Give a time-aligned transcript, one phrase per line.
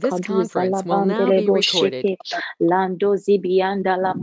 [0.00, 2.06] This conference will now be recorded.
[2.60, 4.14] Lando zibianda la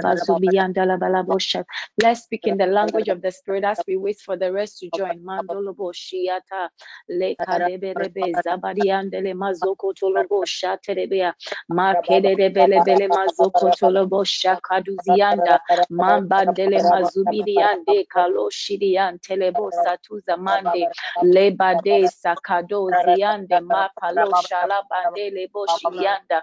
[0.00, 1.64] bazubianda la balabosha.
[1.98, 4.90] Let's speak in the language of the spirit as we wait for the rest to
[4.90, 5.24] join.
[5.24, 6.68] Mandolo boshiata
[7.08, 11.34] le kadebelebe zabadiandele mazoko tolobo shaterebea
[11.70, 15.60] makedebelebele mazoko tolobo shakaduzianda
[15.90, 20.88] mambandele mazubidiande kaloshidian telebo satuza mande
[21.22, 26.38] lebade sakado ziande makalosha la bandele boshiyanda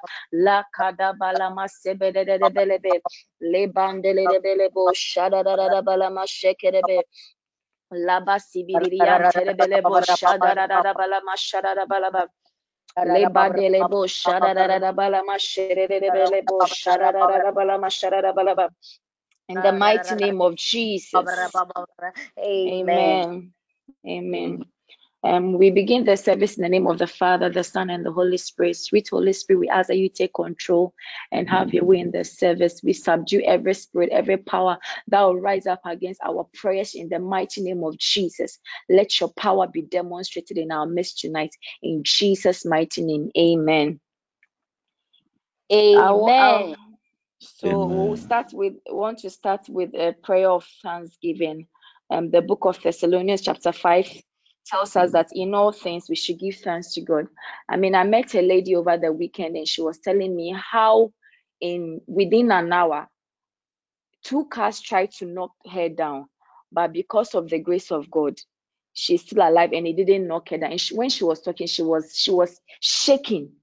[0.48, 2.96] la kadabala masebede de belebe
[3.54, 7.00] le bandele de belebo shada da da bala mashekerebe
[7.92, 12.28] la basibiriyan terebele bo shada da da bala mashada da bala ba
[13.04, 17.80] le badele bo shada da da bala mashere de bele bo shada da da bala
[17.80, 18.70] mashada da bala ba
[19.50, 21.64] in the mighty name of Jesus
[22.68, 23.54] amen
[24.08, 24.66] amen
[25.24, 28.12] um, we begin the service in the name of the Father, the Son, and the
[28.12, 28.78] Holy Spirit.
[28.78, 30.94] Sweet Holy Spirit, we ask that you take control
[31.32, 32.80] and have your way in the service.
[32.82, 34.78] We subdue every spirit, every power
[35.10, 38.60] that will rise up against our prayers in the mighty name of Jesus.
[38.90, 41.54] Let your power be demonstrated in our midst tonight.
[41.84, 44.00] In Jesus' mighty name, amen.
[45.72, 46.76] Amen.
[47.40, 48.08] So amen.
[48.08, 51.68] we'll start with, want to start with a prayer of thanksgiving.
[52.10, 54.08] Um, the book of Thessalonians, chapter 5
[54.70, 57.28] tells us that in all things we should give thanks to God.
[57.70, 61.14] I mean, I met a lady over the weekend and she was telling me how
[61.62, 63.08] in within an hour
[64.24, 66.28] two cars tried to knock her down,
[66.72, 68.40] but because of the grace of God,
[68.94, 70.72] she's still alive and it didn't knock her down.
[70.72, 73.54] And she, when she was talking, she was she was shaking.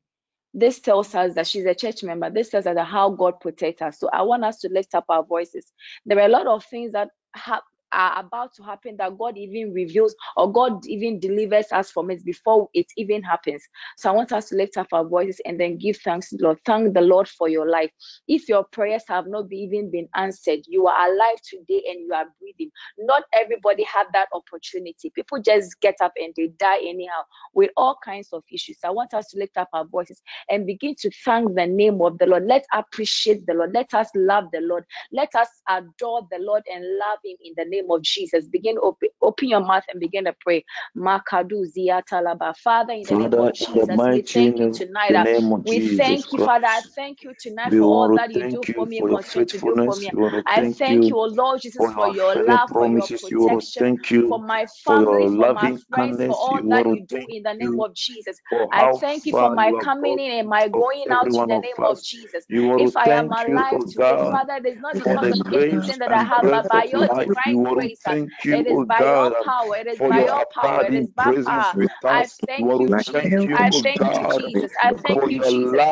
[0.54, 2.30] This tells us that she's a church member.
[2.30, 4.00] This tells us how God protects us.
[4.00, 5.70] So I want us to lift up our voices.
[6.06, 7.62] There are a lot of things that have
[7.96, 12.24] are about to happen that God even reveals or God even delivers us from it
[12.24, 13.64] before it even happens.
[13.96, 16.58] So I want us to lift up our voices and then give thanks Lord.
[16.66, 17.90] Thank the Lord for your life.
[18.28, 22.26] If your prayers have not even been answered, you are alive today and you are
[22.40, 22.70] breathing.
[22.98, 25.10] Not everybody had that opportunity.
[25.14, 27.22] People just get up and they die anyhow
[27.54, 28.78] with all kinds of issues.
[28.84, 32.18] I want us to lift up our voices and begin to thank the name of
[32.18, 32.44] the Lord.
[32.46, 33.72] Let's appreciate the Lord.
[33.74, 34.84] Let us love the Lord.
[35.12, 38.46] Let us adore the Lord and love Him in the name name of Jesus.
[38.48, 40.64] Begin open, open your mouth and begin to pray.
[40.96, 42.56] Makadu ziyatalaba.
[42.58, 45.28] Father, in the Father, name of Jesus, we thank you tonight.
[45.64, 46.66] We thank you, Father.
[46.66, 49.96] I thank you tonight for all that you do for me, continue to do for
[49.96, 50.12] me.
[50.46, 53.88] I thank you, O Lord Jesus, for your love, for your protection,
[54.28, 57.94] for my family, for my friends, for all that you do in the name of
[57.94, 58.38] Jesus.
[58.72, 62.02] I thank you for my coming in and my going out in the name of
[62.02, 62.44] Jesus.
[62.76, 66.50] If I am alive today, Father, it is not because of anything that I have,
[66.50, 68.08] but by your divine grace.
[68.50, 69.76] It is by your power.
[69.76, 70.84] It is by your power.
[70.84, 71.76] It is by power.
[72.08, 73.32] I thank you, Jesus.
[73.52, 74.72] Uh, I uh, thank you, Jesus.
[74.80, 75.86] I thank you, Jesus.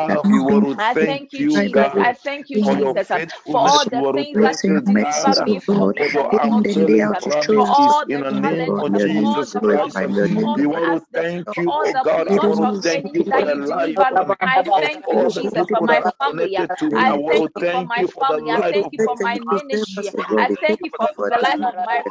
[0.77, 1.93] I thank you, Jesus.
[1.99, 3.11] I thank you, Jesus,
[3.51, 7.25] for all the things that you deliver me from in the name of Jesus.
[7.53, 12.05] For all the challenges, for all the problems, for all the accidents, for all the
[12.23, 14.35] plots of enemy that you deliver me.
[14.45, 16.57] I thank you, Jesus, for my family.
[16.57, 18.51] Uh, I thank you for my family.
[18.51, 20.09] I thank you for my ministry.
[20.37, 22.03] I thank you for the life of my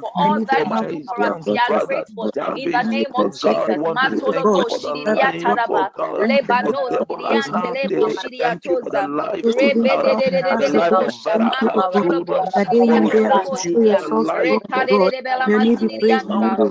[0.00, 1.40] for all that you for.
[1.46, 3.86] We are grateful in the name of Jesus.
[4.68, 5.90] Shiria Taraba,
[6.20, 9.10] Lebano Siriantelebo Shiria Toza,
[9.44, 14.00] Rebedebelebo Shamano Tolobo Shiria Tolobo Shiria,
[14.76, 16.68] Retadebela Masirianta,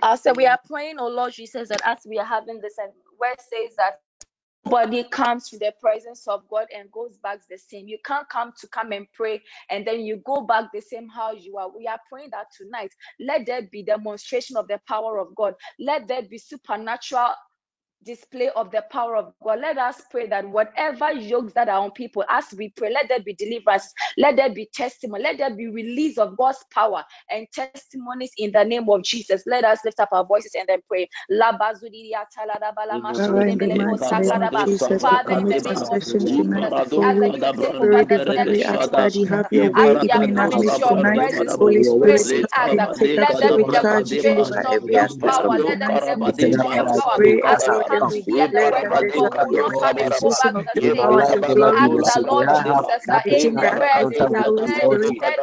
[0.02, 2.92] Uh, so we are praying, oh Lord Jesus, that as we are having this, and
[3.18, 4.00] where says that
[4.68, 7.88] body comes to the presence of God and goes back the same.
[7.88, 11.32] You can't come to come and pray and then you go back the same how
[11.32, 11.70] you are.
[11.76, 12.92] We are praying that tonight.
[13.20, 15.54] Let there be demonstration of the power of God.
[15.80, 17.30] Let there be supernatural
[18.04, 19.60] display of the power of God.
[19.60, 23.20] Let us pray that whatever yokes that are on people, as we pray, let there
[23.22, 28.32] be deliverance, let there be testimony, let there be release of God's power and testimonies
[28.38, 29.44] in the name of Jesus.
[29.46, 31.08] Let us lift up our voices and then pray.
[35.00, 36.38] Father, in the name of Jesus,
[37.02, 37.52] as the the
[39.76, 42.26] as we are coming to your presence, Holy Spirit,
[43.16, 45.58] let there be demonstration of your power,
[45.90, 47.18] let there be demonstration power.
[47.46, 49.00] as we come together, wherever
[49.48, 51.10] we are coming to back the same.
[51.74, 55.38] Ask the Lord Jesus that any burdens are lifted,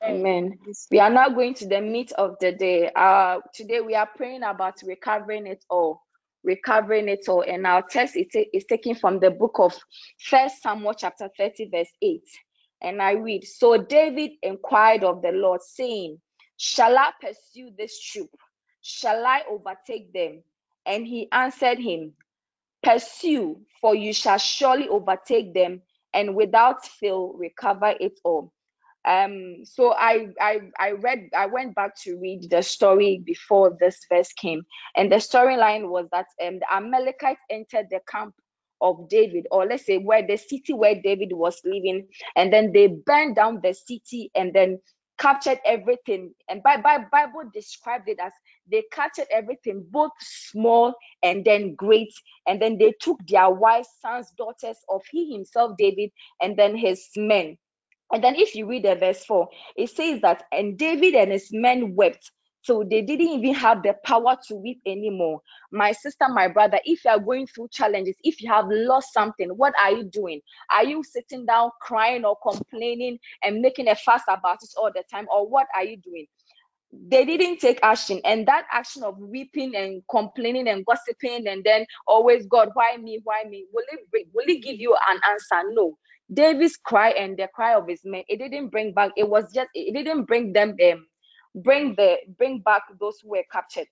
[0.05, 0.59] Amen.
[0.91, 2.91] We are now going to the meat of the day.
[2.95, 6.03] Uh, today we are praying about recovering it all.
[6.45, 7.43] Recovering it all.
[7.43, 9.75] And our text is, is taken from the book of
[10.19, 12.21] First Samuel chapter 30, verse 8.
[12.83, 16.19] And I read, So David inquired of the Lord, saying,
[16.63, 18.31] Shall I pursue this troop?
[18.83, 20.45] Shall I overtake them?
[20.87, 22.15] And he answered him,
[22.85, 25.83] Pursue, for you shall surely overtake them,
[26.15, 28.53] and without fail recover it all.
[29.05, 33.99] Um, so I, I I read I went back to read the story before this
[34.09, 34.63] verse came,
[34.97, 38.37] and the storyline was that um, the Amalekites entered the camp
[38.81, 42.87] of David, or let's say where the city where David was living, and then they
[42.87, 44.79] burned down the city and then
[45.23, 46.35] captured everything.
[46.49, 48.33] And by, by Bible described it as
[48.71, 52.13] they captured everything, both small and then great.
[52.49, 56.11] And then they took their wives, sons, daughters of he himself, David,
[56.43, 57.57] and then his men.
[58.13, 61.49] And then if you read the verse 4, it says that, and David and his
[61.53, 65.41] men wept so they didn't even have the power to weep anymore.
[65.73, 69.51] My sister, my brother, if you are going through challenges, if you have lost something,
[69.51, 70.41] what are you doing?
[70.71, 75.05] Are you sitting down crying or complaining and making a fuss about it all the
[75.11, 75.27] time?
[75.33, 76.27] Or what are you doing?
[76.93, 81.87] they didn't take action and that action of weeping and complaining and gossiping and then
[82.07, 85.97] always god why me why me will it will it give you an answer no
[86.33, 89.69] david's cry and the cry of his men it didn't bring back it was just
[89.75, 91.07] it didn't bring them um,
[91.57, 93.89] bring the bring back those who were captured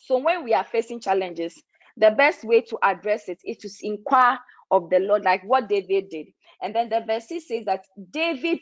[0.00, 1.62] so when we are facing challenges
[1.96, 4.38] the best way to address it is to inquire
[4.70, 6.26] of the lord like what david did
[6.62, 8.60] and then the verse says that david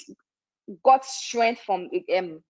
[0.84, 2.42] got strength from um,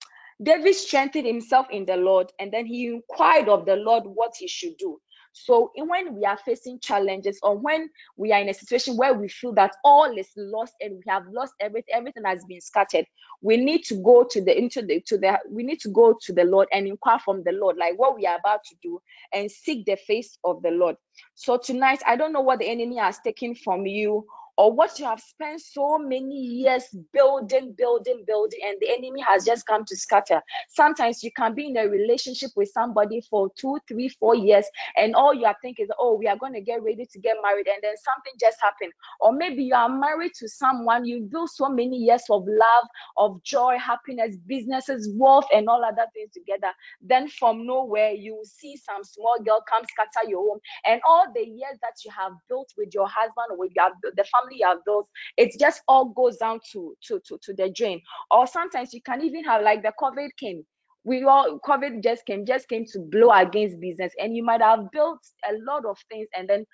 [0.43, 4.49] David strengthened himself in the Lord and then he inquired of the Lord what he
[4.49, 5.01] should do.
[5.35, 9.29] So when we are facing challenges or when we are in a situation where we
[9.29, 13.07] feel that all is lost and we have lost everything, everything has been scattered,
[13.43, 16.33] we need to go to the into the to the we need to go to
[16.33, 19.01] the Lord and inquire from the Lord, like what we are about to do,
[19.33, 20.97] and seek the face of the Lord.
[21.35, 24.27] So tonight, I don't know what the enemy has taken from you
[24.57, 29.45] or what you have spent so many years building, building, building, and the enemy has
[29.45, 30.41] just come to scatter.
[30.69, 34.65] Sometimes you can be in a relationship with somebody for two, three, four years,
[34.97, 37.37] and all you are thinking is, oh, we are going to get ready to get
[37.43, 38.93] married, and then something just happened.
[39.21, 43.43] Or maybe you are married to someone, you built so many years of love, of
[43.43, 46.73] joy, happiness, businesses, wealth, and all other things together.
[47.01, 51.43] Then from nowhere, you see some small girl come scatter your home, and all the
[51.43, 54.67] years that you have built with your husband or with your, the family family you
[54.67, 58.01] have built, it just all goes down to to to, to the drain.
[58.31, 60.65] Or sometimes you can even have like the COVID came.
[61.05, 64.91] We all COVID just came, just came to blow against business, and you might have
[64.91, 66.65] built a lot of things, and then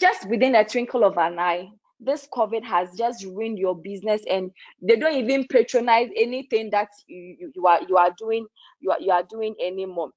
[0.00, 1.68] just within a twinkle of an eye,
[2.00, 4.50] this COVID has just ruined your business, and
[4.82, 8.46] they don't even patronize anything that you, you are you are doing
[8.80, 10.10] you are you are doing anymore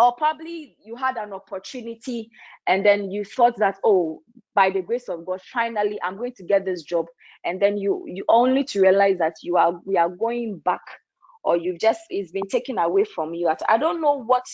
[0.00, 2.30] or probably you had an opportunity
[2.66, 4.22] and then you thought that oh
[4.54, 7.06] by the grace of god finally i'm going to get this job.
[7.44, 10.82] And then you you only to realize that you are we are going back
[11.42, 13.50] or you've just it's been taken away from you.
[13.68, 14.44] I don't know what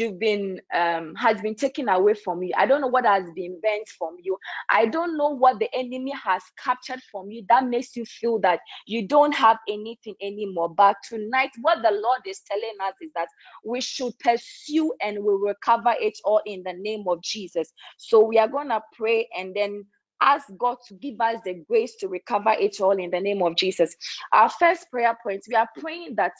[0.00, 2.52] you've been um, has been taken away from you.
[2.56, 4.38] I don't know what has been bent from you.
[4.70, 8.60] I don't know what the enemy has captured from you that makes you feel that
[8.86, 10.68] you don't have anything anymore.
[10.74, 13.28] But tonight, what the Lord is telling us is that
[13.64, 17.72] we should pursue and we recover it all in the name of Jesus.
[17.98, 19.84] So we are gonna pray and then
[20.20, 23.56] ask God to give us the grace to recover it all in the name of
[23.56, 23.94] Jesus.
[24.32, 26.32] Our first prayer point, we are praying that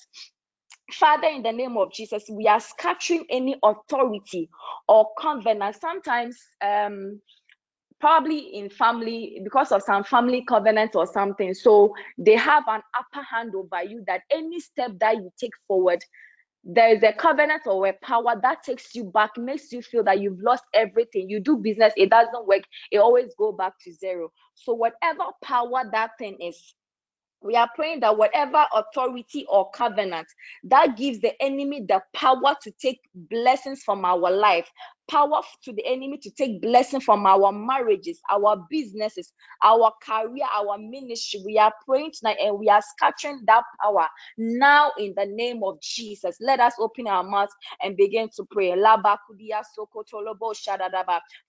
[0.98, 4.48] Father, in the name of Jesus, we are scattering any authority
[4.88, 5.76] or covenant.
[5.80, 7.20] Sometimes, um,
[8.00, 13.24] probably in family, because of some family covenant or something, so they have an upper
[13.24, 16.02] hand over you that any step that you take forward,
[16.64, 20.20] there is a covenant or a power that takes you back, makes you feel that
[20.20, 21.28] you've lost everything.
[21.28, 24.30] You do business, it doesn't work, it always go back to zero.
[24.54, 26.74] So whatever power that thing is,
[27.44, 30.26] we are praying that whatever authority or covenant
[30.64, 34.68] that gives the enemy the power to take blessings from our life
[35.11, 39.32] power to the enemy to take blessing from our marriages, our businesses,
[39.62, 41.42] our career, our ministry.
[41.44, 44.08] We are praying tonight and we are scattering that power
[44.38, 46.37] now in the name of Jesus.
[46.40, 48.70] Let us open our mouths and begin to pray.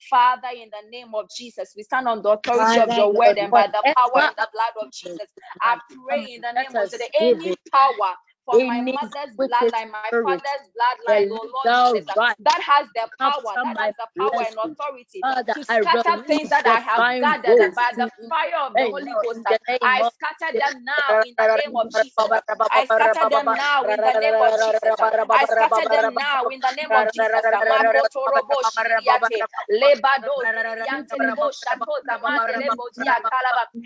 [0.10, 3.54] Father, in the name of Jesus, we stand on the authority of your word and
[3.54, 5.28] by the power and the blood of Jesus.
[5.62, 10.66] I pray in the name of the any power from my mother's bloodline, my father's
[10.74, 15.64] bloodline, oh Lord Jesus, that has the power, that has the power and authority to
[15.66, 19.42] scatter things that I have gathered by the fire of the Holy Ghost.
[19.82, 22.32] I scatter them now in the name of Jesus.
[22.70, 24.98] I scatter them now in the name of Jesus.
[25.34, 27.46] I scatter them now in the name of Jesus.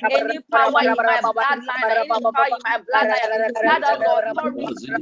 [0.10, 3.30] Any power in my bloodline, any power in my bloodline,
[3.64, 4.49] that authority,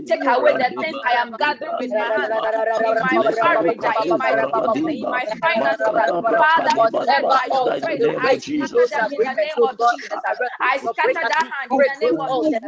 [0.08, 2.48] take away the things I am gathering with my hands
[2.80, 4.34] in my marriage, in my
[4.74, 5.94] in my finances.
[6.38, 6.76] Father,
[7.08, 10.20] led by your grace, I scatter them in the name of Jesus.
[10.62, 12.60] I scatter that hand in the name of Jesus.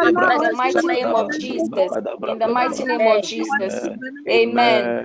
[0.01, 1.97] In the mighty name of Jesus.
[2.27, 3.89] In the mighty name of Jesus.
[4.31, 4.97] Amen.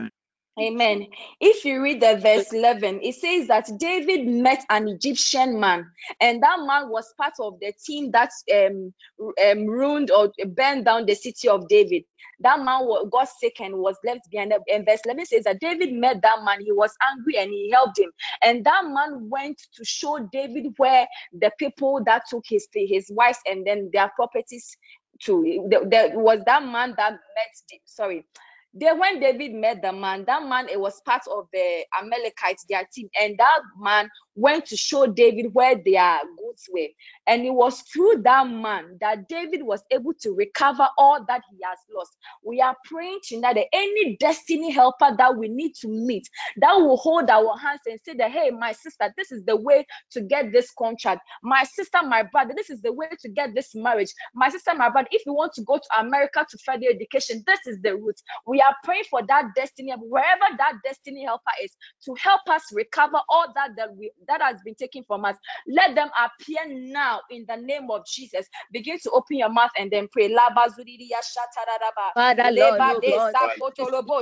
[0.62, 1.08] Amen.
[1.42, 5.86] If you read the verse 11, it says that David met an Egyptian man,
[6.22, 11.06] and that man was part of the team that um, um, ruined or burned down
[11.08, 12.04] the city of David.
[12.44, 14.54] That man got sick and was left behind.
[14.72, 16.62] And verse 11 says that David met that man.
[16.62, 18.12] He was angry and he helped him.
[18.44, 23.40] And that man went to show David where the people that took his his wives
[23.46, 24.78] and then their properties
[25.22, 25.68] to.
[25.70, 27.80] There was that man that met.
[27.86, 28.26] Sorry
[28.74, 32.88] then when David met the man, that man it was part of the Amalekites, their
[32.92, 36.88] team, and that man went to show David where their goods were.
[37.28, 41.58] And it was through that man that David was able to recover all that he
[41.64, 42.18] has lost.
[42.44, 46.98] We are praying tonight that any destiny helper that we need to meet that will
[46.98, 50.52] hold our hands and say that, hey, my sister, this is the way to get
[50.52, 51.22] this contract.
[51.44, 54.14] My sister, my brother, this is the way to get this marriage.
[54.34, 57.60] My sister, my brother, if you want to go to America to further education, this
[57.66, 58.22] is the route.
[58.48, 61.72] We are praying for that destiny, wherever that destiny helper is,
[62.06, 65.96] to help us recover all that that we that has been taken from us, let
[65.96, 68.48] them appear now in the name of Jesus.
[68.72, 70.30] Begin to open your mouth and then pray.
[72.14, 72.92] Father, Lord, oh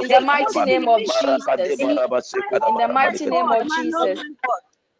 [0.00, 1.84] In the mighty name of Jesus.
[2.66, 4.24] In the mighty name of Jesus.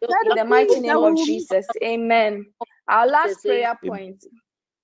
[0.01, 1.67] In the mighty name of Jesus.
[1.83, 2.45] Amen.
[2.87, 4.23] Our last prayer point.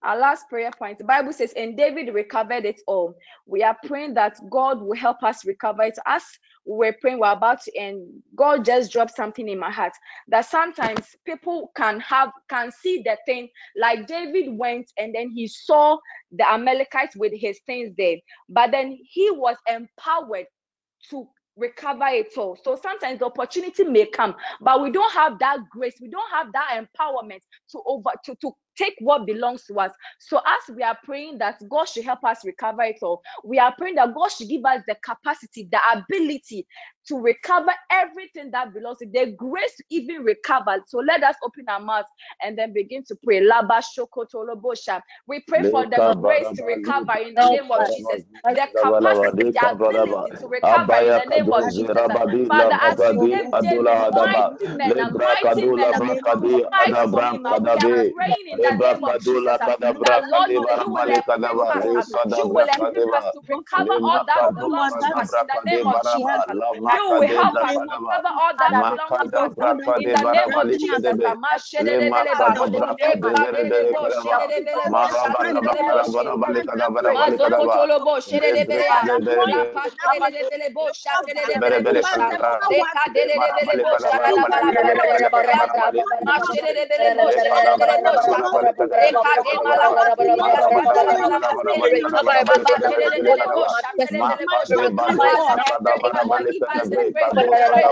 [0.03, 0.97] Our last prayer point.
[0.97, 3.15] The Bible says, and David recovered it all.
[3.45, 5.97] We are praying that God will help us recover it.
[6.05, 6.23] As
[6.65, 8.07] we are praying, we're about to end.
[8.35, 9.93] God just dropped something in my heart
[10.29, 15.47] that sometimes people can have can see the thing like David went and then he
[15.47, 15.97] saw
[16.31, 18.17] the Amalekites with his things there,
[18.49, 20.47] but then he was empowered
[21.09, 22.57] to recover it all.
[22.63, 26.47] So sometimes the opportunity may come, but we don't have that grace, we don't have
[26.53, 29.91] that empowerment to over to, to take what belongs to us.
[30.19, 33.73] So as we are praying that God should help us recover it all, we are
[33.77, 36.65] praying that God should give us the capacity, the ability
[37.07, 40.83] to recover everything that belongs to their grace to even recover.
[40.87, 42.07] So let us open our mouths
[42.43, 43.41] and then begin to pray.
[45.27, 48.23] We pray for the grace to recover in the name of Jesus.
[48.51, 52.17] The capacity, the ability to recover in the name of Jesus.
[52.47, 55.95] Father, as you name David, mighty men, mighty men,
[56.37, 59.73] who fight for him, we are praying in the name of Jesus.
[60.05, 61.09] The Lord will will
[61.97, 62.09] us.
[62.33, 66.03] You will equip us to recover all that belongs to us in the name of
[66.03, 66.43] Jesus.
[66.93, 69.51] You will help us recover all that belongs to us
[69.97, 71.17] in the name of Jesus.
[77.13, 78.89] Mazokotolobo sherebere
[96.83, 97.83] Terima kasih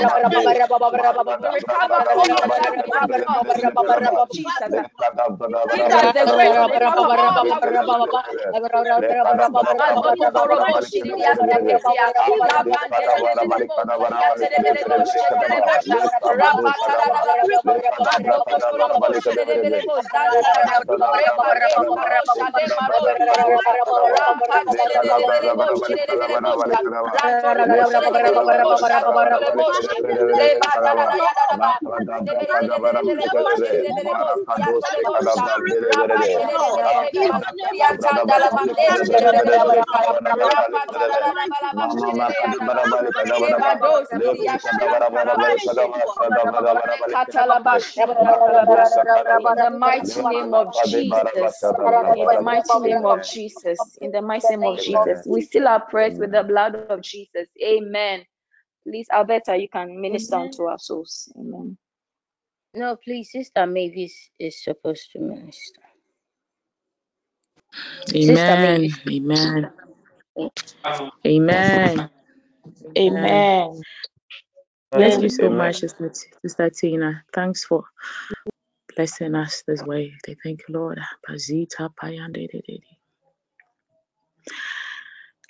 [28.41, 28.80] telah
[49.47, 51.69] in the mighty name of Jesus.
[51.81, 53.97] In the mighty name of Jesus.
[54.01, 55.25] In the mighty name of Jesus.
[55.27, 57.47] We still are prayers with the blood of Jesus.
[57.63, 58.25] Amen.
[58.83, 60.47] Please, Alberta, you can minister Amen.
[60.47, 61.31] unto our souls.
[61.37, 61.77] Amen.
[62.73, 65.81] No, please, Sister Mavis is supposed to minister.
[68.15, 68.89] Amen.
[69.07, 69.71] Amen.
[71.25, 72.09] Amen.
[72.97, 73.81] Amen.
[74.91, 77.23] Bless you so much, Sister, Sister Tina.
[77.33, 77.85] Thanks for
[78.95, 80.13] blessing us this way.
[80.25, 80.99] They thank you, Lord.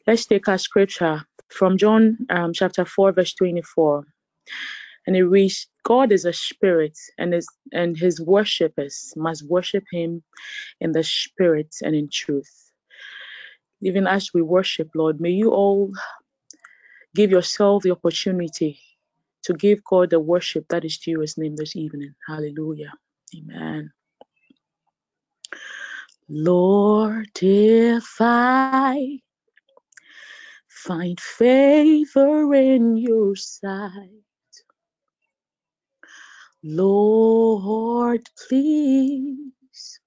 [0.07, 4.05] Let's take our scripture from John um, chapter 4, verse 24.
[5.07, 10.23] And it reads, God is a spirit, and his and his worshippers must worship him
[10.81, 12.71] in the spirit and in truth.
[13.81, 15.91] Even as we worship, Lord, may you all
[17.15, 18.79] give yourself the opportunity
[19.43, 22.15] to give God the worship that is due his name this evening.
[22.27, 22.93] Hallelujah.
[23.37, 23.91] Amen.
[26.29, 29.19] Lord, if I
[30.87, 34.09] find favor in your sight,
[36.63, 39.99] Lord, please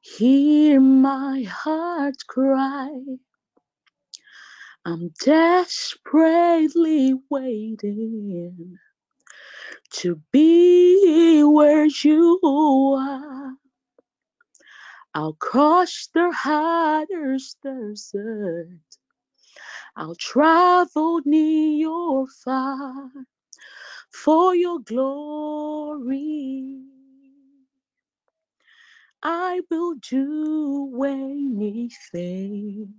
[0.00, 2.90] hear my heart cry.
[4.84, 8.78] I'm desperately waiting
[9.94, 13.52] to be where you are.
[15.14, 18.93] I'll cross the hottest desert.
[19.96, 23.10] I'll travel near or far
[24.12, 26.80] for your glory.
[29.22, 32.94] I will do anything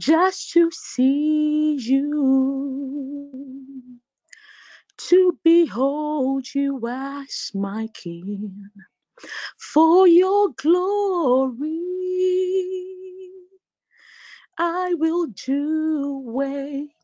[0.00, 3.30] just to see you,
[4.98, 8.70] to behold you as my King,
[9.58, 11.80] for your glory.
[14.58, 16.40] I will do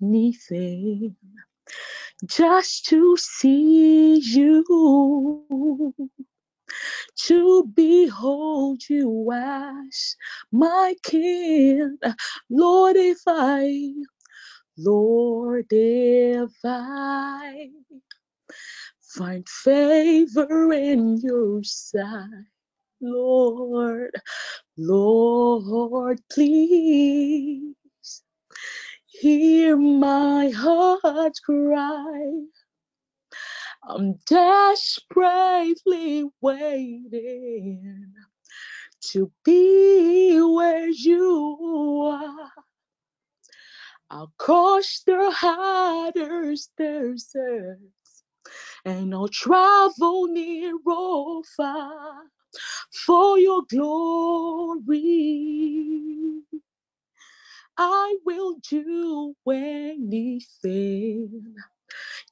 [0.01, 1.17] anything
[2.27, 5.95] just to see you,
[7.17, 10.17] to behold you as
[10.53, 11.99] my king.
[12.51, 13.93] Lord, if I,
[14.77, 17.71] Lord, if I
[19.01, 22.29] find favor in your sight,
[23.01, 24.11] Lord,
[24.77, 27.75] Lord, please
[29.07, 32.43] hear my heart cry.
[33.85, 38.15] I'm desperately waiting
[39.13, 42.51] to be where you are.
[44.11, 48.25] I'll cross the hottest deserts
[48.85, 52.23] and I'll travel near or far
[53.07, 55.05] for your glory.
[57.77, 61.55] I will do anything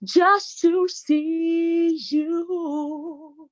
[0.05, 3.49] just to see you,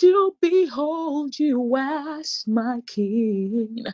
[0.00, 3.84] to behold you as my king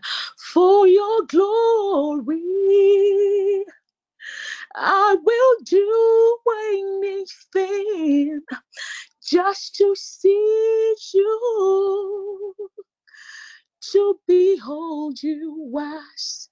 [0.53, 2.43] for your glory.
[4.77, 6.39] I will do
[6.73, 8.43] anything
[9.25, 12.55] just to see you,
[13.93, 16.49] to behold you as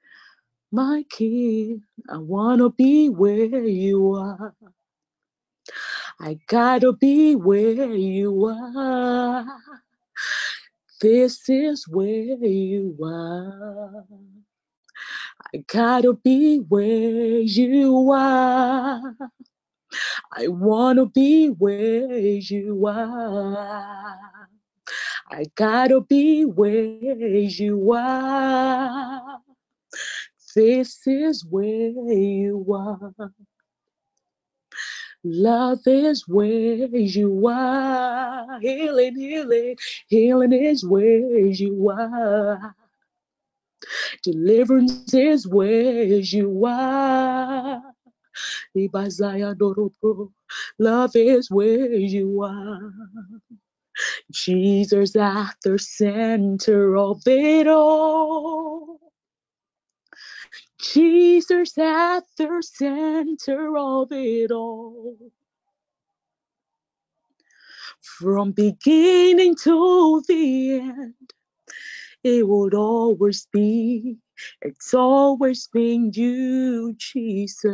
[0.72, 1.82] my king.
[2.10, 4.54] I wanna be where you are.
[6.20, 9.46] I gotta be where you are.
[11.00, 14.04] This is where you are.
[15.54, 19.16] I gotta be where you are.
[20.32, 24.48] I wanna be where you are.
[25.30, 29.38] I gotta be where you are.
[30.54, 33.32] This is where you are.
[35.24, 38.60] Love is where you are.
[38.60, 39.76] Healing, healing,
[40.08, 42.74] healing is where you are.
[44.22, 47.91] Deliverance is where you are.
[50.78, 52.92] Love is where you are.
[54.32, 58.98] Jesus at the center of it all.
[60.80, 65.16] Jesus at the center of it all.
[68.02, 71.32] From beginning to the end,
[72.24, 74.18] it would always be,
[74.62, 77.66] it's always been you, Jesus.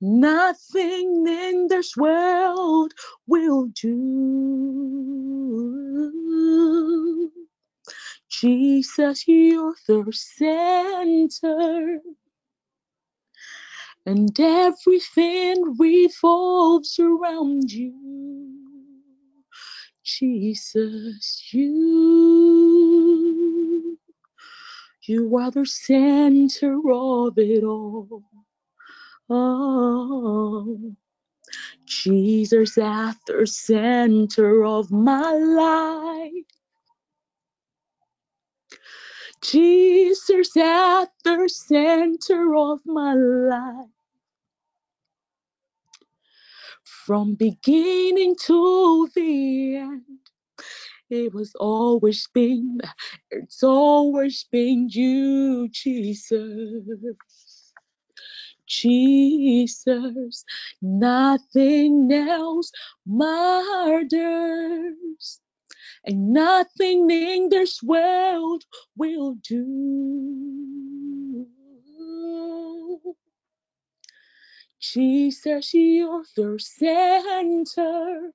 [0.00, 2.92] Nothing in this world
[3.26, 3.90] will do.
[8.30, 12.00] Jesus, you're the center,
[14.06, 18.56] and everything revolves around you.
[20.04, 22.80] Jesus, you,
[25.02, 28.22] you are the center of it all.
[29.28, 30.96] Oh,
[31.86, 36.59] Jesus at the center of my life.
[39.42, 43.88] Jesus at the center of my life.
[47.06, 50.02] From beginning to the end,
[51.10, 52.80] it was always been,
[53.30, 56.84] it's always been you, Jesus.
[58.66, 60.44] Jesus,
[60.80, 62.72] nothing else
[63.06, 64.12] matters,
[66.04, 68.64] and nothing in this world
[68.96, 71.46] will do.
[74.80, 78.32] Jesus, you're the center,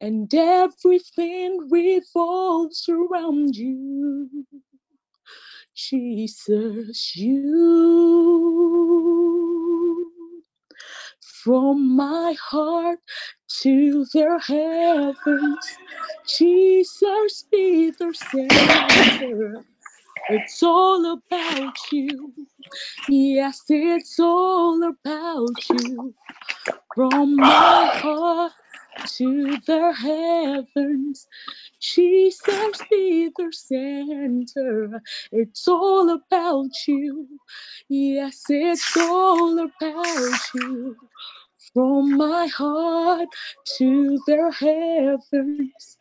[0.00, 4.46] and everything revolves around you.
[5.74, 7.50] Jesus, you.
[11.44, 13.00] From my heart
[13.62, 15.78] to the heavens,
[16.28, 19.64] Jesus be the center.
[20.30, 22.32] It's all about you.
[23.08, 26.14] Yes, it's all about you.
[26.94, 28.52] From my heart
[29.06, 31.26] to the heavens,
[31.80, 35.02] Jesus be the center.
[35.32, 37.28] It's all about you.
[37.88, 40.96] Yes, it's all about you.
[41.74, 43.28] From my heart
[43.78, 44.52] to the
[45.30, 45.98] heavens,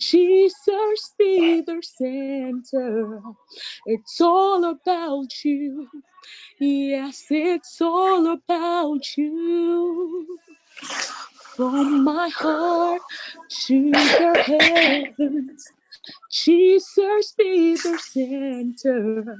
[0.00, 3.22] Jesus be the center.
[3.86, 5.88] It's all about you.
[6.60, 10.38] Yes, it's all about you.
[11.60, 13.02] From my heart
[13.66, 15.70] to the heavens,
[16.32, 19.36] Jesus be the center.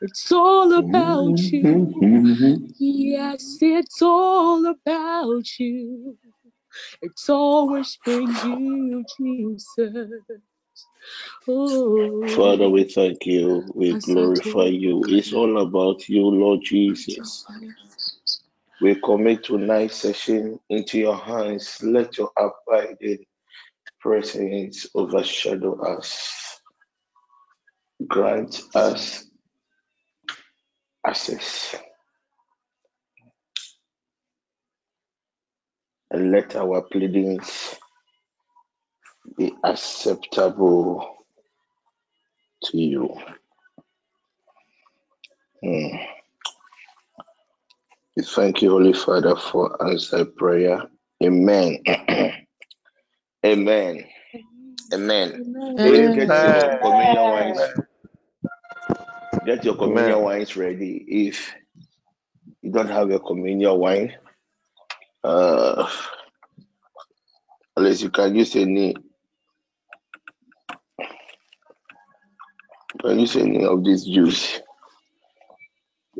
[0.00, 2.72] It's all about you.
[2.78, 6.16] Yes, it's all about you.
[7.02, 10.22] It's always been you, Jesus.
[11.46, 13.62] Oh, Father, we thank you.
[13.74, 15.04] We glorify you.
[15.08, 17.44] It's all about you, Lord Jesus.
[18.80, 21.82] We commit tonight's session into your hands.
[21.82, 23.24] Let your abiding
[24.00, 26.60] presence overshadow us.
[28.06, 29.24] Grant us
[31.04, 31.74] access.
[36.10, 37.74] And let our pleadings
[39.36, 41.16] be acceptable
[42.64, 43.16] to you.
[45.62, 46.17] Hmm.
[48.18, 50.82] We thank you, Holy Father, for answered prayer.
[51.24, 51.78] Amen.
[53.46, 54.04] Amen.
[54.92, 55.44] Amen.
[55.78, 56.14] Amen.
[56.14, 57.60] Get your communion wines
[59.46, 61.04] Get your communion wines ready.
[61.08, 61.54] If
[62.62, 64.14] you don't have a communion wine,
[65.24, 65.88] uh,
[67.76, 68.96] unless you can use any,
[73.00, 74.60] can use any of this juice.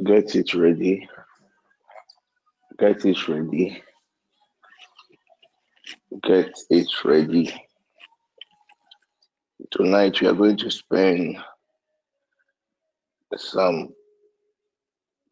[0.05, 1.09] Get it ready.
[2.79, 3.83] Get it ready.
[6.23, 7.53] Get it ready.
[9.73, 11.39] Tonight we are going to spend
[13.37, 13.89] some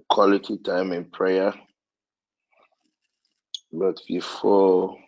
[0.09, 1.55] quality time in prayer.
[3.73, 4.99] But before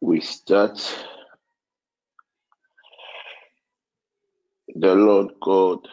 [0.00, 0.80] we start,
[4.74, 5.86] the Lord God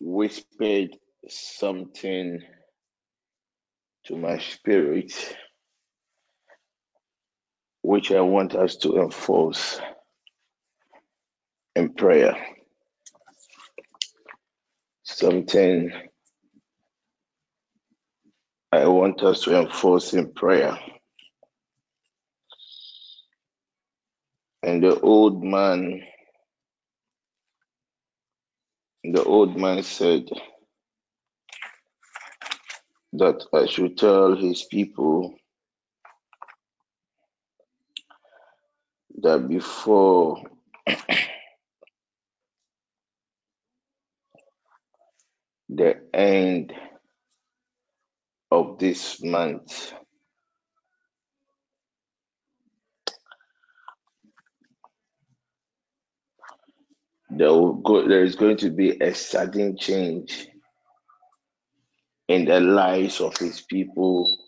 [0.00, 0.96] whispered
[1.28, 2.40] something
[4.06, 5.12] to my spirit,
[7.82, 9.80] which I want us to enforce
[11.76, 12.36] in prayer.
[15.04, 15.92] Something
[18.72, 20.78] I want us to enforce in prayer.
[24.62, 26.02] And the old man,
[29.12, 30.28] the old man said
[33.14, 35.34] that I should tell his people
[39.22, 40.42] that before
[45.68, 46.74] the end
[48.50, 49.92] of this month,
[57.30, 60.48] there will go, there is going to be a sudden change
[62.28, 64.38] in the lives of his people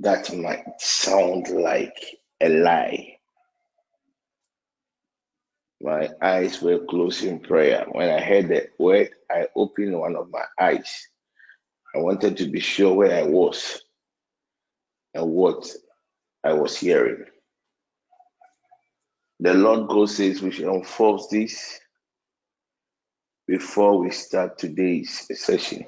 [0.00, 1.96] that might sound like
[2.40, 3.16] a lie.
[5.82, 7.86] My eyes were closed in prayer.
[7.90, 11.08] When I heard the word, I opened one of my eyes.
[11.94, 13.82] I wanted to be sure where I was
[15.14, 15.70] and what
[16.44, 17.24] I was hearing.
[19.42, 21.80] The Lord God says we should enforce this
[23.48, 25.86] before we start today's session.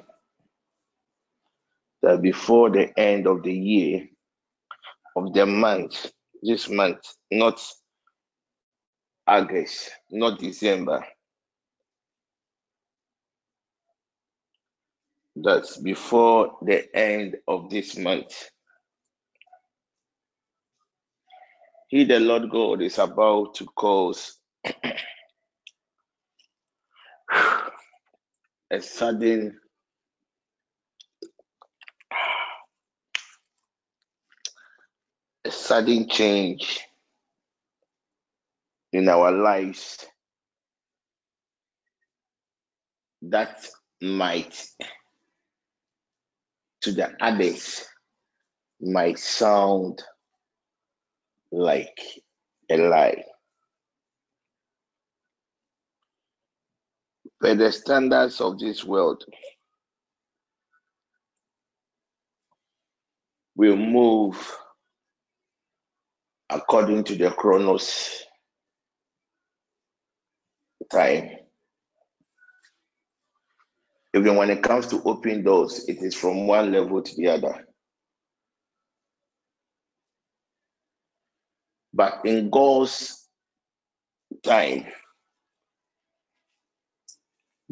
[2.01, 4.07] That before the end of the year,
[5.15, 6.11] of the month,
[6.43, 6.99] this month,
[7.31, 7.61] not
[9.27, 11.05] August, not December,
[15.35, 18.49] that's before the end of this month.
[21.95, 24.37] He, the Lord God, is about to cause
[28.69, 29.57] a sudden
[35.45, 36.81] a sudden change
[38.91, 40.05] in our lives
[43.21, 43.65] that
[44.01, 44.67] might
[46.81, 47.85] to the others
[48.81, 50.03] might sound
[51.55, 51.97] like
[52.69, 53.23] a lie.
[57.41, 59.23] By the standards of this world,
[63.55, 64.57] we move
[66.49, 68.23] according to the chronos
[70.91, 71.29] time.
[74.13, 77.65] Even when it comes to open doors, it is from one level to the other.
[81.95, 83.25] But in God's
[84.43, 84.87] time,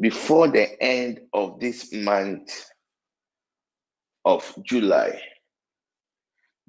[0.00, 2.64] before the end of this month
[4.24, 5.20] of July,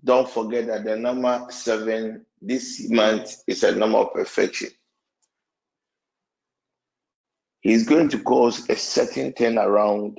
[0.03, 4.70] don't forget that the number seven this month is a number of perfection.
[7.62, 10.18] He's going to cause a certain turnaround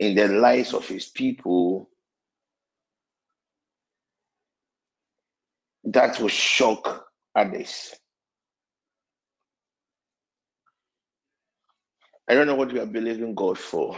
[0.00, 1.90] in the lives of his people
[5.92, 7.94] that will shock others.
[12.28, 13.96] I don't know what you are believing God for.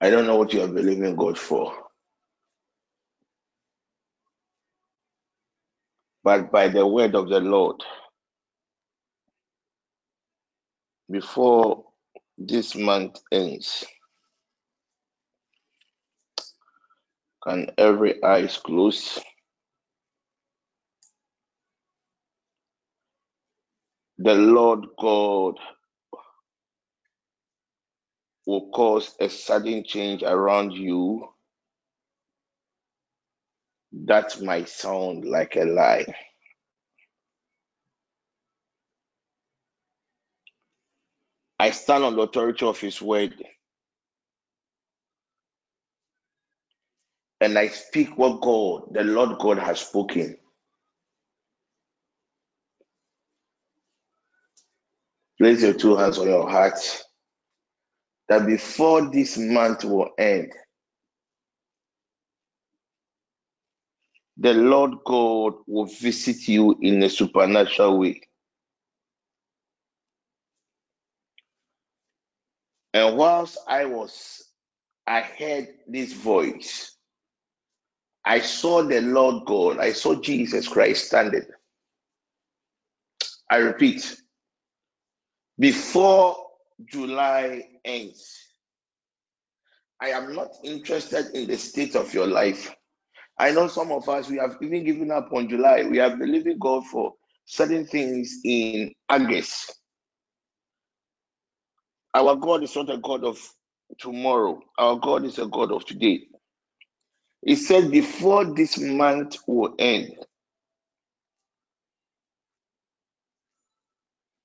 [0.00, 1.74] I don't know what you are believing God for.
[6.24, 7.82] But by the word of the Lord,
[11.10, 11.84] before
[12.38, 13.84] this month ends,
[17.46, 19.22] can every eye is closed?
[24.18, 25.56] The Lord God
[28.46, 31.26] will cause a sudden change around you
[33.92, 36.06] That might sound like a lie.
[41.58, 43.34] I stand on the authority of His word
[47.46, 50.36] and I speak what God, the Lord God, has spoken.
[55.38, 56.78] Place your two hands on your heart
[58.28, 60.52] that before this month will end,
[64.38, 68.22] the Lord God will visit you in a supernatural way.
[72.94, 74.44] And whilst I was,
[75.06, 76.95] I heard this voice.
[78.26, 81.46] I saw the Lord God, I saw Jesus Christ standing.
[83.50, 84.16] I repeat,
[85.58, 86.36] before
[86.90, 88.36] July ends,
[90.00, 92.74] I am not interested in the state of your life.
[93.38, 95.84] I know some of us, we have even given up on July.
[95.88, 97.14] We have believing God for
[97.46, 99.74] certain things in August.
[102.14, 103.38] Our God is not a God of
[103.98, 104.60] tomorrow.
[104.78, 106.26] Our God is a God of today.
[107.46, 110.14] He said, before this month will end,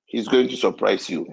[0.05, 1.27] He's going to surprise you.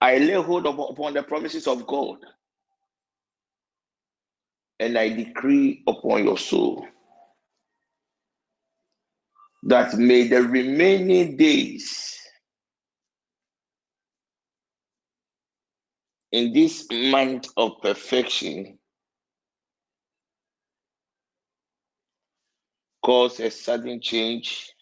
[0.00, 2.18] I lay hold upon the promises of God
[4.80, 6.86] and I decree upon your soul
[9.64, 12.17] that may the remaining days
[16.32, 18.78] in this month of perfection
[23.02, 24.72] cause a sudden change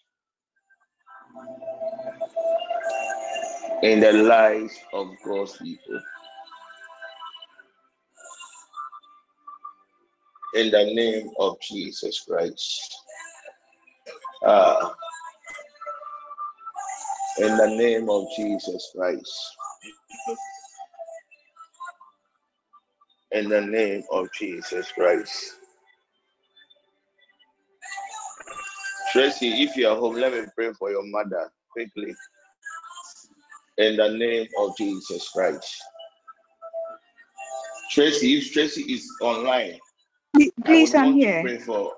[3.83, 6.01] in the lives of God's people.
[10.55, 12.95] In the name of Jesus Christ.
[14.43, 14.89] Uh,
[17.39, 19.55] in the name of Jesus Christ.
[23.31, 25.55] In the name of Jesus Christ.
[29.11, 32.13] Tracy, if you are home, let me pray for your mother quickly.
[33.77, 35.75] In the name of Jesus Christ.
[37.91, 39.77] Tracy, if Tracy is online,
[40.65, 41.37] please, I'm want here.
[41.37, 41.93] to pray for.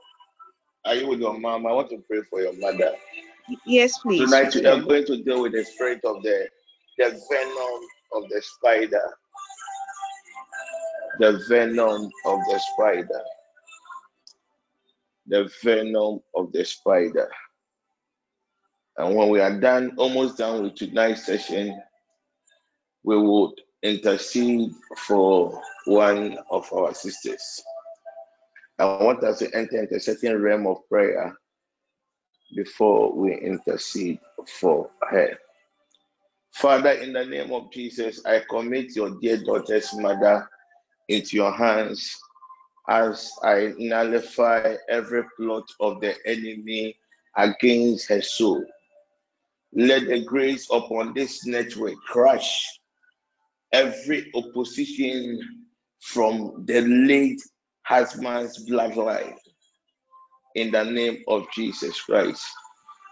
[0.85, 1.65] Are you with your mom?
[1.65, 2.93] I want to pray for your mother.
[3.65, 4.19] Yes, please.
[4.19, 6.47] Tonight we are going to deal with the spirit of the
[6.97, 7.81] the venom
[8.13, 9.17] of the spider.
[11.19, 13.21] The venom of the spider.
[15.27, 17.29] The venom of the spider.
[18.97, 21.81] And when we are done, almost done with tonight's session,
[23.03, 23.53] we would
[23.83, 27.63] intercede for one of our sisters.
[28.77, 31.37] I want us to enter into a certain realm of prayer
[32.55, 35.37] before we intercede for her.
[36.53, 40.49] Father, in the name of Jesus, I commit your dear daughter's mother
[41.09, 42.15] into your hands
[42.87, 46.95] as I nullify every plot of the enemy
[47.35, 48.63] against her soul.
[49.73, 52.65] Let the grace upon this network crush
[53.71, 55.39] every opposition
[55.99, 57.41] from the late
[57.83, 59.35] husband's bloodline
[60.55, 62.43] in the name of Jesus Christ.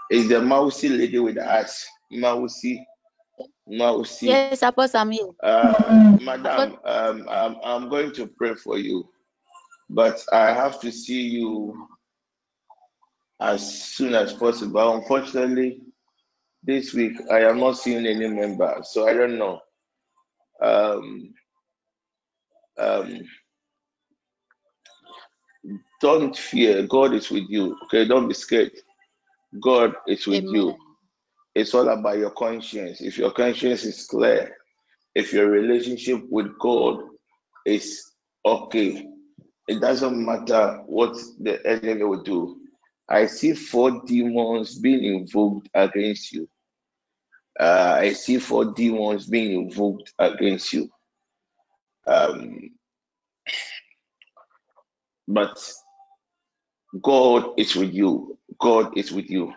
[0.10, 1.86] Is the mousy lady with us?
[2.12, 2.84] Mousy,
[3.70, 4.28] mousy.
[4.28, 5.30] Yes, Apostle, I'm here.
[5.44, 9.10] Uh, Madam, um, I'm, I'm going to pray for you,
[9.90, 11.88] but I have to see you
[13.40, 14.96] as soon as possible.
[14.96, 15.82] Unfortunately,
[16.64, 19.60] this week I am not seeing any member, so I don't know.
[20.62, 21.34] Um,
[22.78, 23.22] um,
[26.02, 26.86] don't fear.
[26.88, 27.78] God is with you.
[27.86, 28.72] Okay, don't be scared.
[29.62, 30.56] God is with Amen.
[30.56, 30.78] you.
[31.58, 33.02] It's all about your conscience.
[33.02, 34.56] If your conscience is clear,
[35.16, 37.00] if your relationship with God
[37.66, 38.12] is
[38.46, 39.08] okay,
[39.68, 42.60] it doesn't matter what the enemy will do.
[43.10, 46.48] I see four demons being invoked against you.
[47.60, 50.92] Uh, I see four demons being invoked against you.
[52.06, 52.70] Um,
[55.28, 55.58] but
[57.02, 58.38] God is with you.
[58.60, 59.56] God is with you.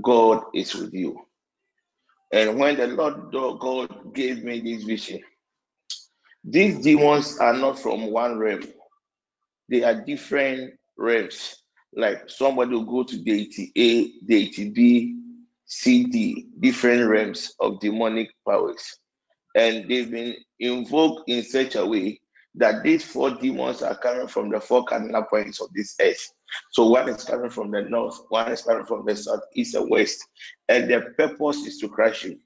[0.00, 1.20] God is with you.
[2.32, 5.20] And when the Lord God gave me this vision,
[6.44, 8.62] these demons are not from one realm,
[9.68, 11.56] they are different realms.
[11.94, 15.18] Like somebody will go to deity A, deity B,
[15.66, 18.98] C, D, different realms of demonic powers.
[19.54, 22.20] And they've been invoked in such a way
[22.54, 26.32] that these four demons are coming from the four cardinal points of this earth.
[26.70, 29.90] So one is coming from the north, one is coming from the south, east, and
[29.90, 30.26] west.
[30.68, 32.38] And the purpose is to crush you.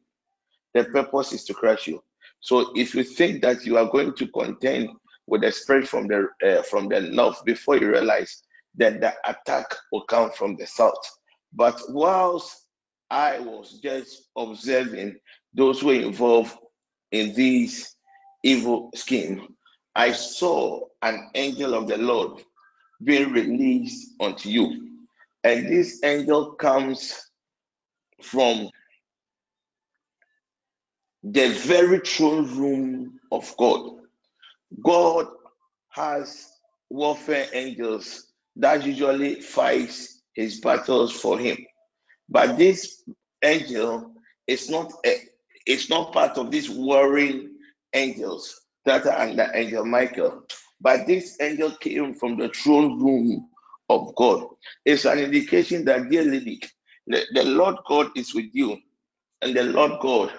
[0.75, 2.03] The purpose is to crush you.
[2.41, 4.91] So if you think that you are going to contend
[5.27, 8.43] with the spirit from the uh, from the north before you realize
[8.77, 10.95] that the attack will come from the south.
[11.53, 12.67] But whilst
[13.11, 15.17] I was just observing
[15.55, 16.57] those who were involved
[17.11, 17.95] in this
[18.43, 19.55] evil scheme,
[19.95, 22.43] I saw an angel of the Lord
[23.03, 24.91] being released unto you.
[25.45, 27.31] And this angel comes
[28.23, 28.71] from
[31.23, 33.93] the very throne room of God.
[34.83, 35.27] God
[35.91, 36.49] has
[36.91, 41.57] warfare angels that usually fights his battles for him.
[42.29, 43.03] But this
[43.43, 44.13] angel
[44.47, 45.17] is not a,
[45.67, 47.57] it's not part of these warring
[47.95, 50.43] angels that are under angel Michael.
[50.81, 53.49] But this angel came from the throne room
[53.91, 54.47] of God.
[54.85, 56.61] It's an indication that, dear lady,
[57.07, 58.79] the, the Lord God is with you,
[59.43, 60.33] and the Lord God,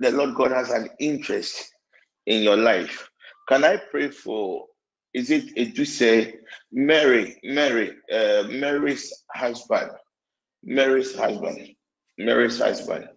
[0.00, 1.72] the Lord God has an interest
[2.26, 3.10] in your life.
[3.48, 4.66] Can I pray for?
[5.14, 6.36] Is it it to say
[6.72, 9.92] Mary, Mary, uh, Mary's husband,
[10.64, 11.68] Mary's husband,
[12.18, 13.08] Mary's husband,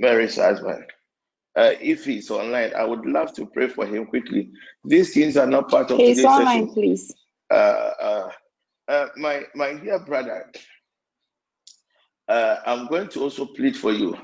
[0.00, 0.84] Mary's husband.
[1.56, 4.50] Uh, if he's online, I would love to pray for him quickly.
[4.84, 6.74] These things are not part of he's today's online, session.
[6.74, 7.14] please.
[7.50, 8.30] Uh, uh,
[8.88, 10.50] uh, my my dear brother,
[12.28, 14.16] uh, I'm going to also plead for you.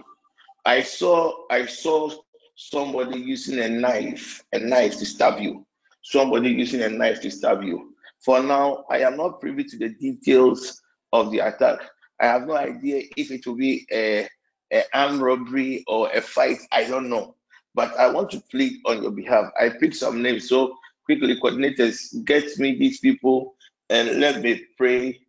[0.64, 2.10] I saw I saw
[2.54, 5.66] somebody using a knife, a knife to stab you.
[6.02, 7.94] Somebody using a knife to stab you.
[8.24, 10.80] For now, I am not privy to the details
[11.12, 11.80] of the attack.
[12.20, 14.28] I have no idea if it will be a,
[14.72, 16.58] a armed robbery or a fight.
[16.72, 17.34] I don't know.
[17.74, 19.50] But I want to plead on your behalf.
[19.60, 20.48] I picked some names.
[20.48, 23.54] So quickly, coordinators, get me these people
[23.90, 25.20] and let me pray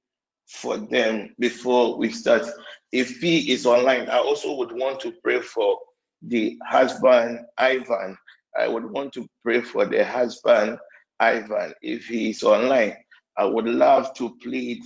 [0.47, 2.43] for them before we start.
[2.91, 5.77] If P is online, I also would want to pray for
[6.21, 8.17] the husband, Ivan.
[8.57, 10.79] I would want to pray for the husband,
[11.19, 11.73] Ivan.
[11.81, 12.95] If he is online,
[13.37, 14.81] I would love to plead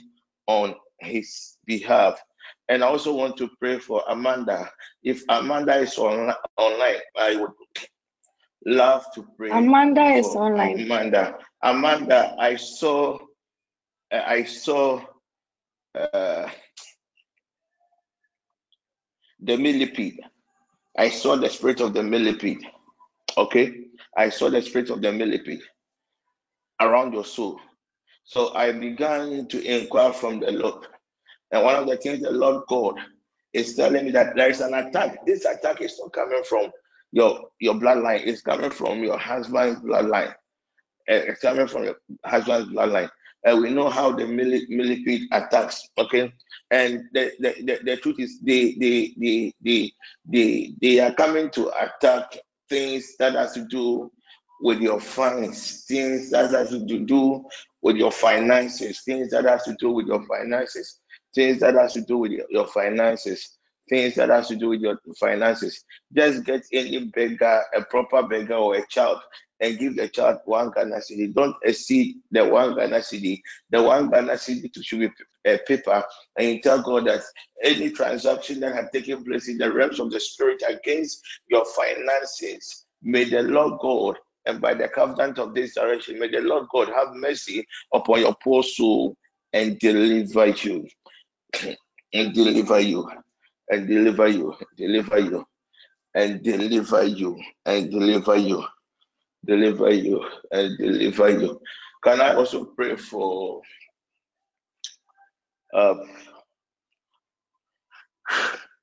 [0.48, 2.20] on his behalf.
[2.72, 4.72] And I also want to pray for Amanda.
[5.04, 7.52] If Amanda is on, online, I would
[8.66, 9.50] love to pray.
[9.50, 10.80] Amanda is online.
[10.80, 13.20] Amanda, Amanda, I saw,
[14.10, 15.02] I saw
[15.94, 16.48] uh,
[19.42, 20.22] the millipede.
[20.98, 22.66] I saw the spirit of the millipede.
[23.38, 23.82] Okay,
[24.16, 25.64] I saw the spirit of the millipede
[26.80, 27.60] around your soul.
[28.24, 30.88] So I began to inquire from the Lord.
[31.52, 32.96] And one of the things the Lord God
[33.54, 35.26] is telling me that there is an attack.
[35.26, 36.72] This attack is not coming from
[37.12, 40.34] your your bloodline, it's coming from your husband's bloodline.
[41.10, 41.96] Uh, it's coming from your
[42.26, 43.10] husband's bloodline.
[43.44, 46.32] And we know how the millipede attacks, okay?
[46.70, 49.92] And the, the, the, the, truth is they, they, they, they,
[50.26, 52.38] they, they are coming to attack
[52.70, 54.12] things that has to do
[54.62, 57.44] with your funds, things that has to do
[57.82, 61.00] with your finances, things that has to do with your finances,
[61.34, 63.58] things that has to do with your, finances,
[63.90, 65.84] things that has to do with your finances.
[66.16, 69.20] Just get any beggar, a proper beggar or a child,
[69.60, 71.34] and give the child one Ghana cedi.
[71.34, 73.42] Don't exceed the one Ghana cedi.
[73.70, 75.10] The one Ghana cedi should be
[75.46, 76.04] a paper,
[76.38, 77.22] and you tell God that
[77.64, 82.86] any transaction that had taken place in the realms of the spirit against your finances,
[83.02, 86.90] may the Lord God and by the covenant of this direction, may the Lord God
[86.90, 89.16] have mercy upon your poor soul
[89.54, 90.88] and deliver you,
[92.14, 93.10] and deliver you,
[93.70, 95.46] and deliver you, deliver you,
[96.16, 98.64] and deliver you, and deliver you,
[99.46, 101.60] deliver you, and deliver you.
[102.04, 103.62] Can I also pray for
[105.74, 105.96] uh,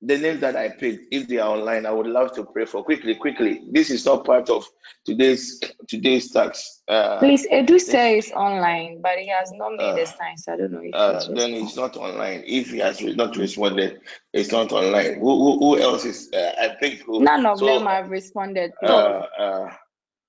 [0.00, 2.84] the names that I picked, if they are online, I would love to pray for
[2.84, 3.62] quickly, quickly.
[3.70, 4.64] This is not part of
[5.04, 6.82] today's today's tax.
[6.86, 7.76] Uh, Please, Edu
[8.16, 10.94] is online, but he has not made uh, a sign, so I don't know if
[10.94, 12.44] uh, then it's not online.
[12.46, 14.00] If he has not responded,
[14.32, 15.18] it's not online.
[15.18, 16.30] Who, who, who else is?
[16.32, 18.72] Uh, I think who, none of so, them have responded.
[18.82, 19.74] Uh, uh,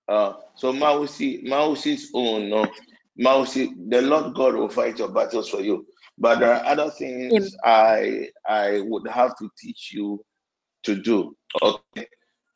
[0.08, 2.66] uh, so Mausi, Mausi's own no.
[3.20, 5.86] Mausi, the Lord God will fight your battles for you.
[6.20, 10.24] But there are other things I I would have to teach you
[10.84, 11.36] to do.
[11.62, 12.08] Okay.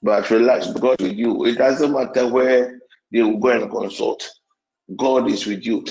[0.03, 1.45] But relax, God with you.
[1.45, 2.79] It doesn't matter where
[3.11, 4.29] they will go and consult.
[4.97, 5.85] God is with you.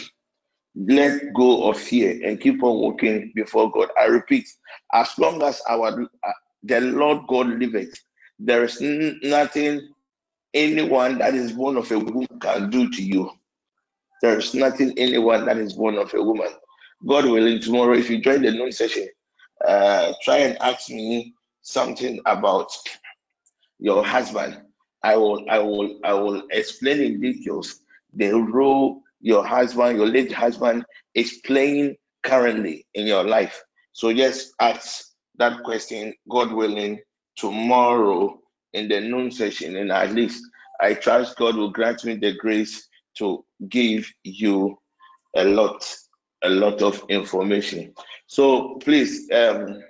[0.77, 3.91] Let go of fear and keep on walking before God.
[4.01, 4.49] I repeat,
[4.95, 7.95] as long as our uh, the Lord God liveth,
[8.39, 9.89] there is n- nothing
[10.55, 13.31] anyone that is born of a woman can do to you.
[14.23, 16.51] There is nothing anyone that is born of a woman.
[17.07, 19.09] God willing, tomorrow, if you join the noon session,
[19.67, 22.71] uh, try and ask me something about
[23.79, 24.61] your husband.
[25.03, 27.81] I will, I will, I will explain in details
[28.15, 30.85] the role your husband, your late husband,
[31.15, 33.63] is playing currently in your life.
[33.93, 35.05] So just ask
[35.39, 37.01] that question, God willing,
[37.37, 38.39] tomorrow
[38.73, 40.45] in the noon session, and at least
[40.81, 42.89] I trust God will grant me the grace
[43.19, 44.79] to give you
[45.37, 45.85] a lot,
[46.43, 47.95] a lot of information.
[48.27, 49.83] So please, um,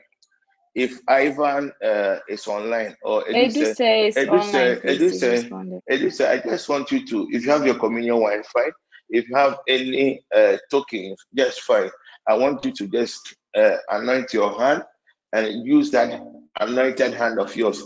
[0.75, 3.79] if Ivan uh, is online or Eduse,
[4.17, 5.51] Eduse Eduse,
[5.89, 8.73] Eduse, I just want you to, if you have your communion wine, fine.
[9.11, 11.91] If you have any uh, tokens, just fine.
[12.27, 14.85] I want you to just uh, anoint your hand
[15.33, 16.23] and use that
[16.59, 17.83] anointed hand of yours.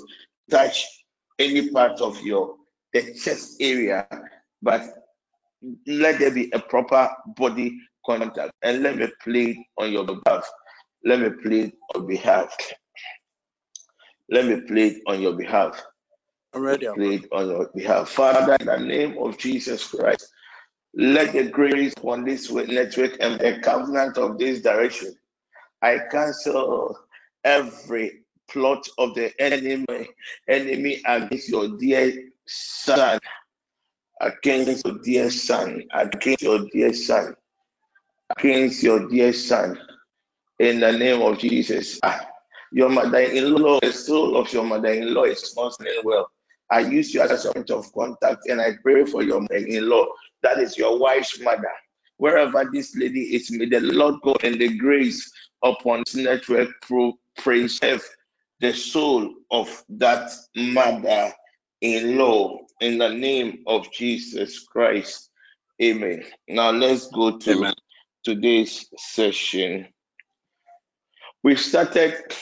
[0.51, 0.87] Touch
[1.39, 2.57] any part of your
[2.93, 4.07] the chest area,
[4.62, 4.83] but
[5.87, 10.49] let there be a proper body contact and let me plead on your behalf.
[11.05, 12.57] Let me plead on behalf.
[14.31, 15.83] Let me plead on your behalf.
[16.55, 16.89] I'm ready.
[16.95, 18.09] Plead on your behalf.
[18.09, 20.33] Father, in the name of Jesus Christ,
[20.95, 25.15] let the grace on this network and the covenant of this direction.
[25.83, 26.99] I cancel
[27.45, 29.85] every plot of the enemy,
[30.49, 33.19] enemy against your dear son,
[34.21, 37.37] against your dear son, against your dear son,
[38.37, 39.79] against your dear son,
[40.59, 41.99] in the name of Jesus.
[42.03, 42.27] Ah,
[42.72, 46.31] your mother-in-law, the soul of your mother-in-law is functioning well.
[46.70, 50.07] I use you as a point of contact and I pray for your mother-in-law.
[50.43, 51.70] That is your wife's mother.
[52.16, 55.31] Wherever this lady is, may the Lord go and the grace
[55.62, 56.70] upon this network
[57.37, 58.09] preserve
[58.61, 61.33] the soul of that mother
[61.83, 65.31] in law in the name of Jesus Christ.
[65.83, 66.24] Amen.
[66.49, 67.74] Now let's go to Amen.
[68.27, 69.87] Today's session.
[71.45, 72.35] We started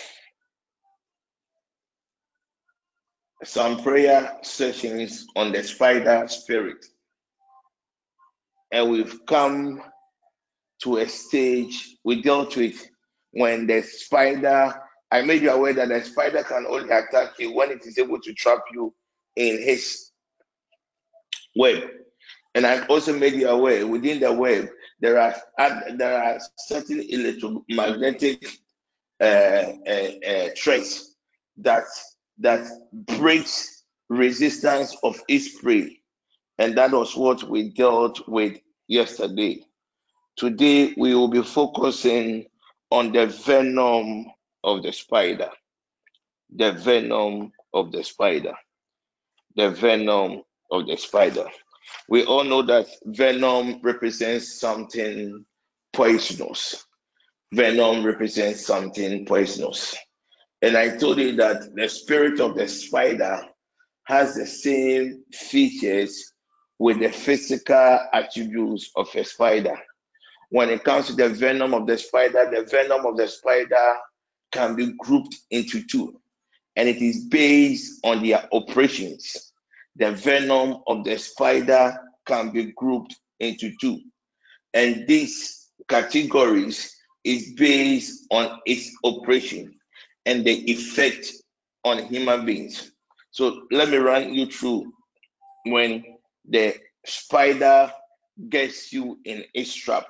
[3.44, 6.86] some prayer sessions on the spider spirit,
[8.72, 9.82] and we've come
[10.84, 12.82] to a stage we dealt with
[13.32, 14.72] when the spider.
[15.10, 18.22] I made you aware that the spider can only attack you when it is able
[18.22, 18.94] to trap you
[19.36, 20.12] in his
[21.54, 21.82] web.
[22.54, 24.68] And I've also made you aware within the web
[25.00, 25.34] there are
[25.96, 28.46] there are certain electromagnetic
[29.20, 31.16] uh, uh, uh, traits
[31.58, 31.84] that
[32.38, 32.66] that
[33.18, 36.00] breaks resistance of its prey,
[36.58, 39.62] and that was what we dealt with yesterday.
[40.36, 42.46] Today we will be focusing
[42.90, 44.26] on the venom
[44.64, 45.50] of the spider.
[46.56, 48.54] The venom of the spider
[49.56, 51.46] the venom of the spider.
[52.08, 55.44] We all know that venom represents something
[55.92, 56.84] poisonous.
[57.52, 59.96] Venom represents something poisonous.
[60.62, 63.42] And I told you that the spirit of the spider
[64.04, 66.32] has the same features
[66.78, 69.78] with the physical attributes of a spider.
[70.50, 73.96] When it comes to the venom of the spider, the venom of the spider
[74.52, 76.20] can be grouped into two
[76.76, 79.52] and it is based on their operations.
[79.96, 84.00] The venom of the spider can be grouped into two,
[84.72, 89.78] and these categories is based on its operation
[90.26, 91.32] and the effect
[91.84, 92.90] on human beings.
[93.30, 94.92] So let me run you through
[95.66, 96.04] when
[96.48, 96.74] the
[97.06, 97.92] spider
[98.48, 100.06] gets you in its trap.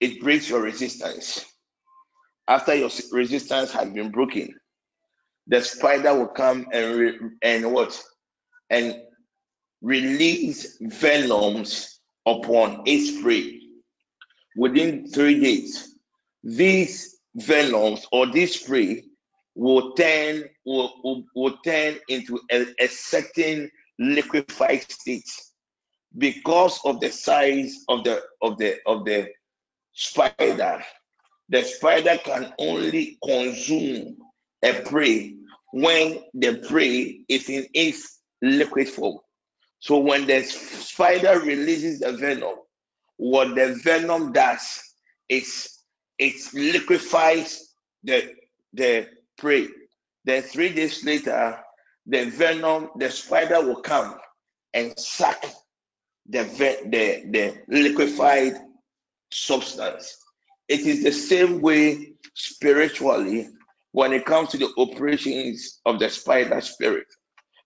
[0.00, 1.44] It breaks your resistance.
[2.48, 4.54] After your resistance has been broken,
[5.46, 8.02] the spider will come and and what
[8.74, 9.00] and
[9.82, 13.60] release venoms upon its prey
[14.56, 15.94] within three days.
[16.42, 19.04] These venoms or this prey
[19.54, 25.30] will turn will, will, will turn into a, a certain liquefied state
[26.18, 29.28] because of the size of the of the of the
[29.92, 30.82] spider.
[31.48, 34.16] The spider can only consume
[34.64, 35.36] a prey
[35.72, 39.18] when the prey is in its liquid form.
[39.78, 42.54] So when the spider releases the venom,
[43.16, 44.82] what the venom does
[45.28, 45.78] is
[46.18, 48.32] it liquefies the
[48.72, 49.68] the prey.
[50.24, 51.58] Then three days later,
[52.06, 54.16] the venom, the spider will come
[54.72, 55.44] and suck
[56.28, 58.54] the the, the liquefied
[59.30, 60.16] substance.
[60.68, 63.48] It is the same way spiritually
[63.92, 67.06] when it comes to the operations of the spider spirit.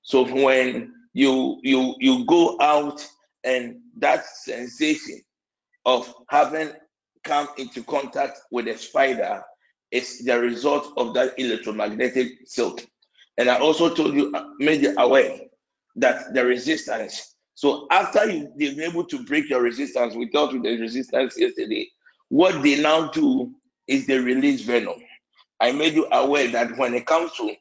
[0.08, 3.06] So when you you you go out
[3.44, 5.20] and that sensation
[5.84, 6.70] of having
[7.24, 9.42] come into contact with a spider
[9.90, 12.86] is the result of that electromagnetic silk.
[13.36, 15.40] And I also told you, uh, made you aware
[15.96, 17.34] that the resistance.
[17.52, 21.86] So after you've been able to break your resistance, we dealt with the resistance yesterday.
[22.30, 23.52] What they now do
[23.86, 25.02] is they release venom.
[25.60, 27.54] I made you aware that when it comes to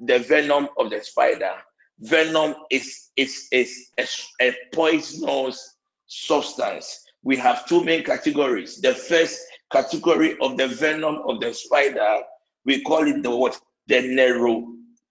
[0.00, 1.52] the venom of the spider,
[2.00, 4.06] venom is is is a,
[4.40, 5.76] a poisonous
[6.06, 7.04] substance.
[7.22, 8.80] We have two main categories.
[8.80, 9.40] The first
[9.72, 12.18] category of the venom of the spider,
[12.64, 13.58] we call it the what?
[13.86, 14.02] The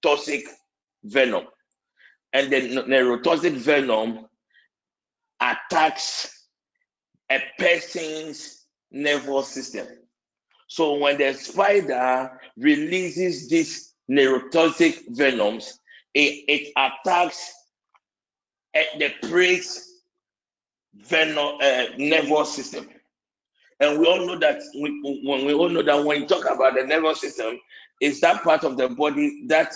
[0.06, 0.44] neurotoxic
[1.04, 1.46] venom.
[2.34, 4.28] And the neurotoxic venom
[5.42, 6.46] attacks
[7.32, 9.88] a person's nervous system.
[10.68, 15.80] So when the spider releases these neurotoxic venoms,
[16.14, 17.54] it, it attacks
[18.74, 19.90] the prey's
[20.96, 22.88] venom uh, nervous system.
[23.80, 26.76] And we all know that we, when we all know that when you talk about
[26.76, 27.60] the nervous system,
[28.00, 29.74] it's that part of the body that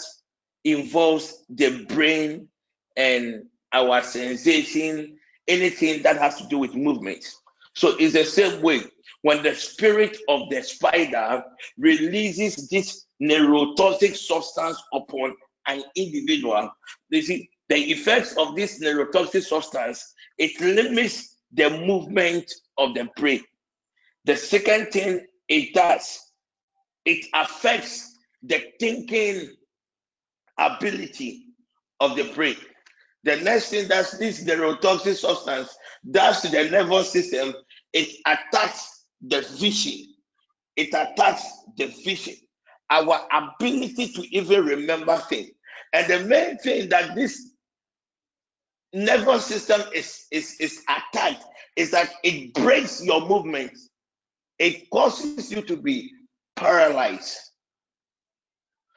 [0.63, 2.47] involves the brain
[2.95, 5.17] and our sensation,
[5.47, 7.25] anything that has to do with movement.
[7.75, 8.81] So it's the same way
[9.21, 11.43] when the spirit of the spider
[11.77, 15.35] releases this neurotoxic substance upon
[15.67, 16.69] an individual,
[17.09, 23.41] you see, the effects of this neurotoxic substance, it limits the movement of the prey.
[24.25, 26.19] The second thing it does,
[27.05, 28.13] it affects
[28.43, 29.49] the thinking
[30.57, 31.45] ability
[31.99, 32.55] of the prey.
[33.23, 35.75] The next thing that this neurotoxic substance
[36.09, 37.53] does to the nervous system,
[37.93, 40.13] it attacks the vision.
[40.75, 41.43] It attacks
[41.77, 42.35] the vision,
[42.89, 45.51] our ability to even remember things.
[45.93, 47.51] And the main thing that this
[48.93, 51.43] nervous system is, is, is attacked
[51.75, 53.71] is that it breaks your movement.
[54.59, 56.11] It causes you to be
[56.55, 57.37] paralyzed.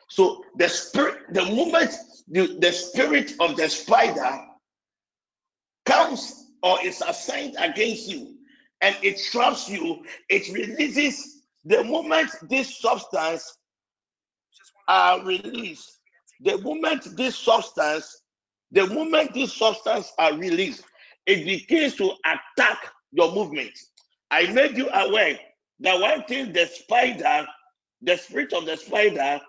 [0.08, 1.94] So the spirit, the moment
[2.28, 4.46] the, the spirit of the spider
[5.84, 8.34] comes or is assigned against you
[8.80, 13.58] and it traps you, it releases the moment this substance
[14.90, 16.00] are released.
[16.40, 18.22] The moment this substance,
[18.72, 20.84] the moment this substance are released,
[21.26, 22.78] it begins to attack
[23.12, 23.70] your movement.
[24.32, 25.38] I made you aware
[25.80, 27.46] that one thing the spider,
[28.02, 29.40] the spirit of the spider,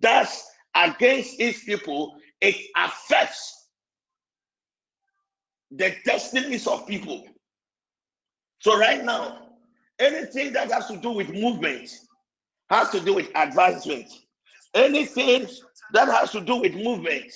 [0.00, 0.42] does
[0.74, 3.68] against its people, it affects
[5.70, 7.24] the destinies of people.
[8.60, 9.50] So right now,
[10.00, 11.88] anything that has to do with movement
[12.70, 14.08] has to do with advancement.
[14.74, 15.46] Anything
[15.92, 17.32] that has to do with movement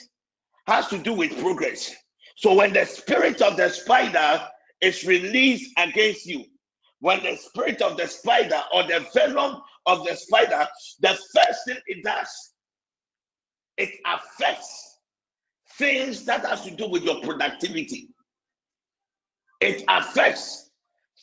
[0.66, 1.94] has to do with progress.
[2.36, 4.46] So when the spirit of the spider
[4.80, 6.44] is released against you,
[7.00, 10.66] when the spirit of the spider or the venom of the spider,
[11.00, 12.28] the first thing it does,
[13.76, 14.98] it affects
[15.78, 18.08] things that has to do with your productivity.
[19.60, 20.70] It affects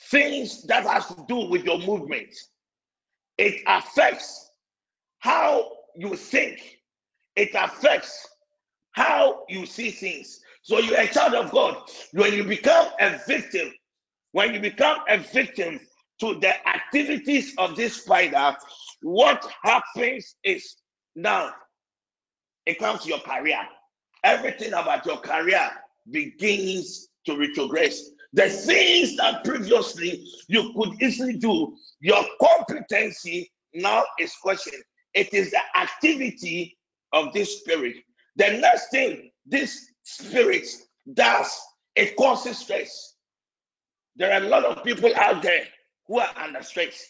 [0.10, 2.34] things that has to do with your movement.
[3.38, 4.52] It affects
[5.20, 6.78] how you think.
[7.36, 8.28] It affects
[8.92, 10.42] how you see things.
[10.62, 11.78] So you're a child of God.
[12.14, 13.72] When you become a victim,
[14.34, 15.80] when you become a victim
[16.20, 18.56] to the activities of this spider,
[19.02, 20.76] what happens is
[21.16, 21.52] now
[22.66, 23.62] it comes to your career.
[24.24, 25.72] Everything about your career
[26.12, 28.00] begins to retrogress.
[28.34, 34.84] The things that previously you could easily do, your competency now is questioned.
[35.20, 36.78] It is the activity
[37.12, 37.98] of this spirit.
[38.38, 40.66] The next thing this spirit
[41.14, 41.60] does,
[41.98, 43.16] it causes stress.
[44.16, 45.66] There are a lot of people out there
[46.08, 47.06] who are under stress.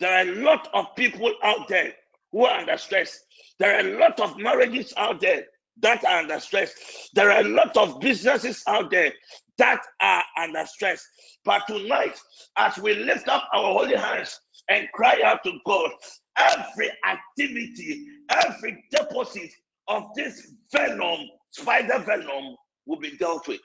[0.00, 1.92] There are a lot of people out there
[2.32, 3.16] who are under stress.
[3.60, 5.44] There are a lot of marriages out there
[5.82, 6.74] that are under stress.
[7.14, 9.12] There are a lot of businesses out there
[9.58, 11.06] that are under stress.
[11.44, 12.18] But tonight,
[12.56, 15.92] as we lift up our holy hands and cry out to God,
[16.36, 19.50] every activity, every deposit
[19.88, 22.56] of this venom, spider venom,
[22.86, 23.60] will be dealt with.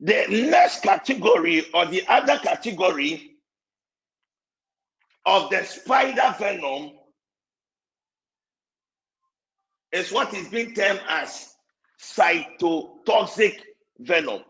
[0.00, 3.36] The next category or the other category
[5.24, 6.92] of the spider venom
[9.92, 11.54] is what is being termed as
[12.02, 13.60] cytotoxic
[14.00, 14.40] venom.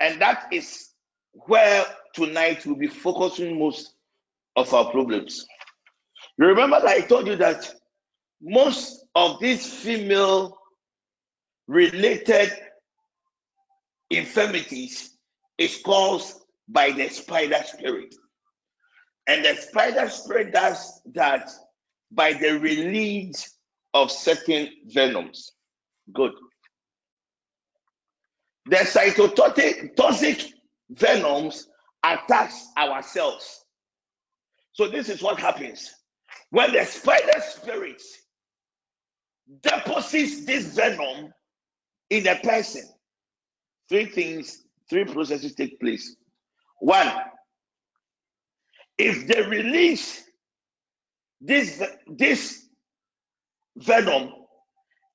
[0.00, 0.88] And that is
[1.32, 3.94] where tonight we'll be focusing most
[4.56, 5.46] of our problems.
[6.38, 7.72] You Remember that I told you that
[8.40, 10.56] most of these female
[11.66, 12.52] related
[14.10, 15.16] infirmities
[15.58, 18.14] is caused by the spider spirit.
[19.26, 21.50] And the spider spirit does that
[22.10, 23.54] by the release
[23.92, 25.52] of certain venoms.
[26.12, 26.32] Good.
[28.66, 30.52] The cytotoxic
[30.90, 31.68] venoms
[32.04, 33.64] attacks ourselves.
[34.72, 35.92] So this is what happens.
[36.50, 38.02] When the spider spirit
[39.62, 41.32] deposits this venom
[42.10, 42.84] in a person,
[43.88, 46.16] three things, three processes take place.
[46.80, 47.12] One,
[48.96, 50.24] if they release
[51.40, 52.66] this this
[53.76, 54.32] venom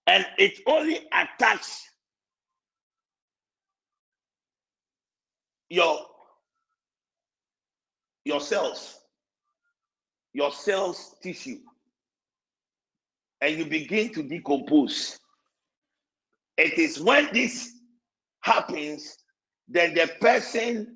[0.08, 1.84] and it only attacks
[5.74, 6.00] your
[8.26, 9.04] your cells
[10.34, 11.60] your cells tissue.
[13.42, 15.20] And you begin to decompose.
[16.58, 17.72] It is when this
[18.42, 19.18] happens
[19.70, 20.96] that the person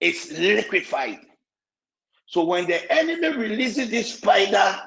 [0.00, 1.18] is liquefied.
[2.26, 4.80] So when the enemy releases this spider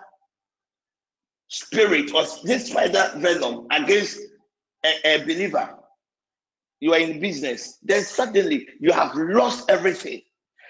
[1.47, 4.19] spirit or this spider venom against
[4.85, 5.77] a, a believer,
[6.83, 10.21] you are in business, then suddenly you have lost everything.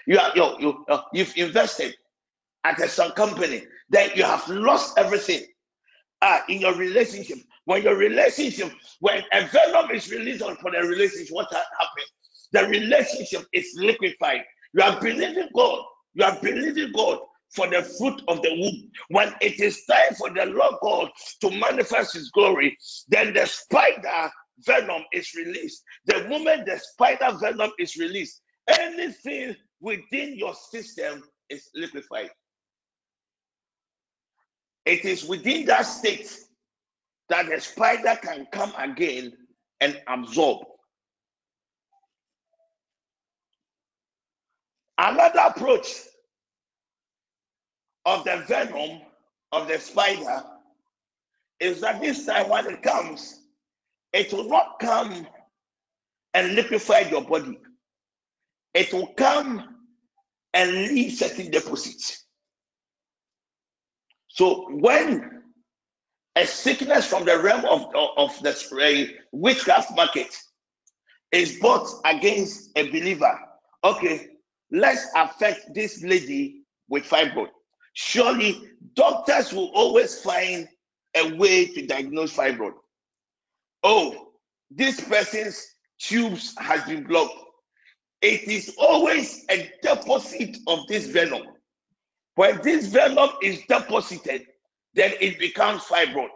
[0.06, 1.94] You are you, you uh, you've invested
[2.62, 5.42] at a some company, then you have lost everything.
[6.22, 10.78] Ah, in your relationship, when your relationship, when a venom is released on for the
[10.78, 12.48] relationship, what happens?
[12.52, 14.42] The relationship is liquefied.
[14.72, 15.82] You are believing God
[16.14, 17.18] you are believing God
[17.50, 18.90] for the fruit of the womb.
[19.08, 21.10] When it is time for the Lord God
[21.40, 22.76] to manifest His glory,
[23.08, 24.30] then the spider
[24.60, 25.82] venom is released.
[26.06, 32.30] The moment the spider venom is released, anything within your system is liquefied.
[34.86, 36.38] It is within that state
[37.28, 39.32] that the spider can come again
[39.80, 40.66] and absorb.
[44.98, 45.88] Another approach
[48.04, 49.00] of the venom
[49.52, 50.42] of the spider
[51.60, 53.40] is that this time when it comes,
[54.14, 55.26] it will not come
[56.34, 57.58] and liquefy your body.
[58.72, 59.76] It will come
[60.54, 62.24] and leave certain deposits.
[64.28, 65.42] So when
[66.36, 70.36] a sickness from the realm of, of, of the uh, witchcraft market
[71.32, 73.36] is brought against a believer,
[73.82, 74.28] okay,
[74.70, 77.48] let's affect this lady with fibroid.
[77.94, 78.62] Surely
[78.94, 80.68] doctors will always find
[81.16, 82.74] a way to diagnose fibroid.
[83.84, 84.28] Oh,
[84.70, 85.62] this person's
[85.98, 87.34] tubes has been blocked.
[88.22, 91.42] It is always a deposit of this venom.
[92.36, 94.46] When this venom is deposited,
[94.94, 96.30] then it becomes fibroid.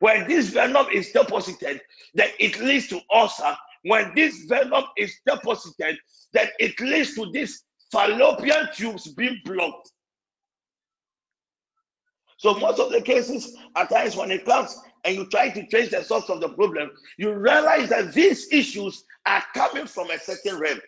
[0.00, 1.80] When this venom is deposited,
[2.14, 3.56] then it leads to ulcer.
[3.84, 5.96] When this venom is deposited,
[6.34, 9.90] then it leads to this fallopian tubes being blocked.
[12.36, 15.90] So most of the cases, at times when it comes and you try to trace
[15.90, 20.58] the source of the problem, you realize that these issues are coming from a certain
[20.58, 20.80] realm.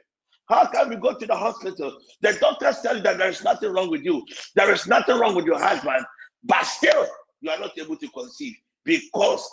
[0.49, 1.99] How can we go to the hospital?
[2.21, 5.35] The doctors tell you that there is nothing wrong with you, there is nothing wrong
[5.35, 6.05] with your husband,
[6.45, 7.07] but still
[7.41, 8.55] you are not able to conceive
[8.85, 9.49] because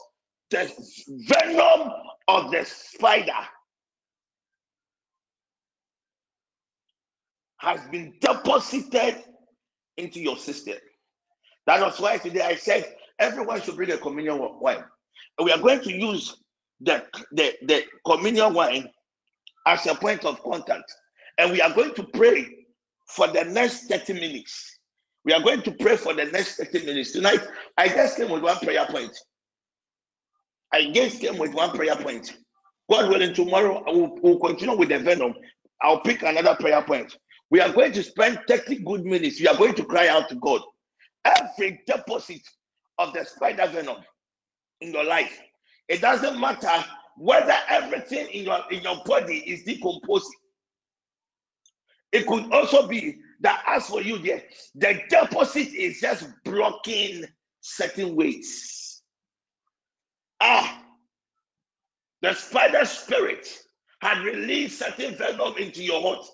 [0.50, 0.72] the
[1.28, 1.90] venom
[2.28, 3.32] of the spider
[7.58, 9.24] has been deposited
[9.98, 10.76] into your system.
[11.68, 14.84] That was why today I said everyone should bring a communion wine.
[15.38, 16.38] And we are going to use
[16.82, 18.90] the, the, the communion wine
[19.68, 20.92] as a point of contact.
[21.38, 22.48] And we are going to pray
[23.08, 24.80] for the next 30 minutes.
[25.26, 27.12] We are going to pray for the next 30 minutes.
[27.12, 27.42] Tonight,
[27.78, 29.12] I just came with one prayer point.
[30.72, 32.34] I just came with one prayer point.
[32.90, 35.34] God willing, tomorrow I will we'll continue with the venom.
[35.82, 37.16] I'll pick another prayer point.
[37.52, 39.40] We are going to spend 30 good minutes.
[39.40, 40.62] We are going to cry out to God.
[41.26, 42.42] Every deposit
[43.00, 43.98] of the spider venom
[44.82, 45.42] in your life,
[45.88, 46.86] it doesn't matter
[47.18, 50.30] whether everything in your in your body is decomposing.
[52.12, 54.44] It could also be that as for you, there,
[54.76, 57.26] the deposit is just blocking
[57.62, 59.02] certain ways.
[60.42, 60.84] Ah,
[62.22, 63.48] the spider spirit
[64.02, 66.26] had released certain venom into your heart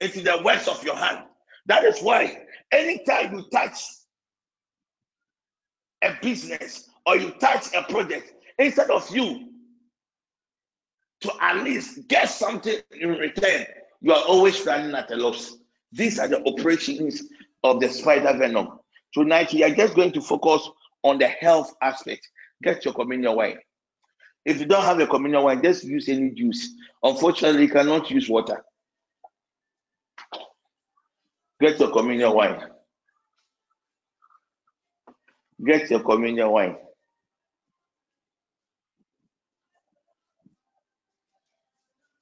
[0.00, 1.24] into the works of your hand.
[1.66, 2.42] That is why
[2.72, 3.80] anytime you touch
[6.02, 9.48] a business or you touch a project, instead of you
[11.20, 13.66] to at least get something in return,
[14.00, 15.56] you are always running at a loss.
[15.92, 17.22] These are the operations
[17.64, 18.78] of the spider venom.
[19.14, 20.68] Tonight, we are just going to focus
[21.02, 22.28] on the health aspect.
[22.62, 23.58] Get your communion wine.
[24.44, 26.74] If you don't have a communion wine, just use any juice.
[27.02, 28.62] Unfortunately, you cannot use water.
[31.60, 32.60] Get your communion wine.
[35.64, 36.76] Get your communion wine.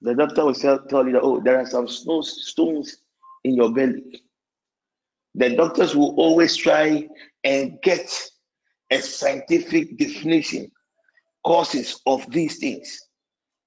[0.03, 2.97] The doctor will tell you that, oh, there are some stones
[3.43, 4.23] in your belly.
[5.35, 7.09] The doctors will always try
[7.43, 8.31] and get
[8.91, 10.71] a scientific definition,
[11.45, 13.01] causes of these things.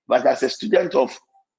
[0.08, 1.18] But as a student of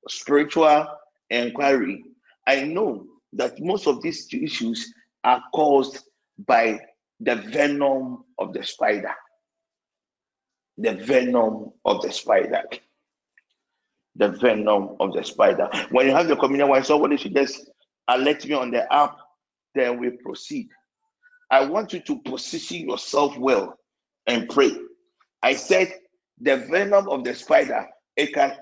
[0.08, 0.86] spiritual
[1.28, 2.04] inquiry,
[2.46, 3.04] I know
[3.34, 4.94] that most of these issues
[5.24, 5.98] are caused
[6.46, 6.80] by
[7.20, 9.12] the venom of the spider.
[10.78, 12.62] The venom of the spider.
[14.16, 15.68] The venom of the spider.
[15.90, 17.70] When you have the communion wine, somebody should just
[18.08, 19.16] alert me on the app,
[19.74, 20.68] then we proceed.
[21.50, 23.78] I want you to position yourself well
[24.26, 24.72] and pray.
[25.42, 25.92] I said
[26.40, 28.56] the venom of the spider, it can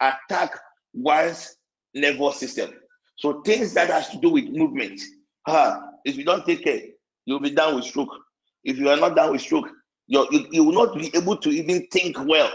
[0.00, 0.58] attack
[0.94, 1.56] one's
[1.94, 2.72] nervous system.
[3.16, 5.00] So things that has to do with movement,
[5.46, 6.80] huh, if you don't take care,
[7.24, 8.10] you'll be down with stroke.
[8.64, 9.68] If you are not down with stroke,
[10.06, 12.50] you you will not be able to even think well.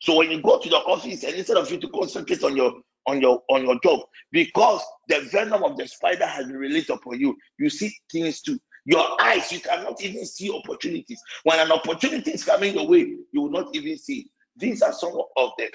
[0.00, 2.74] So when you go to the office and instead of you to concentrate on your
[3.06, 4.00] on your on your job,
[4.32, 8.58] because the venom of the spider has been released upon you, you see things too.
[8.86, 11.20] Your eyes, you cannot even see opportunities.
[11.44, 14.28] When an opportunity is coming your way, you will not even see.
[14.56, 15.70] These are some of the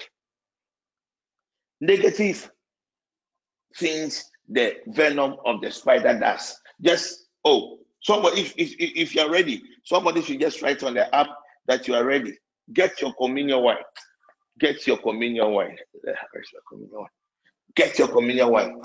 [1.80, 2.50] negative
[3.76, 6.56] things the venom of the spider does.
[6.80, 11.28] Just oh, somebody if if if you're ready, somebody should just write on the app
[11.66, 12.36] that you are ready.
[12.72, 13.76] Get your communion wine.
[14.58, 15.76] Get your communion wine.
[16.02, 17.08] Where's your communion wine?
[17.74, 18.80] Get your communion wine.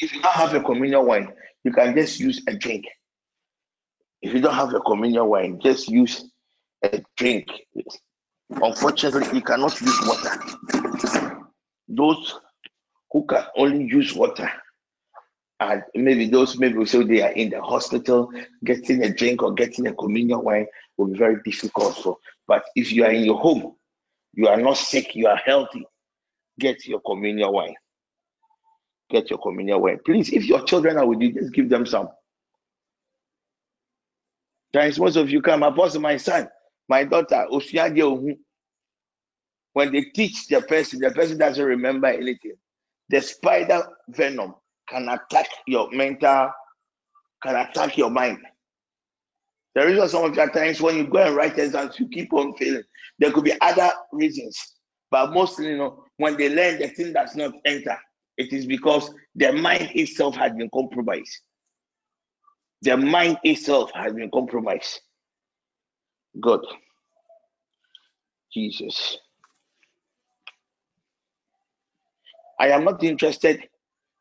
[0.00, 1.32] If you don't have a communion wine,
[1.64, 2.86] you can just use a drink.
[4.20, 6.30] If you don't have a communion wine, just use
[6.82, 7.48] a drink.
[8.50, 11.42] Unfortunately, you cannot use water.
[11.88, 12.38] Those
[13.10, 14.50] who can only use water
[15.94, 18.30] maybe those maybe we say they are in the hospital
[18.64, 22.92] getting a drink or getting a communion wine will be very difficult for but if
[22.92, 23.74] you are in your home
[24.34, 25.84] you are not sick you are healthy
[26.58, 27.74] get your communion wine.
[29.10, 29.98] Get your communion wine.
[30.04, 32.08] Please if your children are with you just give them some.
[34.72, 36.48] Times most of you come apostle my son
[36.88, 37.46] my daughter
[39.74, 42.54] when they teach the person the person doesn't remember anything.
[43.10, 44.54] The spider venom
[44.92, 46.50] can attack your mental,
[47.42, 48.38] can attack your mind.
[49.74, 52.54] The reason some of the times when you go and write exams, you keep on
[52.56, 52.82] failing.
[53.18, 54.58] There could be other reasons,
[55.10, 57.96] but mostly, you know, when they learn the thing does not enter,
[58.36, 61.40] it is because the mind itself has been compromised.
[62.82, 65.00] The mind itself has been compromised.
[66.40, 66.60] God,
[68.52, 69.18] Jesus.
[72.60, 73.68] I am not interested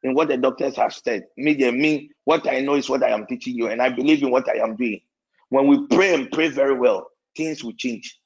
[0.03, 1.25] in what the doctors have said.
[1.37, 4.23] Me, they me, what I know is what I am teaching you, and I believe
[4.23, 5.01] in what I am doing.
[5.49, 8.17] When we pray and pray very well, things will change.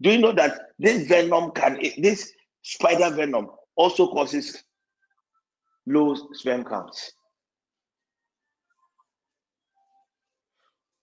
[0.00, 2.32] Do you know that this venom can, this
[2.62, 4.62] spider venom also causes
[5.86, 7.12] low sperm counts?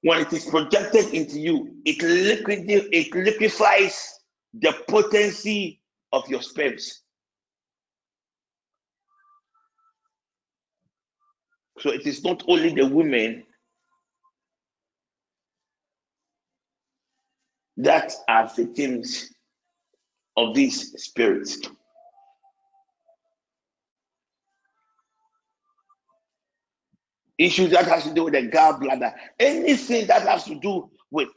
[0.01, 4.19] When it is projected into you, it, liquid, it liquefies
[4.53, 5.81] the potency
[6.13, 7.01] of your sperms.
[11.79, 13.43] So it is not only the women
[17.77, 19.29] that are victims
[20.37, 21.59] of these spirits.
[27.37, 31.29] Issues that has to do with the gallbladder, anything that has to do with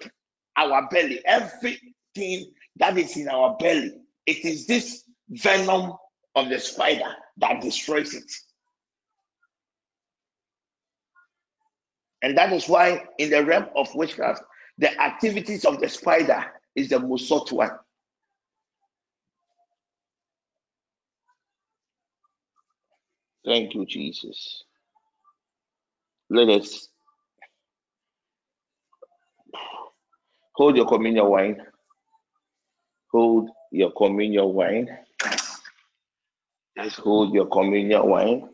[0.57, 3.93] our belly, everything that is in our belly,
[4.27, 5.93] it is this venom
[6.37, 8.31] of the spider that destroys it.
[12.23, 14.43] And that is why, in the realm of witchcraft,
[14.79, 17.71] the activities of the spider is the most sought one.
[23.45, 24.65] Thank you, Jesus.
[26.31, 26.89] Let us
[30.53, 31.63] hold your communion wine.
[33.11, 34.89] Hold your communion wine.
[36.77, 38.49] Just hold your communion wine.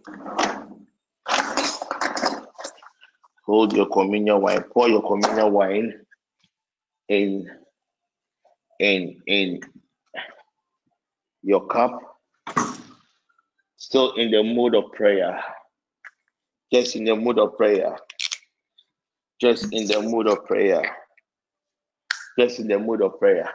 [3.47, 5.95] Hold your communion wine, pour your communion wine
[7.09, 7.51] in
[8.81, 9.61] in in
[11.43, 11.99] your cup,
[13.77, 15.41] still in the mood of prayer.
[16.73, 17.97] Just in the mood of prayer.
[19.41, 20.83] just in the mood of prayer.
[22.39, 23.51] Just in the mood of prayer.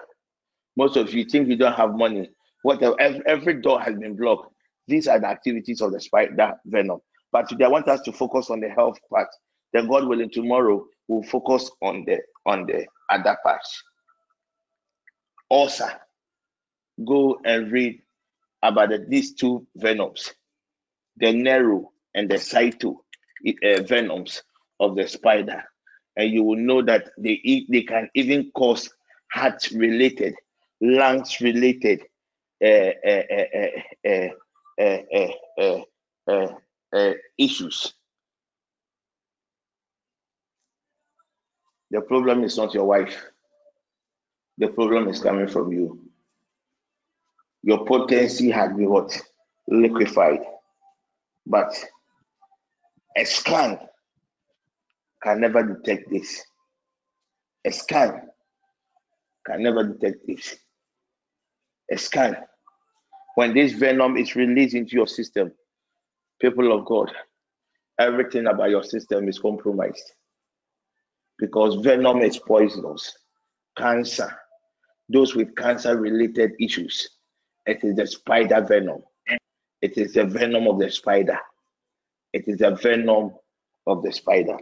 [0.78, 2.30] Most of you think you don't have money.
[2.64, 4.54] Whatever, every, door has been blocked.
[4.88, 7.00] These are the activities of the spider venom.
[7.32, 9.30] But today I want us to focus on the health part.
[9.74, 13.84] Then God willing, tomorrow we'll focus on the on the other parts.
[15.50, 15.86] Also,
[17.06, 18.02] go and read
[18.62, 20.34] about the, these two venoms,
[21.18, 22.98] the neuro and the cyto uh,
[23.46, 24.44] eh, eh, venoms
[24.80, 25.64] of the spider,
[26.16, 28.90] and you will know that they they can even cause
[29.32, 30.36] heart related,
[30.82, 32.02] lungs related
[32.64, 32.92] uh,
[34.04, 34.30] eh,
[37.38, 37.94] issues.
[41.92, 43.26] The problem is not your wife.
[44.58, 46.00] The problem is coming from you.
[47.64, 49.20] Your potency has been what?
[49.68, 50.42] Liquefied.
[51.46, 51.74] But
[53.18, 53.80] a scan
[55.24, 56.44] can never detect this.
[57.66, 58.22] A scan
[59.46, 60.56] can never detect this.
[61.92, 62.38] A scan.
[63.36, 65.52] When this venom is released into your system,
[66.40, 67.12] people of God,
[68.00, 70.14] everything about your system is compromised
[71.40, 73.18] because venom is poisonous.
[73.78, 74.30] Cancer,
[75.08, 77.10] those with cancer related issues,
[77.66, 79.02] it is the spider venom.
[79.82, 81.40] It is the venom of the spider.
[82.34, 83.34] It is the venom
[83.88, 84.58] of the spider.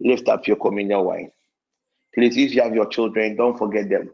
[0.00, 1.30] Lift up your communion wine.
[2.14, 4.10] Please, if you have your children, don't forget them.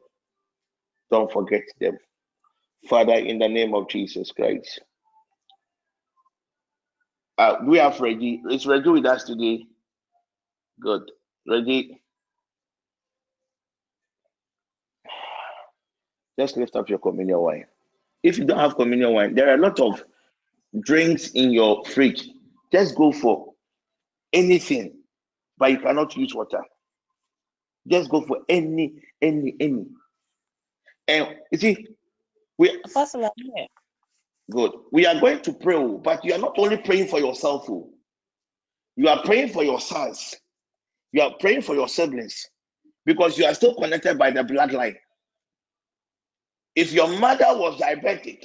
[1.11, 1.97] Don't forget them.
[2.89, 4.81] Father, in the name of Jesus Christ.
[7.39, 8.43] Uh, we have Reggie.
[8.51, 9.67] Is Reggie with us today?
[10.81, 11.11] Good.
[11.49, 12.01] Reggie.
[16.39, 17.67] Just lift up your communion wine.
[18.23, 20.05] If you don't have communion wine, there are a lot of
[20.81, 22.29] drinks in your fridge.
[22.73, 23.55] Just go for
[24.33, 24.95] anything,
[25.59, 26.63] but you cannot use water.
[27.89, 29.87] Just go for any, any, any.
[31.09, 31.87] And you see,
[32.59, 33.67] we Apostle, here.
[34.51, 34.73] good.
[34.93, 37.71] We are going to pray, oh, but you are not only praying for yourself.
[37.71, 37.91] oh.
[38.97, 40.35] You are praying for your sons.
[41.17, 42.47] You are praying for your siblings
[43.07, 44.97] because you are still connected by the bloodline.
[46.75, 48.45] If your mother was diabetic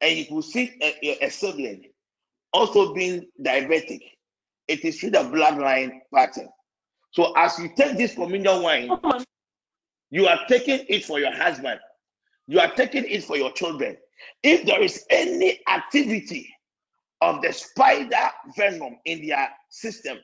[0.00, 1.90] and you could see a, a- a sibling
[2.52, 4.02] also being diabetic,
[4.68, 6.48] it is through the bloodline pattern.
[7.10, 9.24] So as you take this communion wine, oh,
[10.10, 11.80] you are taking it for your husband,
[12.46, 13.96] you are taking it for your children.
[14.44, 16.54] If there is any activity
[17.20, 20.18] of the spider venom in their system,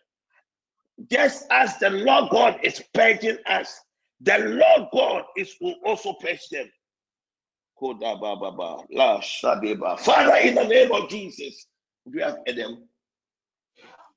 [1.10, 3.80] just as the Lord God is purging us,
[4.20, 6.70] the Lord God is will also purge them.
[7.78, 7.96] Father,
[10.36, 11.66] in the name of Jesus,
[12.06, 12.88] we have Adam.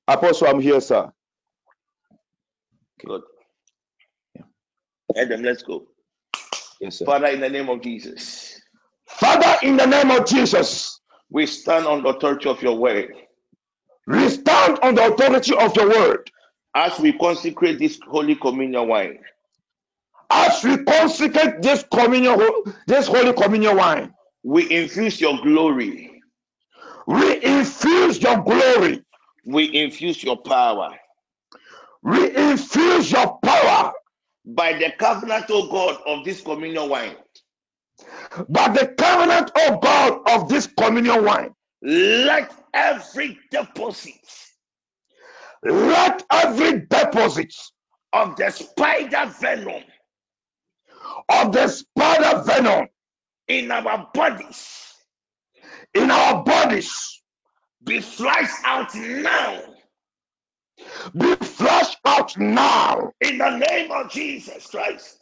[0.08, 1.12] Apostle, I'm here, sir.
[3.06, 3.22] Good.
[5.18, 5.88] Adam, let's go.
[6.80, 7.06] Yes, sir.
[7.06, 8.62] Father, in the name of Jesus,
[9.08, 13.12] Father, in the name of Jesus, we stand on the authority of your word
[14.10, 16.29] we stand on the authority of your word
[16.76, 19.20] as we consecrate this holy communion wine.
[20.32, 22.40] as we consecrate this communion,
[22.88, 24.14] this holy communion wine.
[24.44, 26.22] We infuse your glory,
[27.08, 29.04] We infuse your glory.
[29.46, 30.92] we infuse your power
[32.04, 33.94] We infuse your power
[34.46, 37.16] by the covenant, O God, of this communion wine.
[38.50, 41.54] by the covenant, oh God, of this communion wine.
[41.82, 44.14] Let every deposit
[45.64, 47.54] Let every deposit
[48.14, 49.84] of the spider venom.
[51.30, 52.88] Of the spider venom
[53.48, 54.94] in our bodies.
[55.94, 57.22] In our bodies.
[57.84, 59.62] Be flushed out now.
[61.18, 63.12] Be flushed out now.
[63.22, 65.18] In the name of Jesus Christ.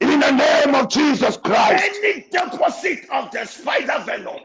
[0.00, 1.98] in the name of Jesus Christ.
[2.04, 4.40] Any deposit of the spider venom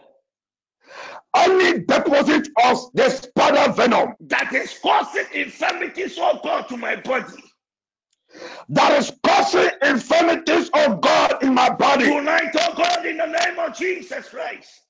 [1.38, 7.44] Any deposit of the spider venom that is causing infirmities, oh God, to my body
[8.70, 13.60] that is causing infirmities, of God, in my body tonight, oh God, in the name
[13.60, 14.82] of Jesus Christ,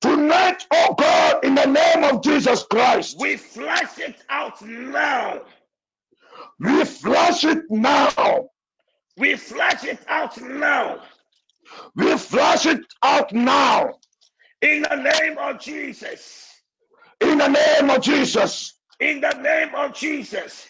[0.00, 5.40] tonight, oh God, in the name of Jesus Christ, we flash it out now.
[6.60, 8.48] we flash it now.
[9.18, 11.00] We flush it out now
[11.96, 13.94] We flash it out now
[14.62, 16.50] in the name of Jesus.
[17.20, 18.74] in the name of Jesus.
[19.00, 20.68] In the name of Jesus.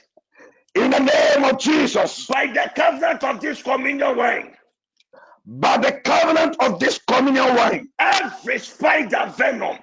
[0.74, 4.54] In the name of Jesus, By the covenant of this communion wine,
[5.46, 9.78] by the covenant of this communion wine, every spider venom.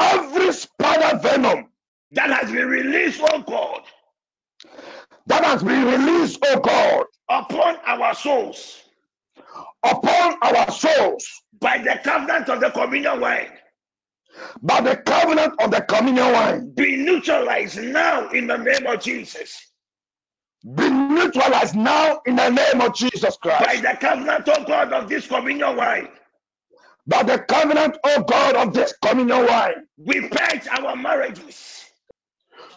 [0.00, 1.68] Every spider venom.
[2.12, 3.82] That has been released, oh God,
[5.26, 8.82] that has been released, oh God, upon our souls
[9.84, 11.26] upon our souls
[11.60, 13.50] by the covenant of the communion wine.
[14.62, 16.70] by the covenant of the communion wine.
[16.74, 19.60] Be neutralized now in the name of Jesus.
[20.76, 23.64] be neutralized now in the name of Jesus Christ.
[23.66, 26.08] By the covenant, oh God, of this communion wine,
[27.06, 31.84] By the covenant, oh God, of this communion wine, we purge our marriages,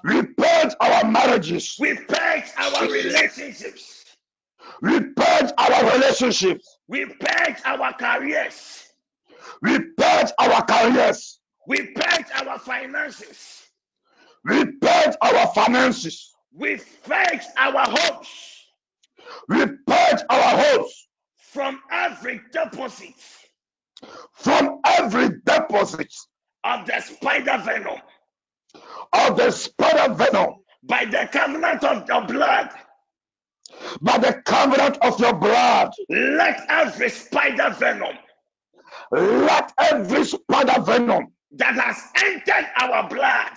[0.04, 3.95] we purge our marriages, we purge our relationships,
[4.82, 8.88] we purge our relationships, we purge our careers,
[9.62, 13.64] we purge our careers, we purge our finances,
[14.44, 18.56] we purge our finances, we purge our hopes.
[19.50, 21.08] We purge our hopes.
[21.38, 23.14] from every deposit.
[24.34, 26.14] From every deposit.
[26.64, 28.00] Of the spider venom.
[29.14, 30.56] Of the spider venom.
[30.84, 32.70] By the covenant of the blood.
[34.02, 35.92] By the covenant of your blood.
[36.10, 38.18] Let every spider venom
[39.12, 43.52] Let every spider venom that has entered our blood,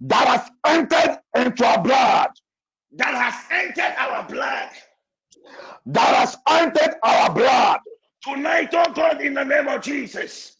[0.00, 2.30] that has entered into our blood,
[2.96, 4.70] that has entered our blood,
[5.86, 7.80] that has entered our blood,
[8.22, 10.56] tonight, oh God, in the name of Jesus,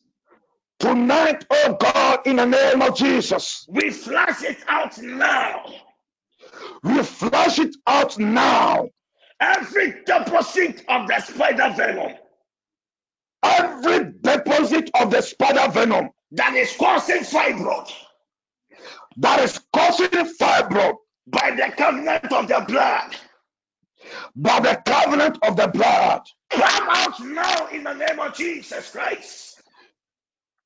[0.79, 5.65] tonight, oh God, in the name of Jesus, we flush it out now.
[6.83, 8.89] We flush it out now.
[9.41, 12.17] Every deposit of the spider venom
[13.43, 17.91] Every deposit of the spider venom that is causing fibroid
[19.17, 20.95] that is causing fibroid
[21.27, 23.17] by the covenant of the blood,
[24.37, 29.63] by the covenant of the blood, come out now in the name of Jesus Christ.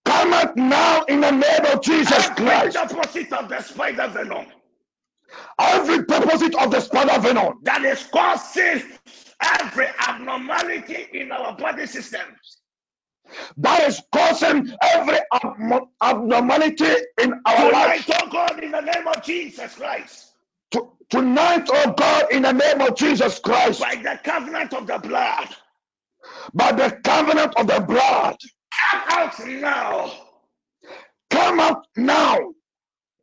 [0.05, 2.77] come out now in the name of Jesus Every Christ.
[2.89, 4.47] deposit of the spider venom
[5.59, 8.83] Every deposit of the spider venom that is causing
[9.43, 12.59] every abnormality in our body systems.
[13.59, 16.87] that is causing every abno- abnormality
[17.23, 18.11] in our life.
[18.23, 20.33] Oh God, in the name of Jesus Christ,
[20.73, 24.99] To- tonight, oh God, in the name of Jesus Christ, by the covenant of the
[24.99, 25.49] blood,
[26.55, 28.37] by the covenant of the blood,
[28.91, 30.13] come out now.
[31.31, 32.54] Come out now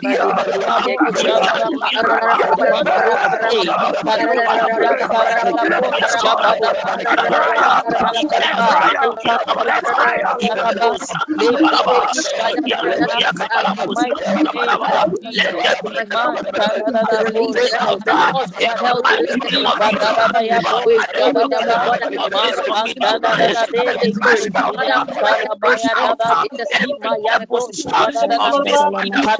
[0.00, 0.30] people,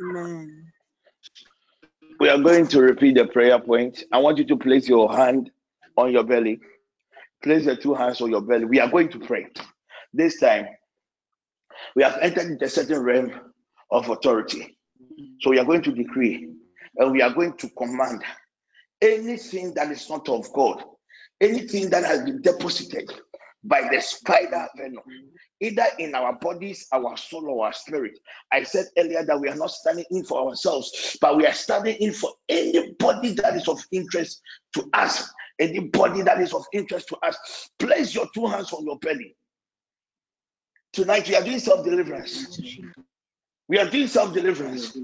[0.00, 0.72] Amen.
[2.20, 4.04] We are going to repeat the prayer point.
[4.12, 5.50] I want you to place your hand
[5.96, 6.60] on your belly.
[7.42, 8.64] Place the two hands on your belly.
[8.64, 9.48] We are going to pray.
[10.12, 10.66] This time,
[11.96, 13.32] we have entered into a certain realm
[13.90, 14.76] of authority.
[15.40, 16.48] So we are going to decree
[16.96, 18.22] and we are going to command
[19.00, 20.82] anything that is not of God,
[21.40, 23.10] anything that has been deposited
[23.64, 25.02] by the spider venom,
[25.60, 28.18] either in our bodies, our soul, or our spirit.
[28.50, 31.96] I said earlier that we are not standing in for ourselves, but we are standing
[31.96, 34.40] in for anybody that is of interest
[34.74, 35.30] to us.
[35.58, 39.36] Anybody that is of interest to us, place your two hands on your belly.
[40.92, 42.60] Tonight we are doing self deliverance.
[43.68, 44.96] We are doing self deliverance.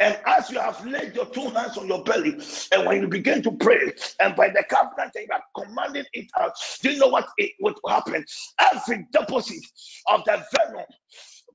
[0.00, 2.36] And as you have laid your two hands on your belly,
[2.72, 6.52] and when you begin to pray, and by the covenant, you are commanding it out,
[6.82, 8.24] do you know what it would happen?
[8.58, 9.64] Every deposit
[10.08, 10.86] of the venom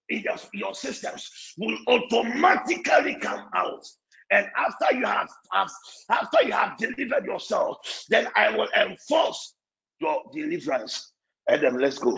[0.08, 3.86] in your, your systems will automatically come out.
[4.32, 5.70] And after you have, have
[6.10, 9.56] after you have delivered yourself, then I will enforce
[10.00, 11.12] your deliverance.
[11.50, 12.18] Adam, let's go.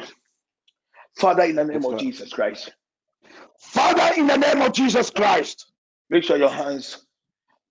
[1.18, 2.73] Father, in the name of Jesus Christ.
[3.60, 5.68] Father, in the name of Jesus Christ.
[6.10, 7.06] Make sure your hands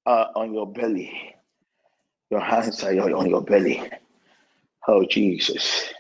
[0.07, 1.35] are on your belly.
[2.31, 3.83] Your hands are on your belly.
[4.89, 5.93] Oh, Jesus.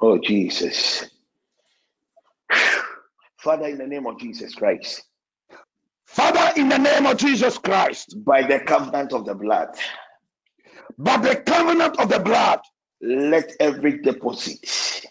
[0.00, 1.04] Oh, Jesus.
[3.38, 5.02] Father, in the name of Jesus Christ.
[6.06, 8.16] Father, in the name of Jesus Christ.
[8.24, 9.76] By the covenant of the blood.
[10.96, 12.60] By the covenant of the blood.
[13.00, 15.06] Let every deposit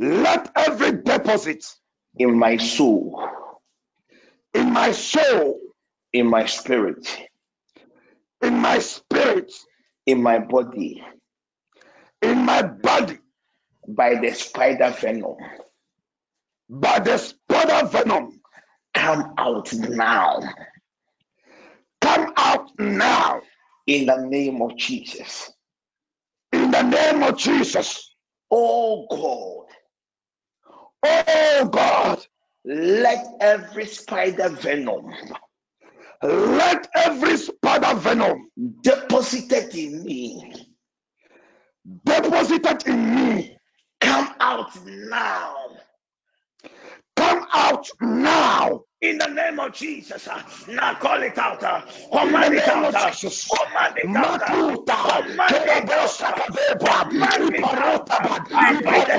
[0.00, 1.64] Let every deposit
[2.18, 3.22] in my soul,
[4.54, 5.60] in my soul,
[6.12, 7.06] in my spirit,
[8.42, 9.52] in my spirit,
[10.06, 11.04] in my body,
[12.22, 13.18] in my body,
[13.86, 15.36] by the spider venom,
[16.70, 18.40] by the spider venom,
[18.94, 20.40] come out now.
[22.00, 23.42] Come out now.
[23.86, 25.52] In the name of Jesus.
[26.52, 28.14] In the name of Jesus.
[28.50, 29.69] Oh God.
[31.02, 32.24] Oh God.
[32.64, 35.12] Let every spider venom.
[36.22, 38.50] Let every spider venom
[38.82, 40.66] deposited in me.
[42.04, 43.56] Deposited in me.
[44.00, 45.54] Come out now.
[47.16, 48.82] Come out now.
[49.02, 50.28] In the name of Jesus.
[50.68, 51.60] Now call it out.
[52.12, 52.92] Command it out.
[53.48, 54.42] Command it out.
[54.86, 56.20] Command it out.
[56.78, 58.06] Command it out.
[58.52, 59.16] By the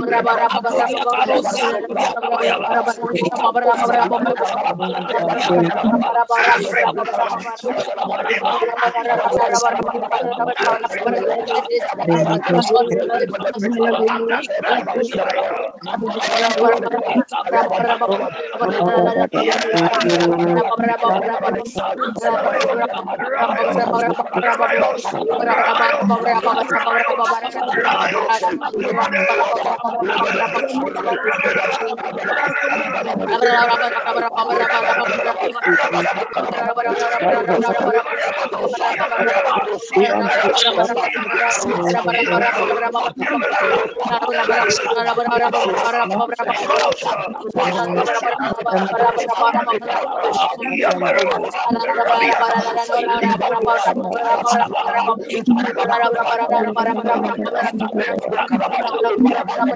[0.00, 0.60] Berapa Berapa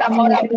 [0.04, 0.54] Command it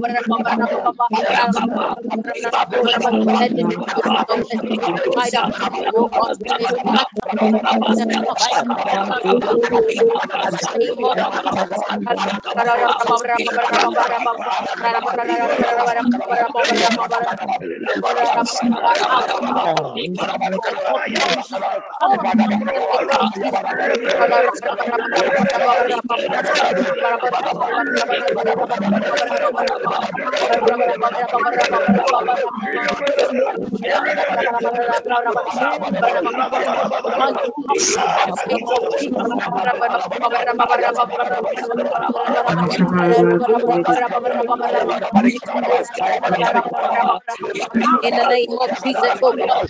[48.02, 49.70] In the name of Jesus, oh God.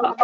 [0.01, 0.15] now.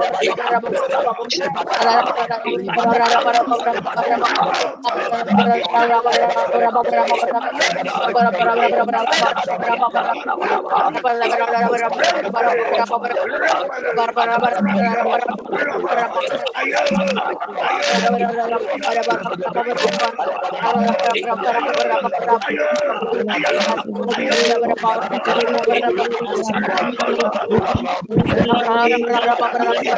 [29.65, 29.97] Kita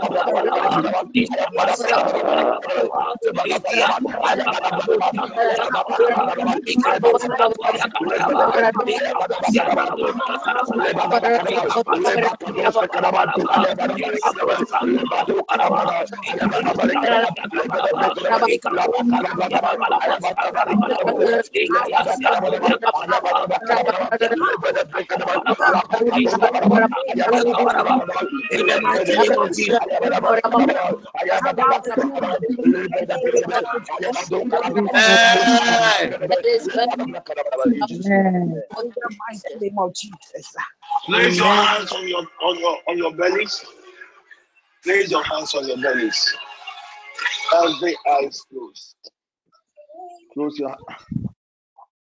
[28.68, 28.74] the
[41.06, 43.66] Place your hands on your on your on your bellies.
[44.84, 46.36] Place your hands on your bellies.
[47.54, 48.96] Every eyes closed.
[50.34, 50.76] Close your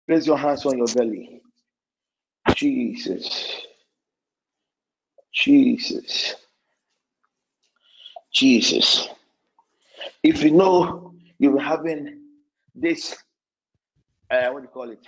[0.07, 1.41] place your hands on your belly.
[2.55, 3.61] Jesus.
[5.33, 6.35] Jesus.
[8.31, 9.07] Jesus.
[10.23, 12.19] If you know you're having
[12.75, 13.15] this
[14.31, 15.05] uh, what do you call it?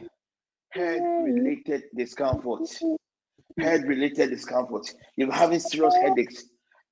[0.72, 2.68] Head related discomfort.
[3.58, 4.94] Head related discomfort.
[5.16, 6.44] You're having serious headaches.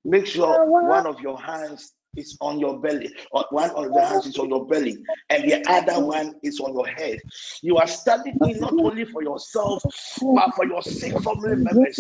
[0.06, 4.26] Make sure one of your hands is on your belly, or one of the hands
[4.26, 4.98] is on your belly,
[5.30, 7.20] and the other one is on your head.
[7.62, 12.00] You are standing in not only for yourself, but for your sick family members,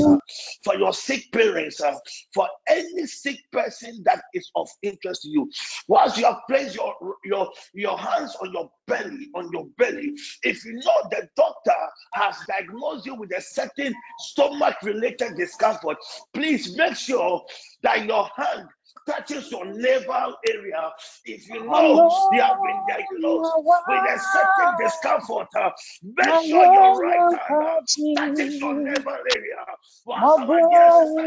[0.64, 1.96] for your sick parents, uh,
[2.34, 5.50] for any sick person that is of interest to you.
[5.88, 6.94] Once you have placed your
[7.24, 10.12] your your hands on your belly, on your belly,
[10.44, 11.72] if you know the doctor
[12.14, 15.98] has diagnosed you with a certain stomach related discomfort,
[16.34, 17.42] please make sure
[17.84, 18.68] that your hand
[19.08, 20.92] touches your navel area,
[21.26, 23.54] if you know you have been diagnosed
[23.88, 25.72] with a certain discomfort, uh,
[26.04, 27.82] make sure your right hand uh,
[28.16, 29.58] touches your navel area.
[30.06, 30.38] While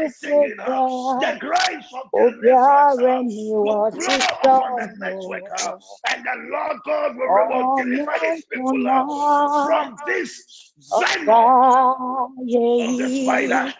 [0.05, 0.79] is singing, uh,
[1.19, 3.23] the grace of deliverance uh,
[3.61, 5.73] will blow upon the network, uh,
[6.11, 9.05] and the Lord God will reward deliver his people uh,
[9.65, 11.51] from this venom
[12.79, 13.73] of the spider.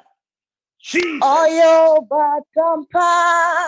[0.85, 1.25] Jesus.
[1.25, 3.11] Oyo batampa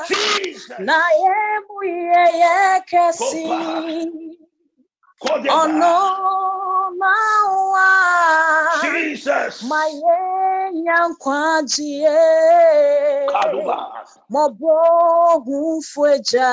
[0.07, 0.77] Jesus.
[0.77, 3.47] na yemu yeye kesi
[5.19, 5.53] Kodeba.
[5.53, 5.95] ono
[6.99, 7.89] mawa.
[8.81, 9.63] Jesus.
[9.63, 12.09] maye nyankwadie
[13.27, 13.77] Kaduba.
[14.29, 14.75] mobo
[15.45, 16.51] hunfweja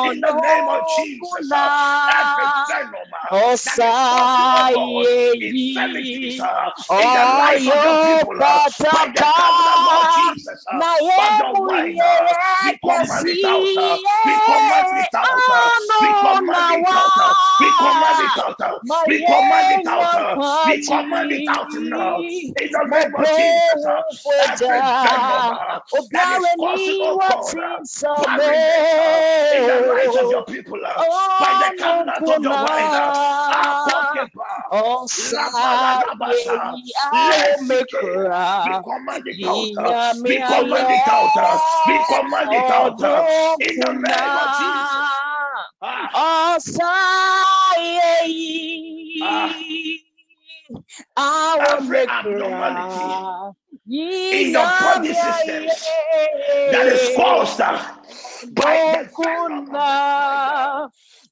[0.02, 1.52] In the name of Jesus.
[1.54, 1.70] uh,
[2.20, 3.36] Every venom uh,
[3.66, 4.68] that is causing, oh
[5.40, 8.34] infirmities uh, in the lives of your people.
[8.42, 8.60] uh,
[8.92, 10.64] By the covenant of Jesus.
[10.70, 10.84] uh,
[11.26, 13.70] of yemu the wine, uh, we command it out.
[13.76, 15.44] uh, We command it out.
[15.50, 15.70] uh,
[16.00, 17.12] We command it out.
[17.20, 18.60] uh, We command it out.
[18.60, 18.74] uh,
[19.06, 20.14] We command it out.
[20.14, 22.24] uh, We command it out now.
[22.60, 23.86] In the name of Jesus.
[23.88, 24.02] uh,
[24.52, 25.80] Every venom uh,
[26.12, 27.80] that is causing, oh God, uh,
[28.18, 30.80] barrenness uh, in the lives of your people.
[30.86, 31.04] uh,
[31.38, 32.58] By the covenant of your
[35.30, 36.78] Labaragabasa,
[37.12, 38.30] Lesike,
[38.64, 39.70] we command it out.
[40.26, 41.36] We command it out.
[41.86, 43.00] We command it out.
[43.60, 45.22] In the name of Jesus.
[45.82, 46.08] Ah,
[46.54, 49.98] Ọ̀sáyé yìí.
[51.16, 52.74] Àwọn Every mẹ́kúrà.
[53.90, 55.72] In your body systems
[56.72, 57.58] that is caused
[58.54, 59.10] by the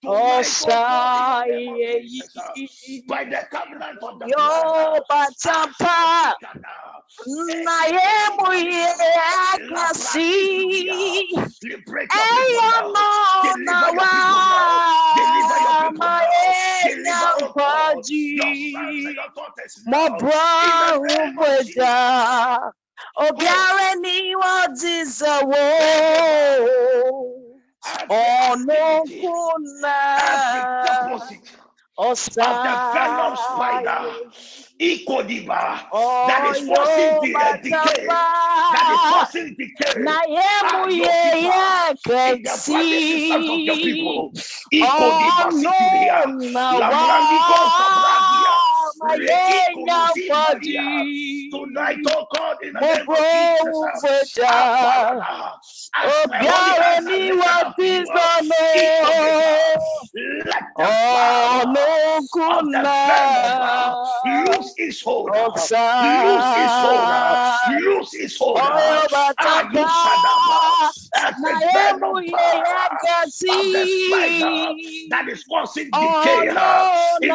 [0.07, 0.43] oh
[2.39, 2.57] uh,
[3.09, 5.03] by the covenant of the Yóò blood.
[5.09, 6.35] bàtà pa.
[7.65, 8.89] Na yemu ye
[9.75, 10.33] kasi.
[11.62, 13.09] Liberate your Eyo no
[13.66, 14.12] na wa.
[14.12, 14.83] people now.
[15.12, 16.43] Deliver your people Ma now.
[16.43, 16.49] ye
[16.83, 19.07] Deliver, oh God, your sons nyampaji.
[19.07, 20.20] and your daughters Mo now.
[20.20, 21.87] bọ́ In the name of Jesus.
[21.87, 22.73] ògbèjà.
[23.27, 24.69] Obiara ni wọ́n
[30.20, 31.40] every deposit
[31.98, 34.01] of the venom spider,
[34.81, 35.90] Ikodiba,
[36.27, 39.94] that is causing the uh, decay, that is causing decay.
[40.02, 41.51] Na yemu ye
[42.44, 44.32] your ye people
[44.70, 44.85] in
[51.51, 54.49] Tonight, oh God, in the name of Jesus, ògbèjà.
[54.51, 55.61] Uh, uh, Aparana, uh, ah,
[56.05, 58.53] as my holy Obiara hands are ni lifted wọ́n up to ti you, sọnù.
[58.75, 59.53] Ikodiba,
[60.47, 61.77] let the Ọ̀nà power
[62.59, 62.83] of the kùnà.
[63.07, 63.95] venom uh,
[64.25, 65.85] lose its hold, uh, Ọ̀sà.
[66.01, 67.09] lose its hold,
[67.83, 68.59] lose its hold.
[68.59, 69.73] Ọ̀yọ́ bàtàpá.
[69.75, 70.93] you shadaba.
[71.39, 73.57] Na Every yemu venom ye power ye kẹsí.
[73.59, 74.75] of the spider
[75.11, 76.89] that is causing decay Ọ̀nà uh,
[77.23, 77.31] in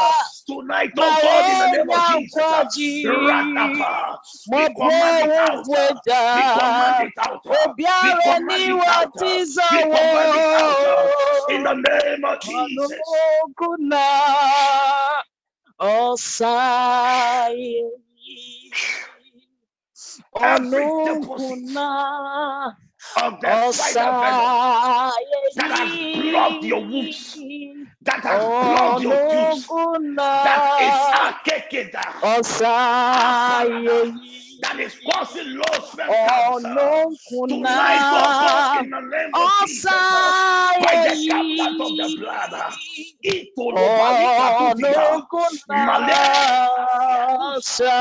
[0.00, 0.08] na the wá.
[0.08, 0.48] life of your daughter.
[0.48, 2.64] Tonight, oh God, in the name of Jesus, uh.
[3.04, 5.68] Ratapa, Mo we command it out.
[5.76, 6.00] uh.
[6.32, 7.46] We command it out.
[7.46, 9.12] uh, We command it out.
[9.18, 9.40] ti uh,
[9.70, 11.08] We command it out uh,
[11.54, 12.98] in the name of Jesus.
[13.58, 14.06] kùnà.
[15.80, 17.90] Ọ̀sáyé.
[20.34, 21.60] Ọ̀nà Every deposit.
[23.16, 25.90] Of the spider venom Ọ̀sáyé that has
[26.22, 27.36] blocked your wombs,
[28.02, 29.14] that has blocked your
[29.68, 30.28] kùnà.
[30.46, 32.04] that is akekeda.
[32.34, 33.98] Ọ̀sáyé
[34.62, 36.86] that is causing low sperm Ọ̀nà cancer.
[37.28, 37.78] kùnà.
[37.78, 40.32] Tonight, oh God, in the name of Jesus, uh,
[40.80, 42.72] by the covenant of the blood, uh,
[43.76, 45.82] Ọ̀nà Itolobalikadudiga, kùnà.
[45.86, 46.68] Malaya,
[47.52, 47.96] Ọ̀sá.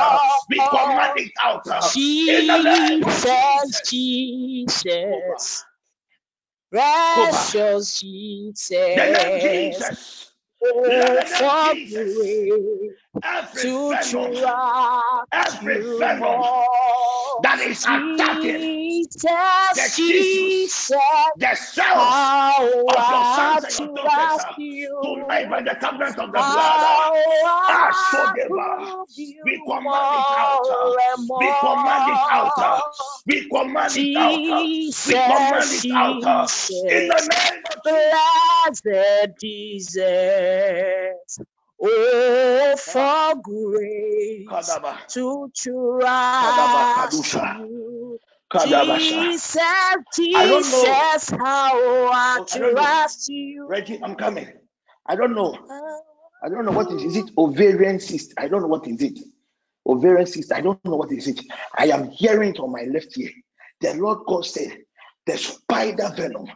[0.47, 1.63] We command it out.
[1.71, 1.91] uh,
[2.27, 5.65] the name of Jesus, Jesus.
[6.71, 10.28] Precious Jesus,
[10.61, 12.30] For Jesus.
[13.23, 14.48] Every to trust
[15.31, 16.45] every venom
[17.40, 18.68] that is attacking
[19.76, 20.94] the tissues,
[21.36, 22.34] the cells
[22.88, 24.45] of your sons and your daughters
[25.02, 26.81] tonight by the covenant of the blood.
[27.69, 28.88] Ashodeva.
[29.44, 30.98] We command it out.
[31.38, 32.53] We command it out.
[33.26, 34.41] We command it out.
[35.06, 36.23] We command it out.
[36.90, 37.59] In the name of.
[37.83, 40.05] Blessed Jesus,
[41.81, 44.47] oh, for grace
[45.09, 48.19] to trust you.
[48.51, 49.59] Jesus.
[50.15, 53.67] Jesus, how I Oh, I trust you.
[53.67, 54.51] Reggie, I'm coming.
[55.05, 55.57] I don't know.
[56.43, 57.47] I don't know what is, is it oh.
[57.47, 58.33] ovarian cyst?
[58.37, 59.19] I don't know what is it.
[59.85, 60.51] Ovarian cyst.
[60.53, 61.41] I don't know what is it.
[61.75, 63.31] I am hearing it on my left ear.
[63.81, 64.77] The Lord God said
[65.25, 66.47] the spider venom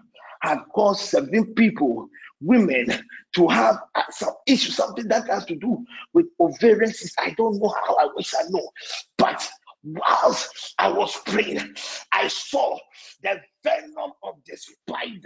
[0.44, 2.10] had caused seven people,
[2.42, 2.88] women,
[3.36, 3.78] to have
[4.12, 5.84] some issue, something that has to do
[6.14, 7.16] with ovarian cyst.
[7.20, 7.96] I don't know how.
[7.96, 8.70] I wish I know,
[9.18, 9.50] but
[9.84, 11.76] whilst I was praying,
[12.12, 12.78] I saw
[13.24, 15.20] the venom of the spider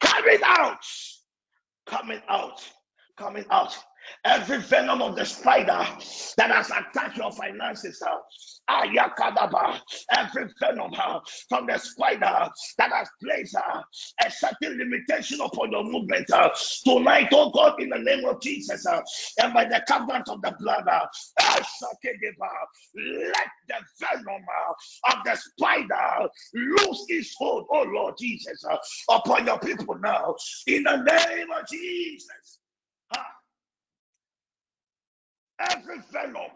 [0.00, 0.84] coming out
[1.86, 2.62] coming out,
[3.16, 3.76] coming out.
[4.24, 5.86] Every venom of the spider
[6.36, 8.16] that has attacked your finances, uh,
[8.68, 9.80] ayakadaba,
[10.10, 13.82] every venom uh, from the spider that has placed uh,
[14.24, 16.50] a certain limitation upon your movement uh,
[16.84, 19.00] tonight, oh God, in the name of Jesus, uh,
[19.42, 21.06] and by the covenant of the blood, uh,
[22.96, 28.76] let the venom uh, of the spider lose its hold, oh Lord Jesus, uh,
[29.10, 30.34] upon your people now,
[30.66, 32.58] in the name of Jesus.
[33.16, 33.35] Ah.
[35.58, 36.50] Every venom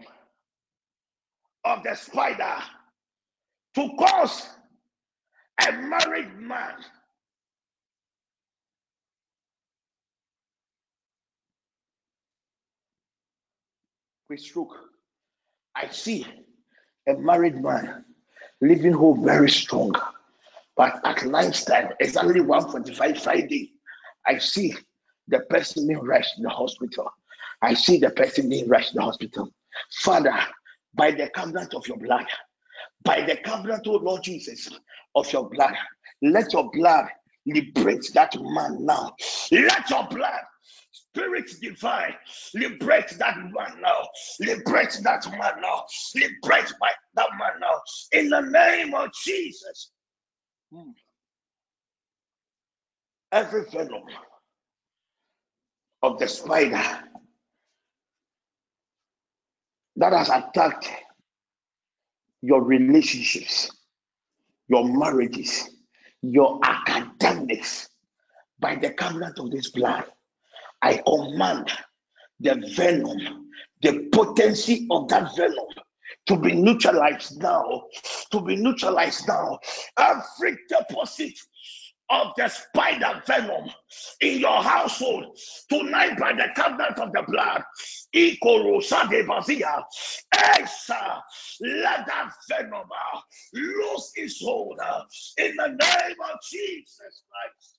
[1.64, 2.56] of the spider
[3.74, 4.48] to cause
[5.66, 6.74] a married man
[14.28, 14.76] with stroke.
[15.74, 16.26] I see
[17.08, 18.04] a married man
[18.60, 19.94] living home very strong,
[20.76, 23.72] but at lunchtime, exactly 145 Friday,
[24.26, 24.74] I see
[25.28, 27.10] the person being rushed in the hospital.
[27.62, 29.52] I see the person being rushed to the hospital.
[29.92, 30.34] Father,
[30.94, 32.26] by the covenant of your blood,
[33.04, 34.68] by the covenant, oh Lord Jesus,
[35.14, 35.74] of your blood,
[36.22, 37.06] let your blood
[37.46, 39.12] liberate that man now.
[39.50, 40.40] Let your blood,
[40.92, 42.14] Spirit divine,
[42.54, 44.08] liberate that man now.
[44.40, 45.84] Liberate that man now.
[46.14, 47.80] Liberate my, that man now.
[48.12, 49.92] In the name of Jesus.
[50.72, 50.90] Hmm.
[53.32, 54.02] Every venom
[56.02, 57.04] of the spider
[60.00, 60.90] that has attacked
[62.40, 63.70] your relationships,
[64.66, 65.68] your marriages,
[66.22, 67.90] your academics
[68.58, 70.04] by the covenant of this blood.
[70.80, 71.70] I command
[72.40, 73.48] the venom,
[73.82, 75.66] the potency of that venom
[76.28, 77.82] to be neutralized now,
[78.30, 79.58] to be neutralized now.
[79.98, 81.34] Every deposit
[82.10, 83.70] of the spider venom
[84.20, 85.36] in your household
[85.68, 87.62] tonight by the covenant of the blood.
[90.32, 91.22] Esa,
[91.60, 93.20] let that venom uh,
[93.54, 95.02] lose its hold uh,
[95.38, 97.78] in the name of Jesus Christ.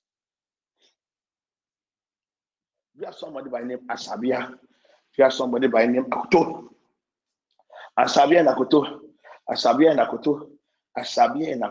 [2.96, 4.50] You have somebody by name Asabia.
[5.18, 6.68] You have somebody by name Akoto.
[7.98, 9.00] Asabia and Akoto.
[9.50, 10.00] Asabia and.
[11.02, 11.62] Asabia and.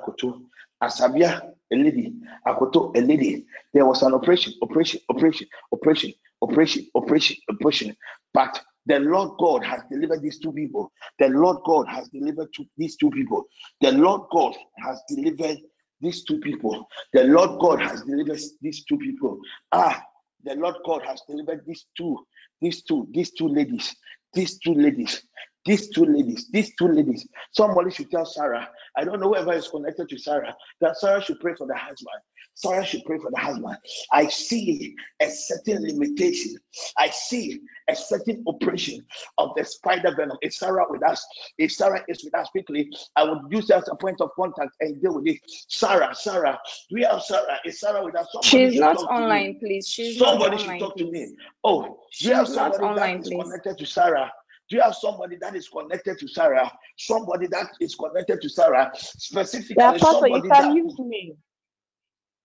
[0.84, 1.42] Asabia,
[1.74, 2.14] a lady.
[2.48, 3.46] Akoto, a lady.
[3.74, 7.96] There was an operation, operation, operation, operation, operation, operation, operation.
[8.34, 10.92] But The Lord God has delivered these two people.
[11.20, 13.46] The Lord God has delivered these two people.
[13.82, 15.60] The Lord God has delivered
[16.02, 16.88] these two people.
[17.14, 19.40] The Lord God has delivered these two people.
[19.72, 20.04] Ah,
[20.44, 22.18] the Lord God has delivered these two,
[22.62, 23.96] these two, these two ladies,
[24.34, 25.24] these two ladies,
[25.66, 27.28] these two ladies, these two ladies.
[27.52, 28.68] Somebody should tell Sarah.
[28.98, 32.20] I don't know whoever is connected to Sarah that Sarah should pray for the husband.
[32.54, 33.78] Sarah should pray for the husband.
[34.12, 36.56] I see a certain limitation.
[36.98, 37.60] I see
[37.90, 39.06] a certain operation
[39.38, 40.38] of the spider venom.
[40.42, 41.26] Is Sarah with us?
[41.58, 44.72] If Sarah is with us quickly, I would use that as a point of contact
[44.82, 45.40] and deal with it.
[45.70, 46.60] Sarah, Sarah,
[46.90, 47.58] do we have Sarah?
[47.66, 48.28] Is Sarah with us?
[48.32, 49.88] Somebody She's not online, please.
[49.88, 51.36] She's somebody should talk to me.
[51.64, 53.44] Oh, do you have somebody online, that is please.
[53.44, 54.32] connected to Sarah?
[54.72, 56.72] Do you have somebody that is connected to Sarah?
[56.98, 61.34] Somebody that is connected to Sarah, specifically yeah, Pastor, somebody you can that, use me.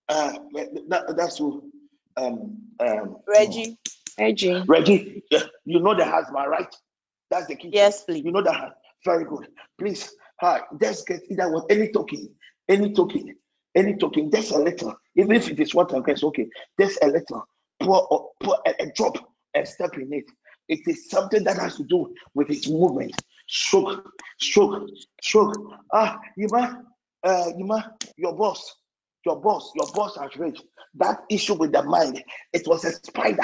[0.09, 0.33] Uh,
[0.89, 1.71] that, that's who.
[2.17, 3.77] Um, um, Reggie.
[4.19, 4.61] Reggie.
[4.67, 5.23] Reggie.
[5.31, 6.75] Yeah, you know the husband, right?
[7.31, 7.69] That's the key.
[7.71, 8.25] Yes, please.
[8.25, 8.73] You know that.
[9.05, 9.47] Very good.
[9.79, 10.63] Please, hi.
[10.81, 12.35] Just get either with any token,
[12.67, 13.35] any token,
[13.73, 14.29] any token.
[14.29, 16.47] Just a little, even if it is one time, okay.
[16.77, 17.47] Just a little.
[17.79, 19.17] Pour, pour a, a drop,
[19.55, 20.25] a step in it.
[20.67, 23.15] It is something that has to do with its movement.
[23.47, 24.89] Stroke, stroke,
[25.21, 25.55] stroke.
[25.93, 26.83] Ah, Yima,
[27.23, 27.51] uh,
[28.17, 28.75] your boss,
[29.25, 30.63] your boss, your boss has reached
[30.95, 32.23] that issue with the mind.
[32.53, 33.43] It was a spider.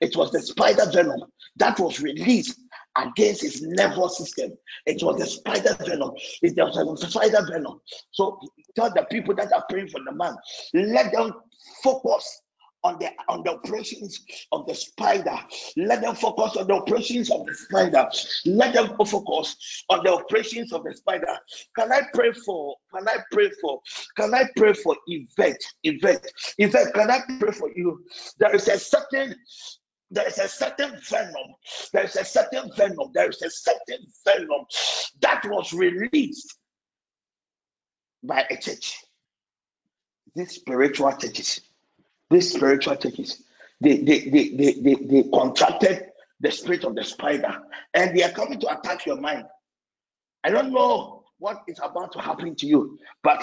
[0.00, 1.22] It was the spider venom
[1.56, 2.60] that was released
[2.96, 4.52] against his nervous system.
[4.86, 6.12] It was the spider venom.
[6.42, 7.80] It was a spider venom.
[8.10, 8.38] So
[8.76, 10.36] tell the people that are praying for the man,
[10.74, 11.32] let them
[11.82, 12.41] focus
[12.84, 15.38] on the on the operations of the spider.
[15.76, 18.08] Let them focus on the operations of the spider.
[18.46, 21.38] Let them focus on the operations of the spider.
[21.76, 22.76] Can I pray for?
[22.94, 23.80] Can I pray for?
[24.16, 25.62] Can I pray for Yvette?
[25.84, 26.26] Yvette,
[26.58, 28.04] Yvette, can I pray for you?
[28.38, 29.34] There is a certain
[30.10, 31.54] there is a certain venom.
[31.92, 33.12] There is a certain venom.
[33.14, 34.66] There is a certain venom
[35.22, 36.54] that was released
[38.22, 38.98] by a church.
[40.34, 41.60] These spiritual churches
[42.32, 43.42] these spiritual churches,
[43.80, 46.06] they, they, they, they, they, they contracted
[46.40, 47.62] the spirit of the spider
[47.94, 49.44] and they are coming to attack your mind.
[50.44, 53.42] I don't know what is about to happen to you, but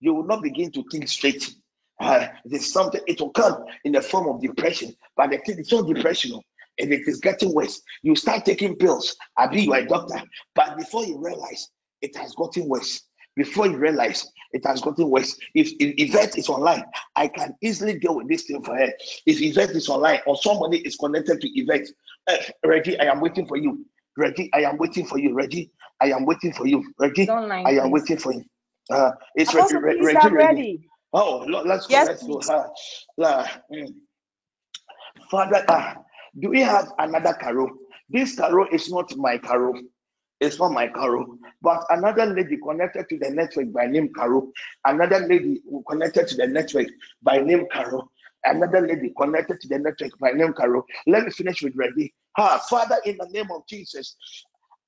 [0.00, 1.54] you will not begin to think straight.
[1.98, 2.28] Uh,
[2.58, 6.40] something, it will come in the form of depression, but the thing is not depression.
[6.78, 7.82] And it is getting worse.
[8.02, 9.14] You start taking pills.
[9.36, 10.22] I be you a doctor,
[10.54, 11.68] but before you realize
[12.00, 13.02] it has gotten worse
[13.36, 15.36] before you realize it has gotten worse.
[15.54, 16.84] If, if Yvette is online,
[17.16, 18.92] I can easily deal with this thing for her.
[19.26, 21.88] If Yvette is online or somebody is connected to Yvette,
[22.28, 23.84] uh, Reggie, I am waiting for you.
[24.16, 25.34] Reggie, I am waiting for you.
[25.34, 25.70] Reggie,
[26.00, 26.92] I am waiting for you.
[26.98, 27.92] Reggie, online, I am please.
[27.92, 28.44] waiting for you.
[28.90, 30.34] Uh, it's Re- Re- Reggie ready.
[30.34, 30.88] ready.
[31.12, 31.92] Oh, let's go.
[31.92, 32.38] Yes, let's go.
[33.22, 33.94] Uh, mm.
[35.30, 35.94] Father, uh,
[36.38, 37.70] do we have another carol?
[38.08, 39.80] This carol is not my carol.
[40.40, 44.50] It's not my Caro, but another lady connected to the network by name Caro,
[44.86, 46.86] another lady connected to the network
[47.22, 48.10] by name Caro,
[48.44, 50.84] another lady connected to the network by name Caro.
[51.06, 52.14] Let me finish with Ready.
[52.38, 54.16] Ha, Father, in the name of Jesus,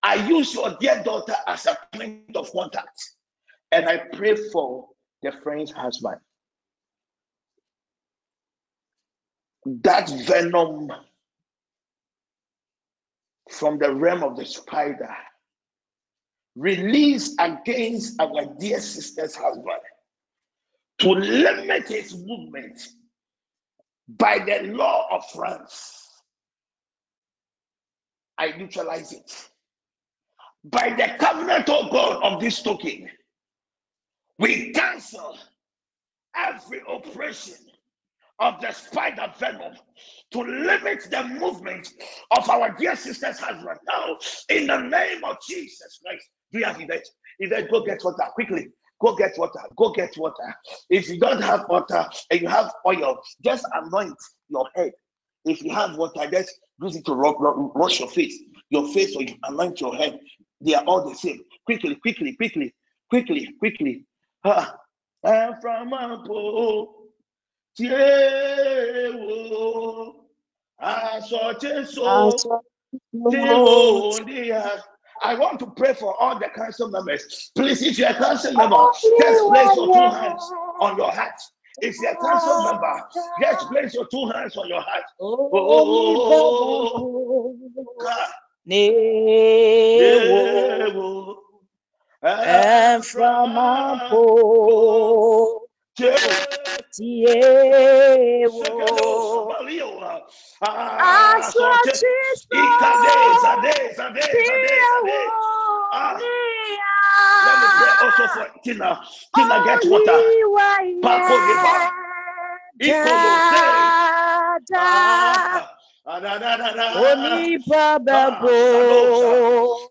[0.03, 3.11] I use your dear daughter as a point of contact,
[3.73, 4.89] and I pray for
[5.23, 6.17] the friend's husband.
[9.67, 10.91] That venom
[13.51, 15.15] from the realm of the spider
[16.57, 19.81] released against our dear sister's husband
[20.99, 22.81] to limit his movement
[24.09, 26.09] by the law of France.
[28.39, 29.49] I neutralize it.
[30.65, 33.09] By the covenant of God of this token,
[34.39, 35.39] we cancel
[36.37, 37.57] every oppression
[38.39, 39.75] of the spider venom
[40.33, 41.93] to limit the movement
[42.37, 43.79] of our dear sister's husband.
[43.87, 44.17] Now,
[44.49, 47.07] in the name of Jesus Christ, do you have Yvette?
[47.39, 48.69] Yvette, go get water quickly.
[49.01, 49.61] Go get water.
[49.77, 50.55] Go get water.
[50.89, 54.17] If you don't have water and you have oil, just anoint
[54.49, 54.93] your head.
[55.45, 58.39] If you have water, just use it to rub, rub, wash your face.
[58.71, 60.21] Your face or you anoint your head.
[60.61, 61.41] They are all the same.
[61.67, 62.73] Quickly, quickly, quickly,
[63.11, 64.07] quickly, quickly.
[64.45, 64.77] Ah,
[65.25, 66.89] and from above,
[70.83, 72.03] aṣọ Jésù
[74.27, 74.51] tí
[75.25, 77.51] I want to pray for all the council members.
[77.55, 78.87] Please, if you're a council member,
[79.21, 81.41] just place your two hands on your heart.
[81.81, 83.03] If you're a council member,
[83.41, 85.05] just place your two hands on your heart.
[85.21, 87.57] Oh, oh
[92.25, 95.61] and from tie Sekedo, wo.
[95.99, 96.62] Sabalio,
[100.63, 105.19] ah, Aso Sote, Kristo Ikade, Zade, Zade, tie Zade, wo Zade.
[105.93, 106.95] Ah, nia.
[107.43, 109.01] let me pray also for Tina.
[109.35, 110.21] Tina, get water.
[111.03, 111.75] Pako Deba.
[112.81, 113.33] Ikolo.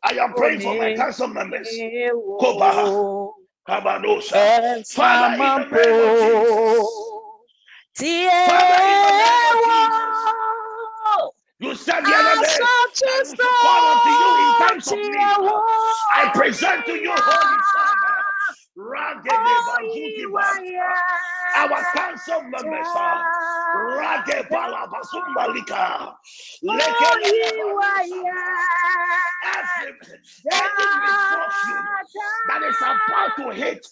[0.03, 1.85] I am praying for my council members.
[2.39, 3.40] Koba.
[4.85, 7.09] Father, in the name of Jesus.
[8.45, 9.91] Father, in the name of wo.
[11.59, 12.67] You said the other day
[13.29, 15.39] should call unto you in times of need.
[16.13, 18.25] I present to you, Holy Father,
[21.55, 23.23] our council members, uh,
[23.73, 26.15] Rage Bala Basumbalika,
[31.01, 31.85] Misfortune
[32.47, 33.85] that is about to hit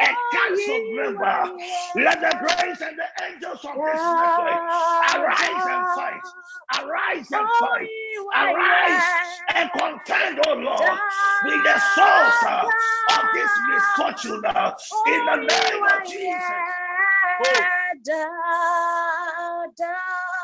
[0.00, 1.56] a council member,
[1.96, 4.60] let the grace and the angels of this network
[5.14, 6.26] arise and fight,
[6.80, 7.88] arise and fight,
[8.36, 9.02] arise
[9.54, 10.98] and contend, oh Lord,
[11.44, 12.44] with the source
[13.10, 14.72] of this misfortune uh,
[15.06, 16.52] in the name of Jesus.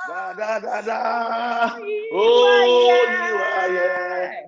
[0.09, 1.77] Da, da, da, da.
[2.13, 4.47] Oh, you are here.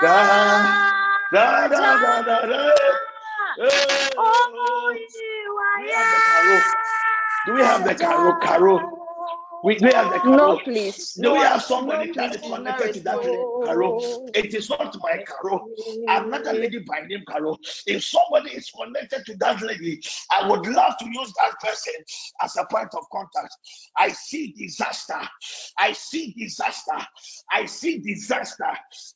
[0.00, 0.64] Da,
[1.32, 2.72] da, da, da, da, da.
[4.18, 4.94] Oh,
[7.46, 8.32] do we have the caro?
[8.40, 8.93] Caro?
[9.64, 10.36] We, we have the caro?
[10.36, 11.14] No, please.
[11.14, 13.62] Do we have somebody no, that is connected to that responding.
[13.64, 14.26] caro?
[14.34, 15.66] It is not my caro.
[16.06, 17.56] Another lady by name Caro.
[17.86, 21.94] If somebody is connected to that lady, I would love to use that person
[22.42, 23.56] as a point of contact.
[23.96, 25.20] I see disaster.
[25.78, 26.98] I see disaster.
[27.50, 28.70] I see disaster.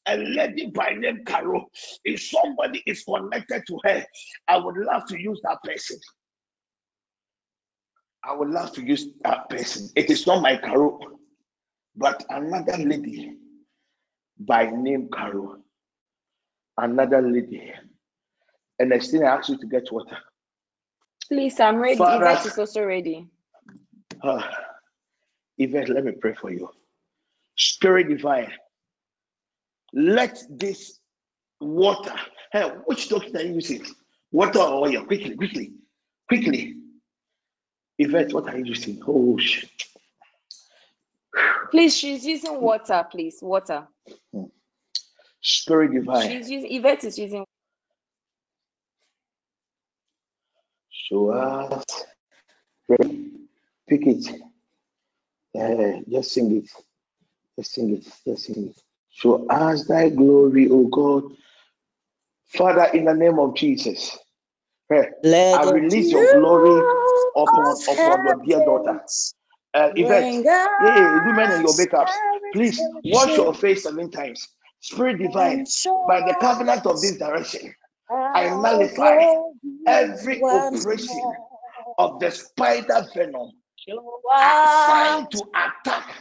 [0.06, 1.66] A lady by name Caro.
[2.06, 4.02] If somebody is connected to her,
[4.48, 5.98] I would love to use that person.
[8.24, 9.90] I would love to use that person.
[9.96, 10.98] It is not my Caro,
[11.96, 13.36] but another lady
[14.38, 15.58] by name Carol.
[16.76, 17.72] Another lady.
[18.78, 20.18] And next thing I ask you to get water.
[21.28, 21.96] Please, I'm ready.
[21.96, 23.26] Father- Yvette is also ready.
[24.22, 24.50] Ah,
[25.58, 26.68] Yvette, let me pray for you.
[27.56, 28.52] Spirit divine,
[29.92, 30.98] let this
[31.60, 32.14] water,
[32.52, 33.84] hey, which doctor are you using?
[34.30, 35.04] Water or oil?
[35.04, 35.72] Quickly, quickly,
[36.28, 36.67] quickly.
[37.98, 39.02] Yvette, what are you using?
[39.06, 39.70] Oh, shit.
[41.70, 43.38] Please, she's using water, please.
[43.42, 43.86] Water.
[45.40, 47.44] Spirit divine, She's using Yvette is using
[50.90, 51.84] show us.
[52.88, 54.42] Pick it.
[55.54, 56.70] Eh, just sing it.
[57.56, 58.04] Just sing it.
[58.26, 58.80] Just sing it.
[59.10, 61.24] Show us thy glory, O God.
[62.46, 64.18] Father, in the name of Jesus.
[64.92, 66.88] Eh, Let I release your glory
[67.36, 69.00] upon of upon your dear daughter.
[69.00, 69.34] heavens
[69.74, 70.30] Uh, Yvette,
[70.78, 72.10] yeah, women in your makeups,
[72.52, 74.48] please wash your face seven times.
[74.80, 75.64] Spirit divine,
[76.06, 77.74] by the covenant of this direction,
[78.34, 79.26] I nullify
[79.86, 81.34] every operation
[81.98, 83.52] of the spider venom
[84.64, 86.14] assigned to attack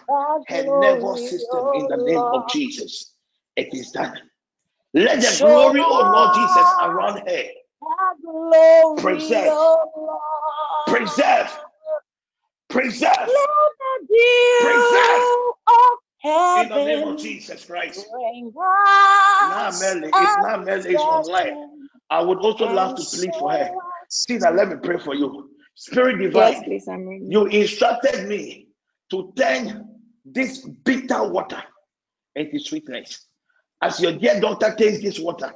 [0.47, 2.47] her nervous system in the name of.
[2.49, 3.13] Jesus.
[3.55, 4.17] It is done.
[4.93, 7.43] Let the glory, oh Lord Jesus, us around her
[8.21, 10.19] glory, preserve, O Lord.
[10.87, 11.51] preserve,
[12.69, 13.49] preserve Let
[13.79, 14.17] the dew
[14.59, 15.23] Preserve.
[15.67, 15.99] of
[16.55, 18.07] in the name of Jesus Christ.
[18.11, 18.53] bring
[19.41, 21.57] Now, us Melly, if now Melly is online,
[22.09, 23.71] I would also love to plead for her.
[23.71, 25.49] show us Tina, let me pray for you.
[25.75, 27.25] Spirit Yes, divine, please, I'm ready.
[27.29, 28.69] you instructed me
[29.11, 29.87] to turn
[30.25, 31.63] this bitter water
[32.35, 33.25] into sweetness.
[33.81, 35.53] As your dear daughter takes this water,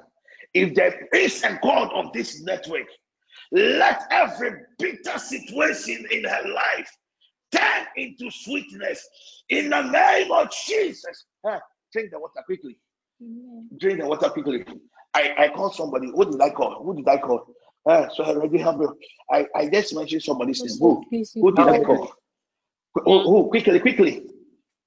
[0.53, 2.85] if there is a God of this network,
[3.51, 6.89] let every bitter situation in her life
[7.51, 9.07] turn into sweetness
[9.49, 11.25] in the name of Jesus.
[11.45, 11.59] Huh,
[11.93, 12.77] Drink the water quickly.
[13.79, 14.65] Drink the water quickly.
[15.13, 16.07] I, I called somebody.
[16.07, 16.83] Who did I call?
[16.83, 17.45] Who did I call?
[17.85, 18.79] Uh, so I already have.
[18.79, 18.93] a-
[19.31, 20.77] I, I just mentioned somebody's name.
[20.79, 21.03] Who?
[21.41, 22.13] Who did I call?
[22.95, 23.49] Who, who?
[23.49, 24.27] Quickly, quickly.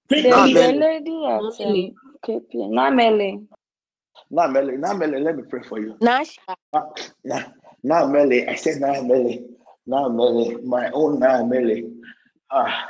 [0.08, 0.52] The, Quickly.
[0.54, 1.88] the lady at Namele.
[1.88, 3.46] um, KP, Namele.
[4.34, 5.96] Now, Melly, now, Melly, let me pray for you.
[6.72, 6.92] Now,
[7.22, 7.52] now,
[7.84, 9.46] now, Melly, I said now, Melly,
[9.86, 11.88] now, Melly, my own now, Melly.
[12.50, 12.84] Ah,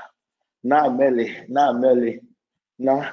[0.62, 2.20] now, Melly, now, Melly,
[2.78, 3.12] now.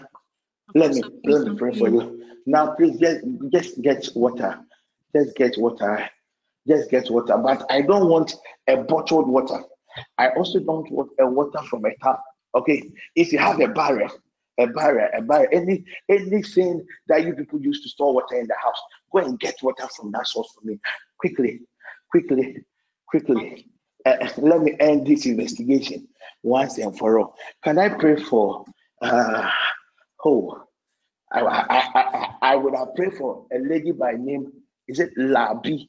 [0.73, 2.23] Let me let me pray for you.
[2.45, 3.19] Now, please just
[3.51, 4.59] just get water.
[5.13, 6.09] Just get water.
[6.65, 7.37] Just get water.
[7.37, 8.33] But I don't want
[8.67, 9.61] a bottled water.
[10.17, 12.21] I also don't want a water from a tap.
[12.55, 12.81] Okay.
[13.17, 14.09] If you have a barrel,
[14.63, 18.81] a a barrel, any anything that you people use to store water in the house,
[19.11, 20.79] go and get water from that source for me.
[21.19, 21.61] Quickly,
[22.11, 22.57] quickly,
[23.07, 23.67] quickly.
[24.05, 26.07] uh, let me end this investigation
[26.43, 27.35] once and for all.
[27.63, 28.65] Can I pray for?
[29.01, 29.49] Uh,
[30.25, 30.63] oh,
[31.31, 34.51] I, I, I, I would have prayed for a lady by name.
[34.87, 35.87] Is it Labi?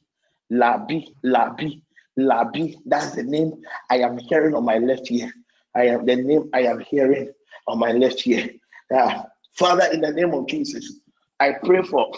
[0.51, 1.81] Labi, Labi,
[2.19, 2.75] Labi.
[2.85, 3.53] That's the name
[3.89, 5.31] I am hearing on my left ear.
[5.75, 7.31] I am the name I am hearing
[7.67, 8.49] on my left ear.
[8.93, 10.99] Uh, Father, in the name of Jesus,
[11.39, 12.11] I pray for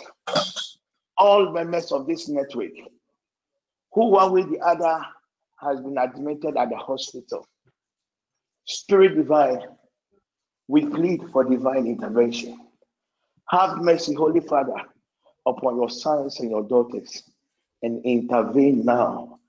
[1.17, 2.71] all members of this network
[3.93, 5.01] who, one way or the other,
[5.57, 7.47] has been admitted at the hospital.
[8.65, 9.61] Spirit divine,
[10.67, 12.59] we plead for divine intervention.
[13.49, 14.75] Have mercy, Holy Father,
[15.45, 17.23] upon your sons and your daughters
[17.83, 19.39] and intervene now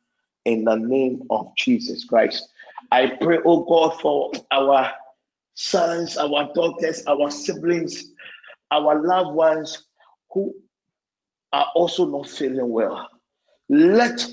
[0.44, 2.48] in the name of Jesus Christ.
[2.92, 4.92] I pray, oh God, for our
[5.56, 8.12] sons, our daughters, our siblings,
[8.70, 9.84] our loved ones
[10.30, 10.54] who
[11.52, 13.08] are also not feeling well.
[13.68, 14.24] Let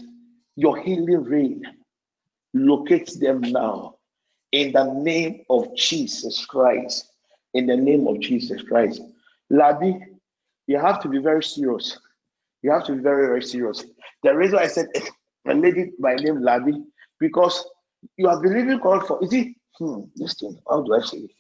[0.56, 1.64] your healing rain
[2.54, 3.95] locate them now
[4.52, 7.10] in the name of Jesus Christ.
[7.54, 9.02] In the name of Jesus Christ.
[9.52, 10.00] Labi,
[10.68, 11.98] you have to be very serious.
[12.62, 13.86] You have to be very, very serious.
[14.24, 14.88] The reason I said
[15.48, 16.84] a lady by name Labi,
[17.20, 17.66] because
[18.18, 19.48] you are believing God for, is it,
[19.78, 21.32] hmm, this thing, how do I say it?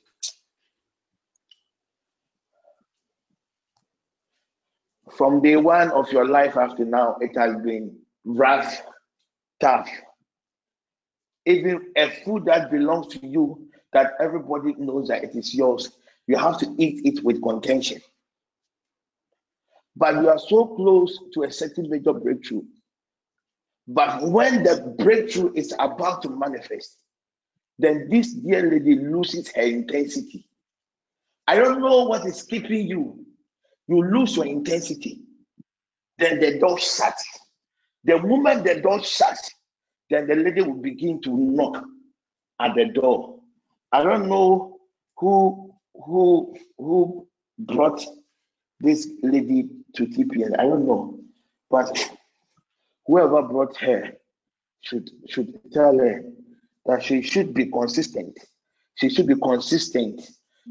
[5.17, 8.81] From day one of your life after now, it has been rough,
[9.61, 9.89] tough.
[11.45, 15.91] Even a food that belongs to you, that everybody knows that it is yours,
[16.27, 18.01] you have to eat it with contention.
[19.95, 22.63] But you are so close to a certain major breakthrough.
[23.87, 26.97] But when the breakthrough is about to manifest,
[27.79, 30.47] then this dear lady loses her intensity.
[31.47, 33.25] I don't know what is keeping you.
[33.87, 35.21] You lose your intensity.
[36.17, 37.25] Then the door shuts.
[38.03, 39.51] The moment the door shuts,
[40.09, 41.83] then the lady will begin to knock
[42.59, 43.39] at the door.
[43.91, 44.77] I don't know
[45.17, 47.27] who who who
[47.59, 48.03] brought
[48.79, 50.59] this lady to TPN.
[50.59, 51.19] I don't know,
[51.69, 51.97] but
[53.05, 54.13] whoever brought her
[54.81, 56.23] should should tell her
[56.85, 58.37] that she should be consistent.
[58.95, 60.21] She should be consistent.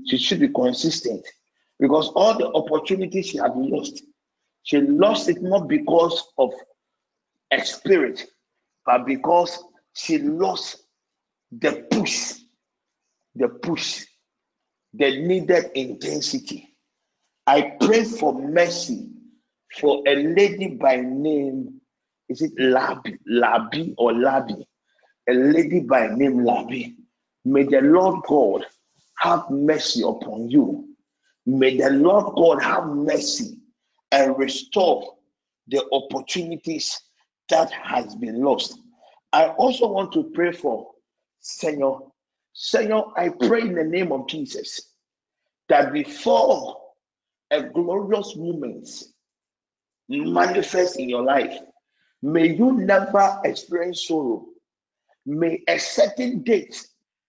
[0.07, 1.27] She should be consistent
[1.79, 4.03] because all the opportunities she had lost,
[4.63, 6.53] she lost it not because of
[7.53, 8.25] a spirit,
[8.87, 9.63] but because
[9.95, 10.79] she lost
[11.51, 12.35] the push,
[13.35, 14.05] the push,
[14.95, 16.69] the needed intensity.
[17.47, 19.09] I pray for mercy
[19.79, 21.81] for a lady by name,
[22.29, 24.65] is it Labi, Labi or Labi?
[25.29, 26.97] A lady by name Labi.
[27.45, 28.67] May the Lord God
[29.19, 30.89] have mercy upon you.
[31.47, 33.59] May the Lord God have mercy
[34.11, 35.17] and restore
[35.69, 37.01] the opportunities
[37.49, 38.79] that has been lost.
[39.33, 40.91] I also want to pray for
[41.41, 42.13] Senor.
[42.53, 44.93] Senor, I pray in the name of Jesus
[45.69, 46.77] that before
[47.51, 48.89] a glorious moment
[50.09, 51.59] manifest in your life,
[52.23, 54.47] may you never experience sorrow.
[55.27, 56.87] May a certain date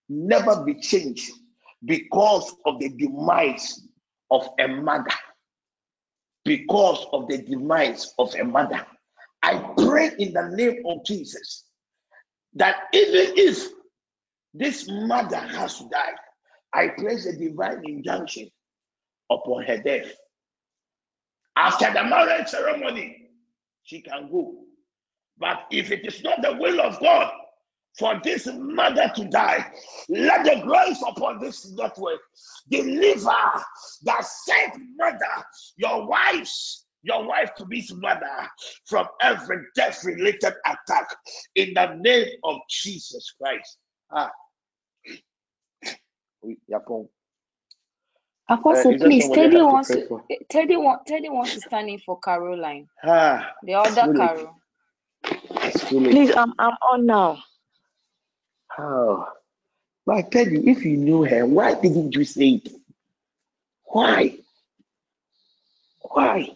[0.08, 1.30] never be changed
[1.84, 3.82] because of the demise
[4.30, 5.10] of a mother.
[6.44, 8.84] Because of the demise of a mother.
[9.42, 11.64] I pray in the name of Jesus
[12.54, 13.68] that even if
[14.52, 16.14] this mother has to die,
[16.72, 18.50] I place a divine injunction
[19.30, 20.12] upon her death.
[21.56, 23.30] After the marriage ceremony,
[23.84, 24.64] she can go.
[25.38, 27.32] But if it is not the will of God
[27.98, 29.72] for this mother to die,
[30.08, 32.20] let the grace upon this network
[32.70, 33.62] deliver
[34.04, 35.44] that said mother,
[35.76, 38.48] your wife's your wife to be mother
[38.86, 41.14] from every death related attack
[41.54, 43.76] in the name of Jesus Christ.
[44.10, 44.30] Ah.
[46.70, 47.08] Yapon.
[48.48, 52.86] Apostle, uh, please, Teddy wants to, Teddy, want, Teddy wants to stand in for Caroline.
[53.02, 54.56] Ah, the other Carol.
[55.88, 57.42] Please, I'm, I'm on now.
[58.78, 59.28] Oh,
[60.06, 62.68] but I tell you, if you knew her, why didn't you say it?
[63.84, 64.36] Why?
[66.00, 66.54] Why?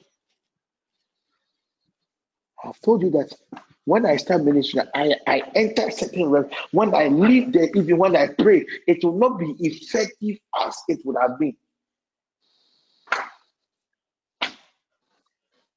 [2.65, 3.33] I've told you that
[3.85, 6.51] when I start ministry, I, I enter certain realm.
[6.73, 11.01] When I leave there, even when I pray, it will not be effective as it
[11.05, 11.57] would have been.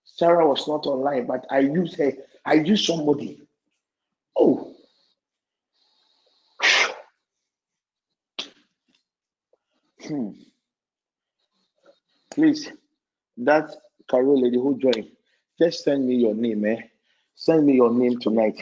[0.04, 2.12] Sarah was not online, but I used her,
[2.46, 3.42] I used somebody.
[4.38, 4.71] Oh.
[10.12, 10.32] Hmm.
[12.34, 12.70] Please,
[13.38, 13.74] that
[14.10, 15.08] Carol lady who joined,
[15.58, 16.78] just send me your name, eh?
[17.36, 18.60] Send me your name tonight.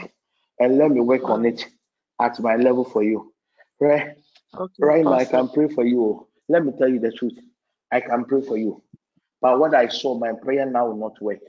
[0.60, 1.66] and let me work on it
[2.22, 3.34] at my level for you.
[3.80, 4.16] Right?
[4.56, 6.28] Okay, right now, I can pray for you.
[6.50, 7.34] Let me tell you the truth.
[7.92, 8.84] I can pray for you.
[9.42, 11.40] But what I saw, my prayer now will not work.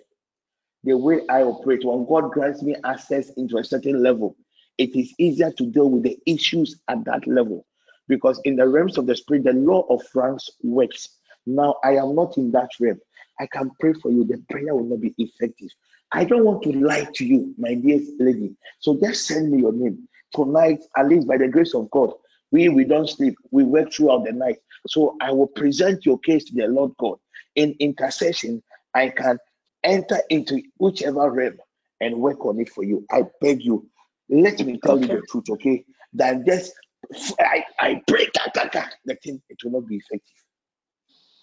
[0.85, 4.36] The way I operate, when God grants me access into a certain level,
[4.78, 7.66] it is easier to deal with the issues at that level.
[8.11, 11.09] Because in the realms of the spirit, the law of ranks works.
[11.47, 13.01] Now I am not in that realm.
[13.39, 14.24] I can pray for you.
[14.24, 15.69] The prayer will not be effective.
[16.12, 18.57] I don't want to lie to you, my dear lady.
[18.81, 22.12] So just send me your name tonight, at least by the grace of God.
[22.51, 23.37] We we don't sleep.
[23.53, 24.59] We work throughout the night.
[24.89, 27.19] So I will present your case to the Lord God.
[27.55, 28.61] In intercession,
[28.93, 29.39] I can
[29.85, 31.59] enter into whichever realm
[32.01, 33.07] and work on it for you.
[33.11, 33.89] I beg you.
[34.28, 35.15] Let me tell okay.
[35.15, 35.85] you the truth, okay?
[36.15, 36.73] That just
[37.40, 40.36] I, I pray the thing it will not be effective.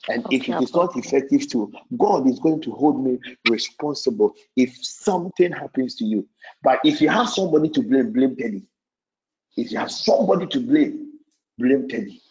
[0.09, 3.19] And okay, if it is not effective too, God is going to hold me
[3.49, 6.27] responsible if something happens to you.
[6.63, 8.63] But if you have somebody to blame, blame Teddy.
[9.57, 11.13] If you have somebody to blame,
[11.57, 12.21] blame Teddy.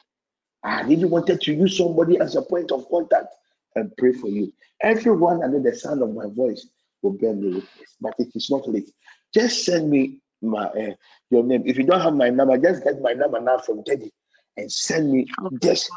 [0.62, 3.28] I really wanted to use somebody as a point of contact
[3.74, 4.52] and pray for you.
[4.82, 6.66] Everyone under the sound of my voice
[7.02, 8.90] will bear me witness, but it is not late.
[9.34, 10.94] Just send me my uh,
[11.30, 11.62] your name.
[11.66, 14.12] If you don't have my number, just get my number now from Teddy
[14.56, 15.56] and send me okay.
[15.62, 15.90] just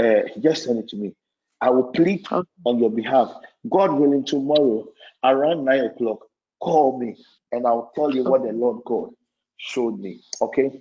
[0.00, 1.14] uh, just send it to me.
[1.60, 2.48] I will plead okay.
[2.64, 3.32] on your behalf.
[3.68, 4.86] God willing, tomorrow
[5.24, 6.26] around nine o'clock,
[6.60, 7.16] call me
[7.52, 8.30] and I'll tell you okay.
[8.30, 9.10] what the Lord God
[9.56, 10.20] showed me.
[10.40, 10.80] Okay?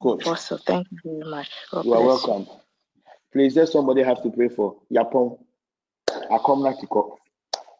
[0.00, 0.26] Good.
[0.26, 1.50] Also, thank you very much.
[1.70, 2.42] God you are welcome.
[2.42, 2.60] You.
[3.32, 5.38] Please, does somebody have to pray for Yapon?
[6.30, 7.16] Akomna Tiko.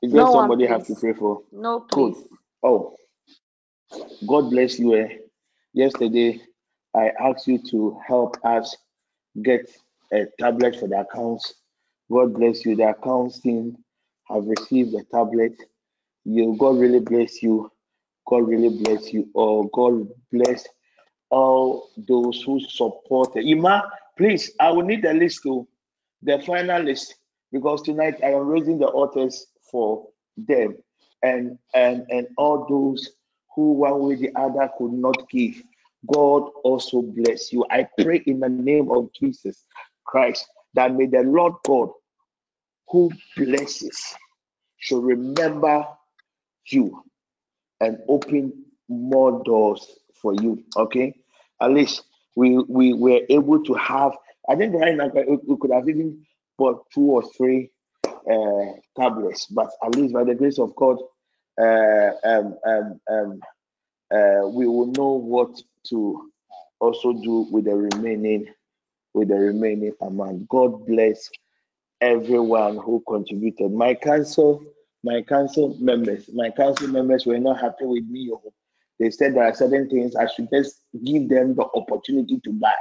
[0.03, 1.43] Is there no somebody one, have to pray for?
[1.53, 2.17] No, please.
[2.17, 2.29] Good.
[2.63, 2.95] Oh,
[4.27, 4.97] God bless you.
[4.97, 5.09] Eh?
[5.73, 6.41] Yesterday,
[6.95, 8.77] I asked you to help us
[9.43, 9.71] get
[10.13, 11.55] a tablet for the accounts.
[12.11, 12.77] God bless you.
[12.77, 13.77] The accounts team
[14.29, 15.55] have received the tablet.
[16.25, 17.71] You, God really bless you.
[18.27, 19.29] God really bless you.
[19.35, 20.67] Oh, God bless
[21.31, 23.35] all those who support.
[23.37, 25.67] Ima, please, I will need the list to
[26.23, 27.15] the final list
[27.53, 30.07] because tonight I am raising the authors for
[30.37, 30.77] them
[31.23, 33.11] and and and all those
[33.55, 35.63] who one way the other could not give.
[36.13, 37.65] God also bless you.
[37.71, 39.65] I pray in the name of Jesus
[40.05, 41.91] Christ that may the Lord God
[42.89, 44.15] who blesses
[44.79, 45.87] should remember
[46.67, 47.03] you
[47.81, 49.87] and open more doors
[50.21, 50.63] for you.
[50.77, 51.15] Okay,
[51.61, 52.03] at least
[52.37, 54.13] we we were able to have.
[54.49, 56.25] I think right now we could have even
[56.59, 57.71] bought two or three
[58.05, 60.99] uh, tablets, but at least by the grace of God,
[61.61, 63.41] um, um, um,
[64.13, 66.31] uh, we will know what to
[66.81, 68.47] also do with the remaining
[69.15, 70.49] with the remaining amount.
[70.49, 71.29] God bless
[72.01, 73.73] everyone who contributed.
[73.73, 74.65] My council,
[75.03, 78.31] my council members, my council members were not happy with me.
[78.33, 78.53] Oh.
[78.99, 82.75] They said there are certain things I should just give them the opportunity to buy.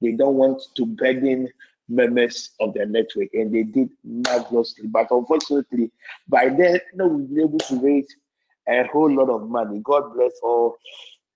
[0.00, 1.48] They don't want to burden
[1.90, 4.86] members of their network, and they did marvelously.
[4.86, 5.90] But unfortunately,
[6.28, 8.06] by then, know, we've been able to raise
[8.68, 9.80] a whole lot of money.
[9.84, 10.76] God bless all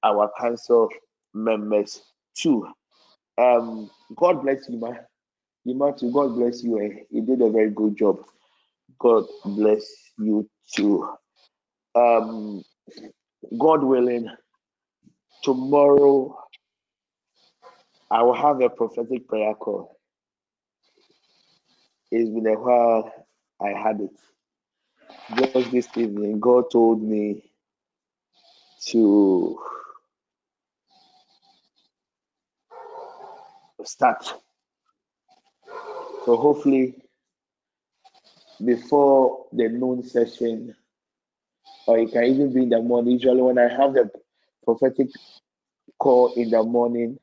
[0.03, 0.89] our council
[1.35, 2.03] members
[2.37, 2.69] too.
[3.37, 5.01] Um, God bless you, man.
[5.65, 6.13] You too.
[6.13, 6.79] God bless you.
[6.81, 7.05] Eh?
[7.11, 8.19] You did a very good job.
[8.99, 9.83] God bless
[10.19, 11.09] you too.
[11.95, 12.63] Um,
[13.59, 14.29] God willing,
[15.43, 16.37] tomorrow
[18.11, 19.94] I will have a prophetic prayer call.
[22.15, 23.13] It's been a while
[23.61, 24.11] I had it.
[25.55, 27.45] Just this evening, God told me
[28.89, 29.59] to
[33.85, 34.25] start.
[36.27, 36.95] So hopefully,
[38.65, 40.75] before the noon session,
[41.87, 43.15] or it can even be in the morning.
[43.15, 44.11] Usually, when I have the
[44.65, 45.09] prophetic
[45.99, 47.19] call in the morning,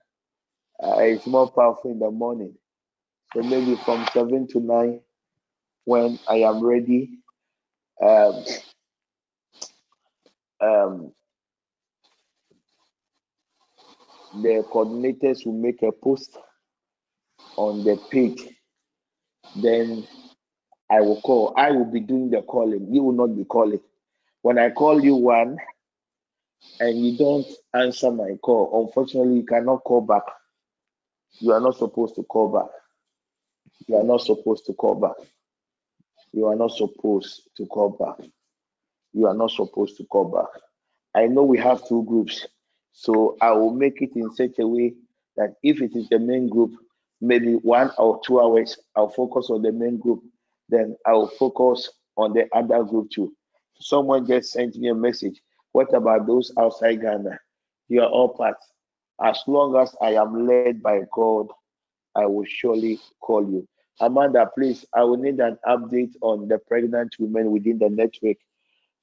[0.84, 2.56] uh, it's more powerful in the morning.
[3.34, 5.02] So maybe from seven to nine,
[5.86, 7.20] when I am ready,
[8.02, 8.44] um,
[10.62, 11.14] um,
[14.42, 16.38] the coordinators will make a post
[17.58, 18.48] on the page.
[19.56, 20.06] Then
[20.90, 21.54] I will call.
[21.58, 22.88] I will be doing the calling.
[22.94, 23.80] You will not be calling.
[24.42, 25.58] When I call you one
[26.80, 30.24] and you don't answer my call, unfortunately, you cannot call back.
[31.40, 32.81] You are not supposed to call back.
[33.88, 35.16] You are not supposed to call back.
[36.34, 38.28] You are not supposed to call back.
[39.14, 40.62] You are not supposed to call back.
[41.16, 42.48] I know we have two groups,
[42.94, 44.94] so I will make it in such a way
[45.36, 46.74] that if it is the main group,
[47.20, 50.24] maybe one or two hours, I'll focus on the main group.
[50.70, 53.34] Then I'll focus on the other group too.
[53.80, 55.42] Someone just sent me a message.
[55.74, 57.40] What about those outside Ghana?
[57.90, 58.58] You are all part.
[59.22, 61.48] As long as I am led by God,
[62.16, 63.68] I will surely call you.
[64.00, 68.38] Amanda, please, I will need an update on the pregnant women within the network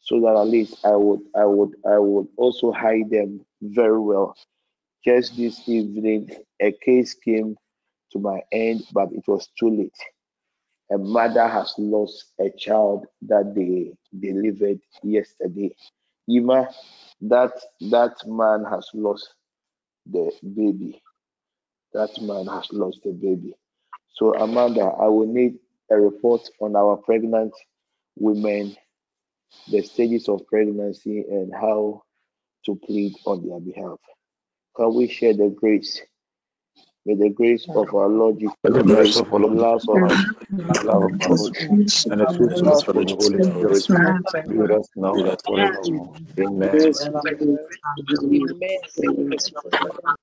[0.01, 4.35] so that at least I would I would I would also hide them very well.
[5.05, 6.31] Just this evening,
[6.61, 7.57] a case came
[8.13, 9.97] to my end, but it was too late.
[10.91, 15.75] A mother has lost a child that they delivered yesterday.
[16.29, 16.69] Ima,
[17.23, 17.53] that
[17.91, 19.35] that man has lost
[20.07, 21.01] the baby.
[21.99, 23.57] That man has lost a baby.
[24.13, 25.59] So Amanda, I will need
[25.91, 27.53] a report on our pregnant
[28.17, 28.77] women,
[29.67, 32.05] the stages of pregnancy, and how
[32.67, 33.99] to plead on their behalf.
[34.77, 36.01] Can we share the grace?
[37.05, 40.09] May the grace of our Lord Jesus Christ, the love of our
[40.51, 41.57] the love of God,
[42.13, 43.89] and the sweet of the Holy Spirit
[44.49, 46.15] be with us now and forevermore.
[46.39, 46.95] Amen.
[49.03, 50.19] Amen.